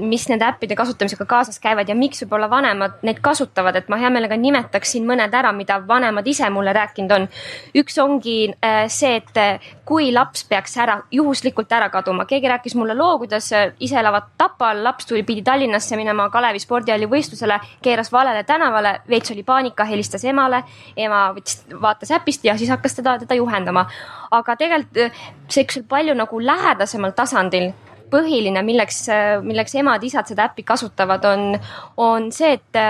[0.00, 4.10] mis nende äppide kasutamisega kaasas käivad ja miks võib-olla vanemad neid kasutavad, et ma hea
[4.12, 7.28] meelega nimetaksin mõned ära, mida vanemad ise mulle rääkinud on.
[7.76, 12.76] üks ongi äh, see, et äh, kui laps peaks ära, juhuslikult ära kaduma, keegi rääkis
[12.78, 17.58] mulle loo, kuidas äh, ise elavad Tapal, laps tuli, pidi Tallinnasse minema Kalevi spordihalli võistlusele,
[17.82, 20.62] keeras valele tänavale, veits oli paanika, helistas emale,
[20.96, 23.86] ema võttis, vaatas äpist ja siis hakkas teda, teda juhendama.
[24.30, 27.72] aga tegelikult äh, siuksel palju nagu lähedasemal tasandil
[28.10, 29.04] põhiline, milleks,
[29.46, 31.58] milleks emad-isad seda äppi kasutavad, on,
[31.96, 32.80] on see, et,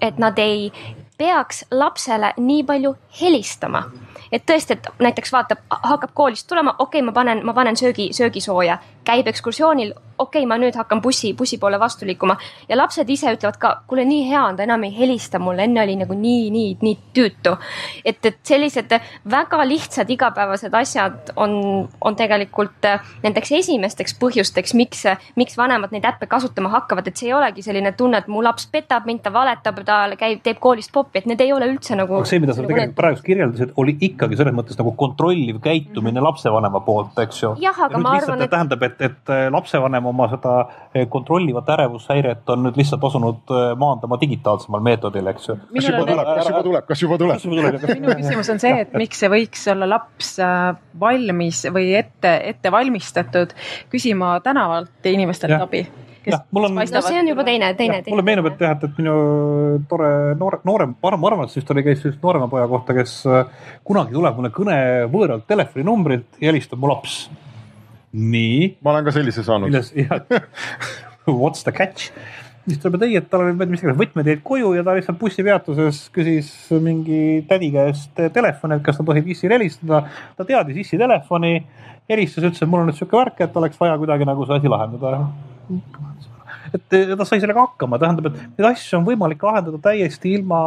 [0.00, 0.70] et nad ei
[1.18, 3.84] peaks lapsele nii palju helistama.
[4.32, 8.08] et tõesti, et näiteks vaatab, hakkab koolist tulema, okei okay,, ma panen, ma panen söögi,
[8.16, 12.36] söögisooja, käib ekskursioonil, okei okay,, ma nüüd hakkan bussi, bussi poole vastu liikuma
[12.68, 15.82] ja lapsed ise ütlevad ka, kuule, nii hea on, ta enam ei helista mulle, enne
[15.84, 17.56] oli nagu nii, nii, nii tüütu.
[18.04, 18.92] et, et sellised
[19.30, 22.88] väga lihtsad igapäevased asjad on, on tegelikult
[23.22, 25.04] nendeks esimesteks põhjusteks, miks,
[25.38, 28.68] miks vanemad neid äppe kasutama hakkavad, et see ei olegi selline tunne, et mu laps
[28.72, 32.20] petab mind, ta valetab, ta käib, teeb koolist popi, et need ei ole üldse nagu.
[32.20, 36.82] aga see, mida sa tegelikult praegu kirjeldasid, oli ikkagi selles mõttes nagu kontrolliv käitumine lapsevanema
[36.86, 37.54] poolt, eks ju.
[37.62, 40.54] Jah, aga ma arvan, et- tähendab, et, et lapsevanem oma seda
[40.94, 45.58] eh, kontrollivat ärevushäiret on nüüd lihtsalt asunud eh, maandama digitaalsemal meetodil, eks ju.
[45.72, 47.48] kas juba tuleb, kas juba tuleb, kas juba tuleb?
[47.96, 50.70] minu küsimus on see, et miks see võiks olla laps äh,
[51.00, 53.54] valmis või ette, ette valmistatud
[53.92, 55.66] küsima tänavalt inimestelt Jah.
[55.66, 55.84] abi.
[56.26, 58.14] jah, mul on, no see on juba teine, teine, teine.
[58.14, 59.14] mulle meenub, et jah, et, et minu
[59.90, 63.16] tore noore, noorem, ma arvan, et see vist oli, käis just noorema poja kohta, kes
[63.30, 64.76] äh, kunagi tuleb mulle kõne
[65.12, 67.24] võõralt telefoninumbrilt ja helistab mu laps.
[68.12, 69.74] Nii ma olen ka sellise saanud.
[71.42, 72.10] what's the catch?
[72.62, 76.04] siis tuleb tõi, et tal oli mis iganes võtmed jäid koju ja ta lihtsalt bussipeatuses
[76.14, 76.50] küsis
[76.82, 80.04] mingi tädi käest telefoni, et kas ta tohib issil helistada.
[80.38, 81.56] ta teadis issi telefoni,
[82.10, 84.70] helistas, ütles, et mul on nüüd sihuke värk, et oleks vaja kuidagi nagu see asi
[84.70, 85.24] lahendada.
[86.76, 90.60] Et ta sai sellega hakkama, tähendab, et neid asju on võimalik lahendada täiesti ilma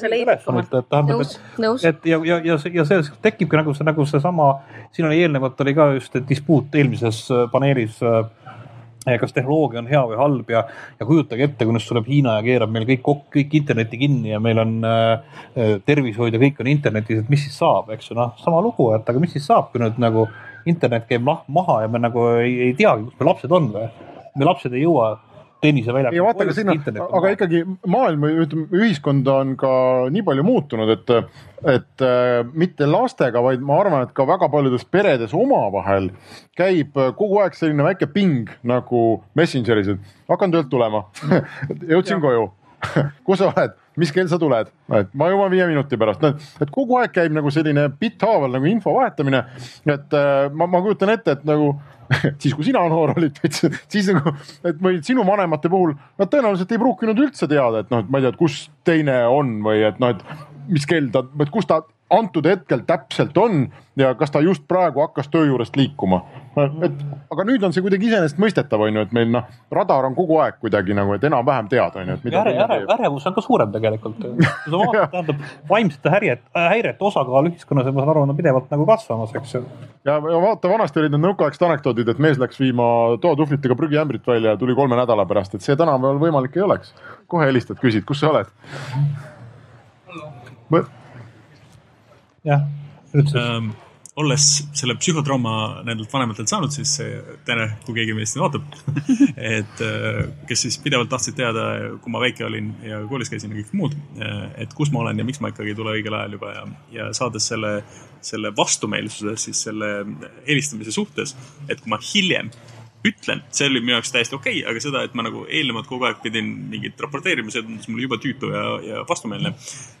[0.00, 4.50] telefonita, et tähendab, et, et ja, ja, ja ja see tekibki nagu see, nagu seesama,
[4.94, 8.00] siin oli eelnevalt oli ka just dispuut eelmises äh, paneelis.
[9.20, 10.60] kas tehnoloogia on hea või halb ja,
[11.00, 14.34] ja kujutage ette, kui nüüd tuleb Hiina ja keerab meil kõik kokku, kõik interneti kinni
[14.34, 18.10] ja meil on äh, äh, tervishoid ja kõik on internetis, et mis siis saab, eks
[18.10, 20.28] ju, noh, sama lugu, et aga mis siis saab, kui nüüd nagu
[20.68, 23.88] internet käib maha ja me nagu ei, ei teagi, kus me lapsed on või?
[24.36, 25.16] Me lapsed ei jõua
[25.60, 26.16] tenniseväljakule.
[26.16, 27.62] ei vaata, aga siin on, aga ikkagi
[27.92, 29.72] maailm või ütleme, ühiskond on ka
[30.12, 31.12] nii palju muutunud, et,
[31.74, 36.10] et äh, mitte lastega, vaid ma arvan, et ka väga paljudes peredes omavahel
[36.58, 39.04] käib äh, kogu aeg selline väike ping nagu
[39.38, 41.04] Messengeris, et hakkan töölt tulema,
[41.92, 42.48] jõudsin koju
[43.26, 46.34] kus sa oled, mis kell sa tuled, et ma jõuan viie minuti pärast, no
[46.64, 49.44] et kogu aeg käib nagu selline bitthaaval nagu info vahetamine.
[49.86, 51.74] et äh, ma, ma kujutan ette, et nagu
[52.42, 53.38] siis, kui sina noor olid,
[53.92, 54.34] siis nagu,
[54.66, 58.20] et või sinu vanemate puhul nad tõenäoliselt ei pruukinud üldse teada, et noh, et ma
[58.20, 62.46] ei tea, kus teine on või et noh, et mis kell ta, kus ta antud
[62.46, 63.66] hetkel täpselt on
[63.98, 66.24] ja kas ta just praegu hakkas töö juurest liikuma
[66.58, 70.40] et aga nüüd on see kuidagi iseenesestmõistetav, on ju, et meil noh, radar on kogu
[70.42, 72.42] aeg kuidagi nagu, et enam-vähem tead, on ju, et mida
[72.96, 74.18] ärevus on ka suurem tegelikult.
[75.14, 79.64] tähendab vaimsete häiret, häirete osakaal ühiskonnas, ma saan aru, on pidevalt nagu kasvamas, eks ju.
[80.08, 82.90] ja ja vaata, vanasti olid need nõukaaegsed anekdoodid, et mees läks viima
[83.22, 86.94] toatuhvlitega prügiämbrit välja ja tuli kolme nädala pärast, et see tänapäeval võimalik ei oleks.
[87.30, 88.50] kohe helistad, küsid, kus sa oled.
[92.46, 92.66] jah,
[93.14, 93.38] üldse.
[93.38, 93.72] ähm,
[94.20, 96.92] olles selle psühhotrauma nendelt vanematelt saanud, siis
[97.46, 98.96] Tene, kui keegi meist nüüd vaatab,
[99.58, 101.66] et äh, kes siis pidevalt tahtsid teada,
[102.02, 103.96] kui ma väike olin ja koolis käisin ja kõik muud,
[104.60, 106.66] et kus ma olen ja miks ma ikkagi ei tule õigel ajal juba ja,
[106.96, 107.78] ja saades selle,
[108.24, 109.94] selle vastumeelsuse siis selle
[110.48, 111.34] helistamise suhtes,
[111.68, 112.52] et kui ma hiljem
[113.06, 116.04] ütlen, see oli minu jaoks täiesti okei okay,, aga seda, et ma nagu eelnevalt kogu
[116.08, 119.54] aeg pidin mingit raporteerima, see tundus mulle jube tüütu ja, ja vastumeelne,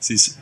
[0.04, 0.34] siis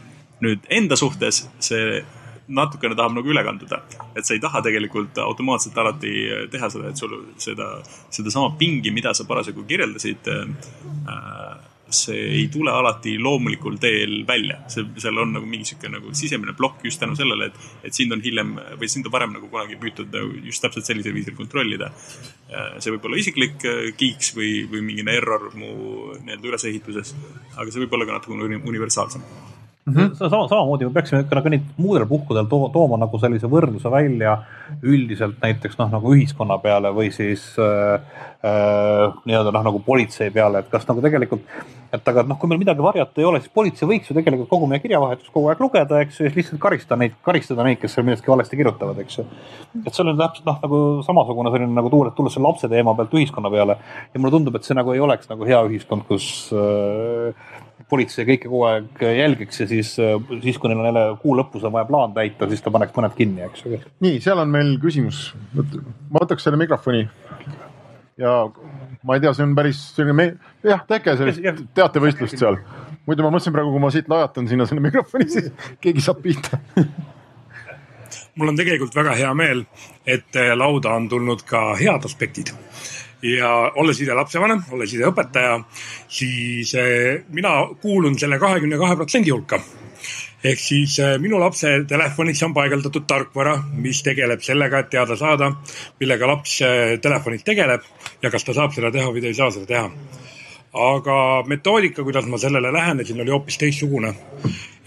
[0.45, 2.03] nüüd enda suhtes see
[2.49, 3.83] natukene tahab nagu üle kanduda,
[4.17, 6.13] et sa ei taha tegelikult automaatselt alati
[6.53, 7.73] teha seda, et sul seda,
[8.15, 11.59] sedasama pingi, mida sa parasjagu kirjeldasid äh,.
[11.89, 16.53] see ei tule alati loomulikul teel välja, see, seal on nagu mingi sihuke nagu sisemine
[16.53, 19.79] plokk just tänu sellele, et, et sind on hiljem või sind on varem nagu kunagi
[19.81, 21.89] püütud nagu just täpselt sellisel viisil kontrollida.
[22.77, 25.71] see võib olla isiklik äh, kiiks või, või mingine error mu
[26.27, 27.15] nii-öelda ülesehituses,
[27.57, 28.37] aga see võib olla ka natuke
[29.89, 33.49] uni- universaalsem sama, samamoodi me peaksime ka nagu neid muudel puhkudel to tooma nagu sellise
[33.51, 34.39] võrdluse välja
[34.83, 38.01] üldiselt näiteks noh, nagu ühiskonna peale või siis äh,
[38.45, 41.45] äh, nii-öelda noh, nagu politsei peale, et kas nagu tegelikult,
[41.93, 44.69] et aga noh, kui meil midagi varjata ei ole, siis politsei võiks ju tegelikult kogu
[44.71, 47.97] meie kirjavahetust kogu aeg lugeda, eks ju, ja siis lihtsalt karistada neid, karistada neid, kes
[47.97, 49.27] seal millestki valesti kirjutavad, eks ju.
[49.85, 53.17] et see on täpselt noh, nagu samasugune selline nagu tulla, tulla selle lapse teema pealt
[53.17, 53.79] ühiskonna peale
[54.13, 58.49] ja mulle tundub, et see nagu ei oleks nagu hea ühiskond, kus äh, politsei kõike
[58.49, 59.95] kogu aeg jälgiks ja siis,
[60.43, 63.17] siis kui neil on jälle kuu lõpus on vaja plaan täita, siis ta paneks mõned
[63.17, 63.81] kinni, eks ju.
[64.05, 65.31] nii, seal on meil küsimus.
[65.55, 67.07] ma võtaks selle mikrofoni
[68.19, 68.35] ja
[69.03, 70.29] ma ei tea, see on päris selline me...,
[70.67, 72.59] jah, tehke sellist teatevõistlust seal.
[73.07, 75.53] muidu ma mõtlesin praegu, kui ma siit lajatan sinna selle mikrofoni, siis
[75.85, 76.61] keegi saab pihta.
[78.39, 79.65] mul on tegelikult väga hea meel,
[80.07, 82.53] et lauda on tulnud ka head aspektid
[83.23, 85.59] ja olles ise lapsevanem, olles ise õpetaja,
[86.09, 89.61] siis eh, mina kuulun selle kahekümne kahe protsendi hulka.
[90.45, 95.53] ehk siis eh, minu lapse telefonisse on paigaldatud tarkvara, mis tegeleb sellega, et teada saada,
[96.01, 97.83] millega laps eh, telefonis tegeleb
[98.23, 100.28] ja kas ta saab seda teha või ta ei saa seda teha
[100.73, 104.15] aga metoodika, kuidas ma sellele lähenesin, oli hoopis teistsugune.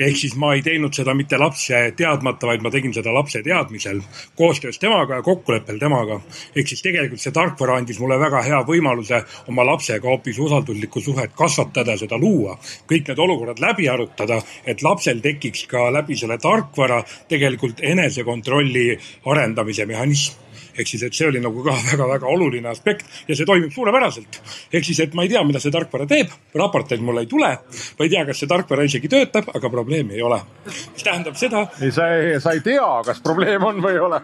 [0.01, 3.99] ehk siis ma ei teinud seda mitte lapse teadmata, vaid ma tegin seda lapse teadmisel,
[4.35, 6.21] koostöös temaga ja kokkuleppel temaga.
[6.55, 11.33] ehk siis tegelikult see tarkvara andis mulle väga hea võimaluse oma lapsega hoopis usalduslikku suhet
[11.35, 12.57] kasvatada, seda luua.
[12.91, 19.85] kõik need olukorrad läbi arutada, et lapsel tekiks ka läbi selle tarkvara tegelikult enesekontrolli arendamise
[19.85, 20.41] mehhanism
[20.75, 24.41] ehk siis, et see oli nagu ka väga-väga oluline aspekt ja see toimib suurepäraselt.
[24.73, 27.51] ehk siis, et ma ei tea, mida see tarkvara teeb, raporteid mulle ei tule,
[27.99, 30.41] ma ei tea, kas see tarkvara isegi töötab, aga probleemi ei ole.
[30.65, 34.21] mis tähendab seda, ei, sa ei, sa ei tea, kas probleem on või ei ole.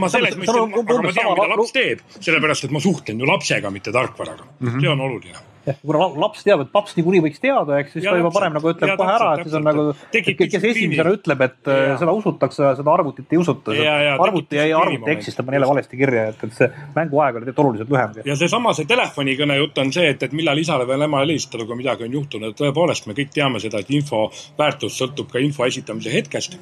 [0.00, 3.70] ma selles mõttes, aga ma tean, mida laps teeb, sellepärast et ma suhtlen ju lapsega,
[3.70, 4.68] mitte tarkvaraga mm.
[4.68, 4.80] -hmm.
[4.80, 5.51] see on oluline
[5.82, 8.52] kuna la- laps teab, et paps niikuinii võiks teada, eks siis Ja ta juba parem
[8.56, 11.96] nagu ütleb Ja kohe ära, et siis on nagu, kes esimesena ütleb, et Ja.
[12.00, 15.16] seda usutakse seda arvutit ei usuta arvuti jäi arvuti moment.
[15.18, 18.26] eksistab jälle valesti kirja, et, et see mänguaeg oli tegelikult oluliselt lühem.
[18.26, 21.76] ja seesama, see telefonikõne jutt on see, et, et millal isale või emale helistada, kui
[21.76, 22.54] midagi on juhtunud.
[22.58, 26.58] tõepoolest, me kõik teame seda, et info väärtus sõltub ka info esitamise hetkest.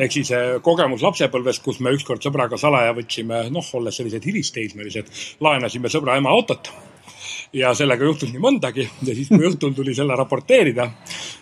[0.00, 5.06] Ehk siis eh, kogemus lapsepõlvest, kus me ükskord sõbraga salaja võtsime, noh, olles sellised hilisteismelised,
[5.40, 6.70] laenasime sõbra ema autot
[7.52, 10.90] ja sellega juhtus nii mõndagi ja siis, kui õhtul tuli selle raporteerida,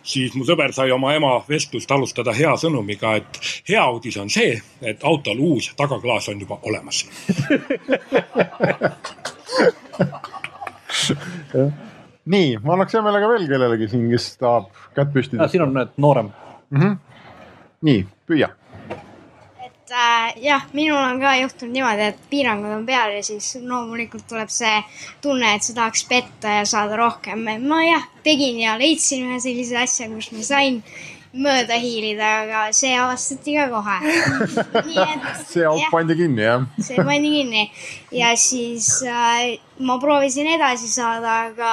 [0.03, 4.63] siis mu sõber sai oma ema vestlust alustada hea sõnumiga, et hea uudis on see,
[4.83, 7.05] et autol uus tagaklaas on juba olemas.
[12.35, 14.67] nii, ma annaks hea meelega veel kellelegi siin, kes tahab
[14.97, 15.51] kätt püsti tõsta.
[15.53, 16.29] siin on nüüd noorem.
[17.85, 18.49] nii, püüa.
[19.89, 24.27] Et äh, jah, minul on ka juhtunud niimoodi, et piirangud on peal ja siis loomulikult
[24.29, 24.83] tuleb see
[25.25, 27.47] tunne, et sa tahaks petta ja saada rohkem.
[27.65, 30.83] ma jah, tegin ja leidsin ühe sellise asja, kus ma sain
[31.39, 33.97] mööda hiilida, aga see avastati ka kohe.
[34.89, 36.67] nii et see auk pandi kinni, jah?
[36.81, 37.65] see pandi kinni
[38.17, 41.73] ja siis äh, ma proovisin edasi saada, aga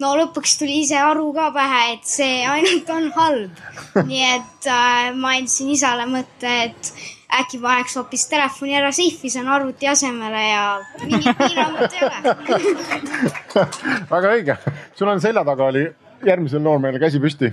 [0.00, 3.66] no lõpuks tuli ise aru ka pähe, et see ainult on halb.
[4.04, 6.94] nii et äh, ma andsin isale mõtte, et
[7.40, 10.64] äkki paneks hoopis telefoni ära seifi, on arvuti asemele ja
[11.04, 12.16] mingit piirangut ei ole.
[14.14, 14.58] väga õige,
[14.98, 15.84] sul on selja taga oli
[16.24, 17.52] järgmisel noormehel käsi püsti.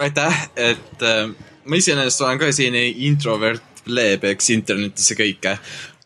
[0.00, 1.26] aitäh, et äh,
[1.64, 5.52] ma iseenesest olen ka selline introvert plebeks internetis ja kõike,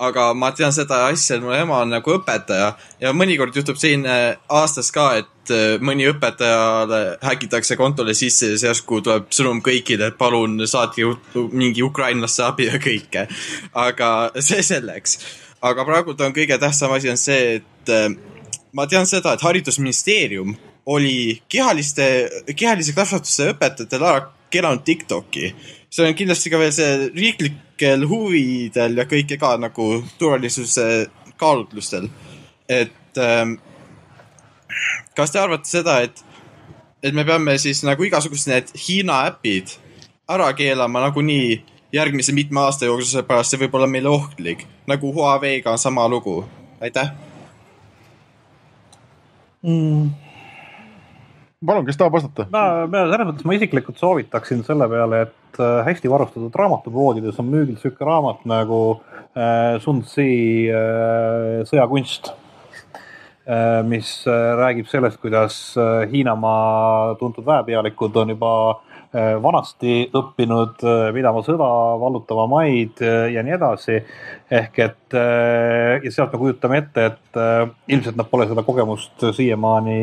[0.02, 4.36] aga ma tean seda asja, et mu ema on nagu õpetaja ja mõnikord juhtub selline
[4.50, 10.12] aastas ka, et äh, mõni õpetajale häkitakse kontole sisse ja siis järsku tuleb sõnum kõikidele,
[10.12, 11.08] et palun saatke
[11.52, 13.26] mingi ukrainlasse abi ja kõike.
[13.72, 14.10] aga
[14.40, 15.18] see selleks.
[15.62, 18.08] aga praegult on kõige tähtsam asi on see, et äh,
[18.72, 20.56] ma tean seda, et haridusministeerium
[20.86, 22.06] oli kehaliste,
[22.56, 25.54] kehalise kasvatuse õpetajatele ära keelanud Tiktoki.
[25.90, 31.06] see on kindlasti ka veel see riiklikel huvidel ja kõike ka nagu turvalisuse
[31.40, 32.08] kaalutlustel.
[32.68, 33.58] et ähm,
[35.16, 36.24] kas te arvate seda, et,
[37.02, 39.76] et me peame siis nagu igasugused need Hiina äpid
[40.28, 41.62] ära keelama nagunii
[41.94, 44.66] järgmise mitme aasta jooksul, seepärast see võib olla meile ohtlik.
[44.86, 46.44] nagu Huawei'ga on sama lugu.
[46.80, 47.12] aitäh.
[49.62, 50.10] mm..
[51.66, 52.46] palun, kes tahab vastata?
[52.52, 57.52] ma, ma selles mõttes ma isiklikult soovitaksin selle peale, et äh, hästi varustatud raamatupoodides on
[57.52, 58.80] müügil sihuke raamat nagu
[59.36, 62.32] äh, Sun Tzu äh, sõjakunst
[63.84, 68.52] mis äh, räägib sellest, kuidas äh, Hiinamaa tuntud väepealikud on juba
[69.12, 71.68] äh, vanasti õppinud äh, pidama sõda,
[72.00, 74.00] vallutama maid äh, ja nii edasi.
[74.50, 79.28] ehk et äh, ja sealt me kujutame ette, et äh, ilmselt nad pole seda kogemust
[79.36, 79.98] siiamaani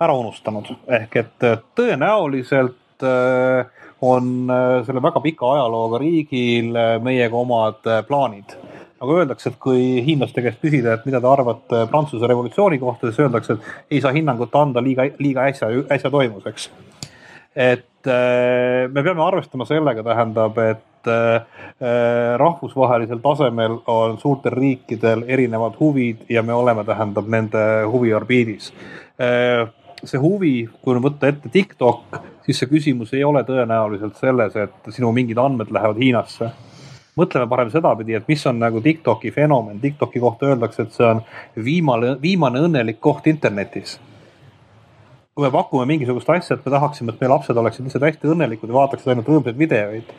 [0.00, 3.66] ära unustanud, ehk et äh, tõenäoliselt äh,
[4.04, 8.56] on äh, selle väga pika ajalooga riigil äh, meiega omad äh, plaanid.
[9.04, 13.22] Nagu öeldakse, et kui hiinlaste käest küsida, et mida te arvate Prantsuse revolutsiooni kohta, siis
[13.26, 16.70] öeldakse, et ei saa hinnangut anda, liiga, liiga äsja, äsja toimus, eks.
[17.54, 25.24] et äh, me peame arvestama sellega, tähendab, et äh, äh, rahvusvahelisel tasemel on suurtel riikidel
[25.28, 28.72] erinevad huvid ja me oleme, tähendab, nende huviorbiidis
[30.08, 35.12] see huvi, kui võtta ette TikTok, siis see küsimus ei ole tõenäoliselt selles, et sinu
[35.16, 36.50] mingid andmed lähevad Hiinasse.
[37.18, 39.80] Mõtleme parem sedapidi, et mis on nagu TikToki fenomen.
[39.80, 41.22] TikToki kohta öeldakse, et see on
[41.64, 44.00] viimane, viimane õnnelik koht internetis.
[45.34, 48.70] kui me pakume mingisugust asja, et me tahaksime, et meie lapsed oleksid lihtsalt hästi õnnelikud
[48.70, 50.12] ja vaataksid ainult rõõmsaid videoid,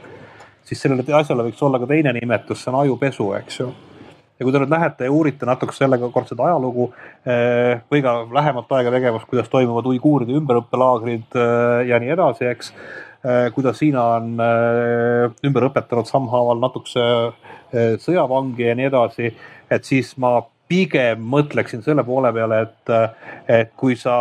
[0.67, 3.69] siis sellele asjale võiks olla ka teine nimetus, see on ajupesu, eks ju
[4.35, 6.89] ja kui te nüüd lähete ja uurite natuke sellega kordset ajalugu
[7.23, 12.73] eh, või ka lähemat aega tegevust, kuidas toimuvad uiguuride ümberõppelaagrid eh, ja nii edasi, eks.
[13.53, 19.31] Kuidas Hiina on eh, ümber õpetanud sammhaaval natukese eh, sõjavangi ja nii edasi,
[19.71, 20.37] et siis ma
[20.69, 22.93] pigem mõtleksin selle poole peale, et,
[23.51, 24.17] et kui sa,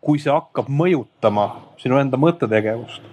[0.00, 1.48] kui see hakkab mõjutama
[1.80, 3.11] sinu enda mõttetegevust,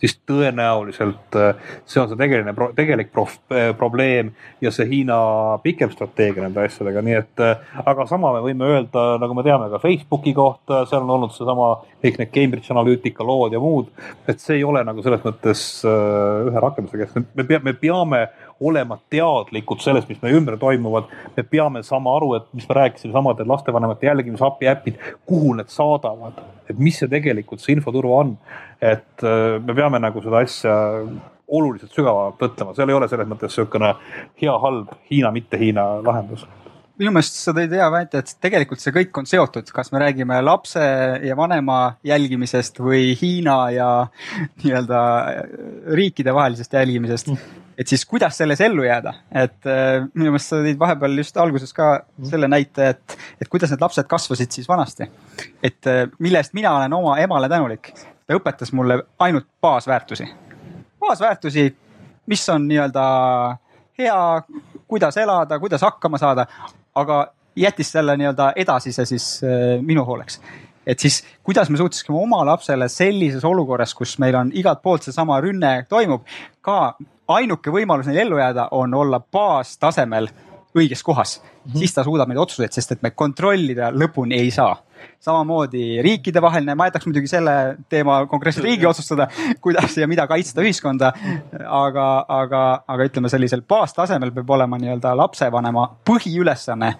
[0.00, 5.18] siis tõenäoliselt äh, see on see tegeline, tegelik prof, äh, probleem ja see Hiina
[5.64, 9.70] pikem strateegia nende asjadega, nii et äh, aga sama me võime öelda, nagu me teame
[9.72, 11.70] ka Facebooki kohta, seal on olnud seesama
[12.04, 13.92] kõik need Cambridge Analytica lood ja muud,
[14.28, 18.20] et see ei ole nagu selles mõttes ühe rakenduse keskel, me peame, me peame
[18.60, 21.10] olema teadlikud sellest, mis meie ümber toimuvad.
[21.36, 25.68] me peame saama aru, et mis me rääkisime, samad need lastevanemate jälgimisabi äpid, kuhu need
[25.68, 26.40] saadavad,
[26.70, 28.36] et mis see tegelikult see infoturva on.
[28.80, 30.76] Et äh, me peame nagu seda asja
[31.46, 33.92] oluliselt sügavamalt mõtlema, seal ei ole selles mõttes niisugune
[34.42, 36.46] hea-halb Hiina, mitte Hiina lahendus
[37.00, 40.38] minu meelest sa tõid hea väite, et tegelikult see kõik on seotud, kas me räägime
[40.44, 40.82] lapse
[41.24, 43.90] ja vanema jälgimisest või Hiina ja
[44.62, 45.02] nii-öelda
[45.98, 47.62] riikide vahelisest jälgimisest mm..
[47.76, 49.12] et siis kuidas selles ellu jääda,
[49.44, 51.92] et äh, minu meelest sa tõid vahepeal just alguses ka
[52.30, 55.10] selle näite, et, et kuidas need lapsed kasvasid siis vanasti.
[55.62, 57.92] et äh, mille eest mina olen oma emale tänulik,
[58.26, 60.28] ta õpetas mulle ainult baasväärtusi,
[61.00, 61.66] baasväärtusi,
[62.26, 63.06] mis on nii-öelda
[63.98, 64.42] hea,
[64.88, 66.46] kuidas elada, kuidas hakkama saada,
[66.94, 67.26] aga
[67.56, 70.40] jättis selle nii-öelda edasise siis äh, minu hooleks
[70.86, 75.40] et siis kuidas me suutsime oma lapsele sellises olukorras, kus meil on igalt poolt seesama
[75.42, 76.22] rünne toimub,
[76.62, 76.96] ka
[77.34, 80.28] ainuke võimalus neil ellu jääda on olla baastasemel
[80.76, 81.78] õiges kohas mm, -hmm.
[81.78, 84.76] siis ta suudab neid otsuseid, sest et me kontrollida lõpuni ei saa.
[85.22, 89.28] Samamoodi riikidevaheline, ma jätaks muidugi selle teema konkreetselt riigi otsustada,
[89.64, 91.12] kuidas ja mida kaitsta ühiskonda.
[91.66, 96.92] aga, aga, aga ütleme sellisel baastasemel peab olema nii-öelda lapsevanema põhiülesanne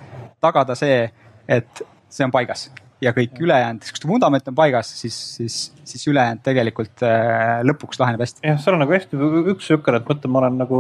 [0.43, 1.07] tagada see,
[1.49, 2.69] et see on paigas
[3.03, 8.01] ja kõik ülejäänud, kui see vundament on paigas, siis, siis, siis ülejäänud tegelikult äh, lõpuks
[8.01, 8.45] laheneb hästi.
[8.47, 10.79] jah, seal on nagu hästi üks niisugune, et mõtle, ma olen nagu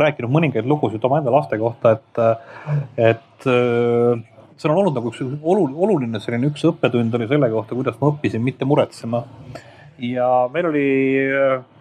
[0.00, 2.22] rääkinud mõningaid lugusid omaenda laste kohta, et,
[3.10, 4.24] et äh,
[4.56, 8.12] seal on olnud nagu üks oluline, oluline selline üks õppetund oli selle kohta, kuidas ma
[8.12, 9.24] õppisin mitte muretsema.
[9.96, 10.88] ja meil oli,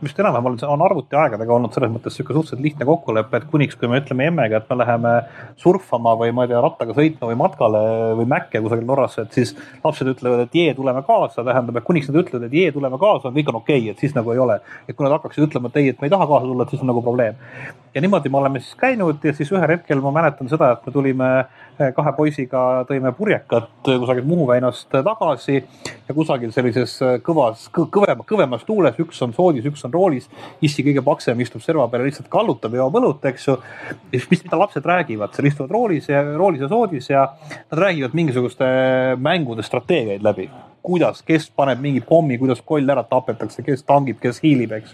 [0.04, 3.90] vist enam-vähem on, on arvutiaegadega olnud selles mõttes sihuke suhteliselt lihtne kokkulepe, et kuniks, kui
[3.92, 5.12] me ütleme emmega, et me läheme
[5.60, 7.82] surfama või ma ei tea, rattaga sõitma või matkale
[8.20, 9.52] või mäkke kusagil Norrasse, et siis
[9.84, 13.34] lapsed ütlevad, et jee, tuleme kaasa, tähendab, et kuniks nad ütlevad, et jee, tuleme kaasa,
[13.36, 14.62] kõik on okei okay,, et siis nagu ei ole.
[14.88, 16.88] et kui nad hakkaksid ütlema, et ei, et me ei taha kaasa tulla, et siis
[16.88, 17.36] on nagu probleem.
[17.96, 20.96] ja niimoodi me oleme siis käinud ja siis ühel hetkel ma mäletan seda, et me
[20.96, 21.30] tulime
[21.78, 26.96] kahe poisiga, tõime purjekat kusagilt Muhu väinast tagasi ja kusagil sellises
[27.26, 30.30] kõvas kõ,, kõvema, kõvemas tuules, üks on soodis, üks on roolis.
[30.62, 33.58] issi kõige paksem istub serva peal ja lihtsalt kallutab ja joob õlut, eks ju.
[33.58, 37.28] ja siis, mis, mida lapsed räägivad, seal istuvad roolis ja roolis ja soodis ja
[37.72, 38.66] nad räägivad mingisuguste
[39.18, 40.50] mängude strateegiaid läbi.
[40.86, 44.94] kuidas, kes paneb mingi pommi, kuidas koll ära tapetakse, kes tangib, kes hiilib, eks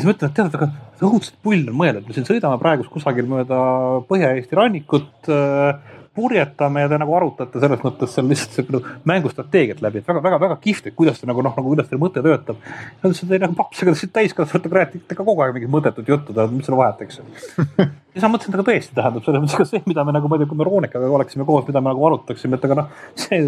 [0.00, 0.70] siis mõtlen, et tead, aga
[1.06, 3.60] õudselt pull on mõelda, et me siin sõidame praegu kusagil mööda
[4.08, 10.02] Põhja-Eesti rannikut äh, purjetame ja te nagu arutate selles mõttes seal lihtsalt nagu mängustrateegiat läbi,
[10.02, 12.60] et väga-väga-väga kihvt, et kuidas te nagu noh, nagu kuidas teil mõte töötab.
[12.60, 15.56] ja ta ütles, et ei nagu paps, ega te siin täiskasvanutega räägite ka kogu aeg
[15.56, 17.20] mingit mõttetut juttu, mis seal vahet, eks
[18.10, 20.28] ja siis ma mõtlesin, et aga tõesti tähendab selles mõttes ka see, mida me nagu,
[20.28, 22.88] ma ei tea, kui me Roonekaga oleksime koos, mida me nagu arutaksime, et aga noh,
[23.18, 23.38] see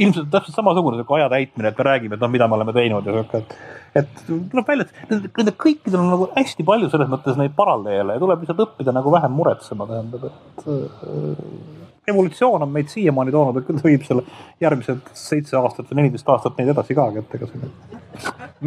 [0.00, 3.06] ilmselt täpselt samasugune sihuke aja täitmine, et me räägime, et noh, mida me oleme teinud
[3.06, 7.38] ja sihuke, et et tuleb välja, et nendel kõikidel on nagu hästi palju selles mõttes
[7.40, 13.32] neid paralleele ja tuleb lihtsalt õppida nagu vähem muretsema, tähendab, et evolutsioon on meid siiamaani
[13.34, 14.24] toonud, et küll ta viib selle
[14.62, 17.70] järgmised seitse aastat või neliteist aastat neid edasi ka, et ega see.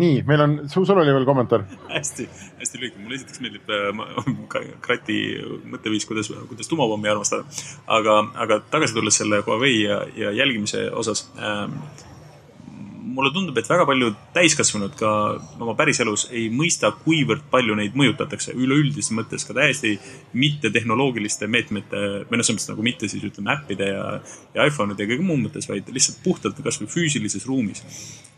[0.04, 1.66] nii, meil on, sul oli veel kommentaar?
[1.90, 2.28] hästi,
[2.62, 5.20] hästi lühike, mulle esiteks meeldib äh, Krati
[5.74, 7.46] mõtteviis, kuidas, kuidas tuumapommi armastada.
[8.00, 11.80] aga, aga tagasi tulles selle Huawei ja, ja jälgimise osas ähm,
[13.04, 15.12] mulle tundub, et väga paljud täiskasvanud ka
[15.62, 19.96] oma päriselus ei mõista, kuivõrd palju neid mõjutatakse üleüldises mõttes ka täiesti
[20.40, 24.06] mittetehnoloogiliste meetmete või noh, selles mõttes nagu mitte siis ütleme äppide ja,
[24.56, 27.84] ja iPhone'ide ja kõige muu mõttes, vaid lihtsalt puhtalt kasvõi füüsilises ruumis.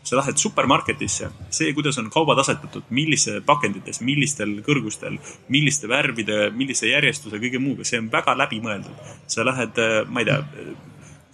[0.06, 5.16] sa lähed supermarketisse, see, kuidas on kaubad asetatud, millise pakendites, millistel kõrgustel,
[5.50, 9.08] milliste värvide, millise järjestuse, kõige muuga, see on väga läbimõeldud.
[9.26, 10.44] sa lähed, ma ei tea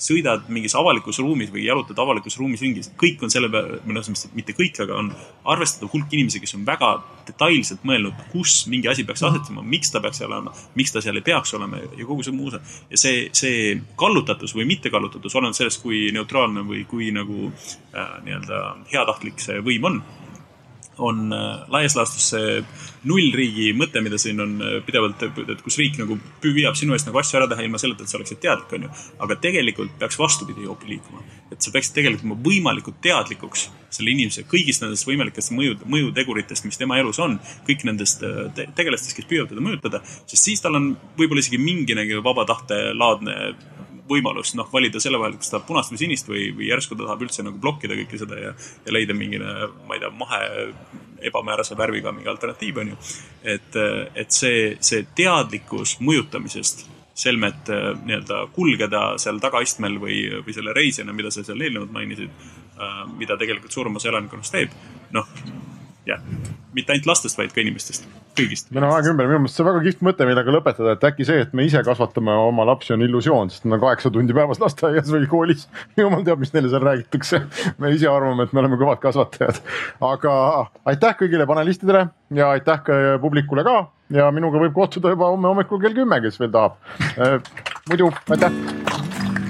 [0.03, 4.09] sõidad mingis avalikus ruumis või jalutad avalikus ruumis ringi, kõik on selle peale, või noh,
[4.39, 5.11] mitte kõik, aga on
[5.55, 6.93] arvestatav hulk inimesi, kes on väga
[7.29, 11.21] detailselt mõelnud, kus mingi asi peaks asetama, miks ta peaks seal olema, miks ta seal
[11.21, 12.63] ei peaks olema ja kogu see muu osa.
[12.91, 18.65] ja see, see kallutatus või mittekallutatus, oleneb sellest, kui neutraalne või kui nagu äh, nii-öelda
[18.93, 20.03] heatahtlik see võim on
[20.99, 22.59] on äh, laias laastus see
[23.09, 27.21] nullriigi mõte, mida siin on äh, pidevalt, et kus riik nagu püüab sinu eest nagu
[27.21, 28.91] asju ära teha ilma selleta, et sa oleksid teadlik, onju.
[29.25, 31.25] aga tegelikult peaks vastupidi hoopis liikuma.
[31.53, 36.81] et sa peaksid tegelikult olema võimalikult teadlikuks selle inimese kõigist nendest võimalikest mõju, mõjuteguritest, mis
[36.81, 37.39] tema elus on.
[37.69, 41.61] kõik nendest äh, te tegelastest, kes püüavad teda mõjutada, sest siis tal on võib-olla isegi
[41.61, 43.55] minginegi vaba tahte laadne
[44.09, 47.23] võimalust noh, valida selle vahel, kas tahab punast või sinist või, või järsku ta tahab
[47.27, 48.55] üldse nagu blokkida kõike seda ja,
[48.87, 49.53] ja leida mingine,
[49.89, 50.41] ma ei tea, mahe
[51.31, 52.99] ebamäärase värviga mingi alternatiiv on ju.
[53.55, 53.79] et,
[54.19, 56.87] et see, see teadlikkus mõjutamisest
[57.23, 62.33] selmet nii-öelda kulgeda seal tagaistmel või, või selle reisijana, mida sa seal eelnevalt mainisid,
[63.19, 64.73] mida tegelikult suurem osa elanikkonnast teeb,
[65.13, 65.29] noh
[66.09, 66.23] jah,
[66.75, 68.71] mitte ainult lastest, vaid ka inimestest, kõigist.
[68.73, 71.27] meil on aeg ümber, minu meelest see on väga kihvt mõte, millega lõpetada, et äkki
[71.29, 74.61] see, et me ise kasvatame oma lapsi, on illusioon, sest nad on kaheksa tundi päevas
[74.63, 75.67] lasteaias või koolis.
[76.01, 77.43] jumal teab, mis neile seal räägitakse.
[77.79, 79.63] me ise arvame, et me oleme kõvad kasvatajad.
[80.13, 80.35] aga
[80.93, 82.07] aitäh kõigile panelistidele
[82.39, 83.79] ja aitäh ka publikule ka
[84.13, 86.81] ja minuga võib kohtuda juba homme hommikul kell kümme, kes veel tahab.
[87.89, 89.42] muidu aitäh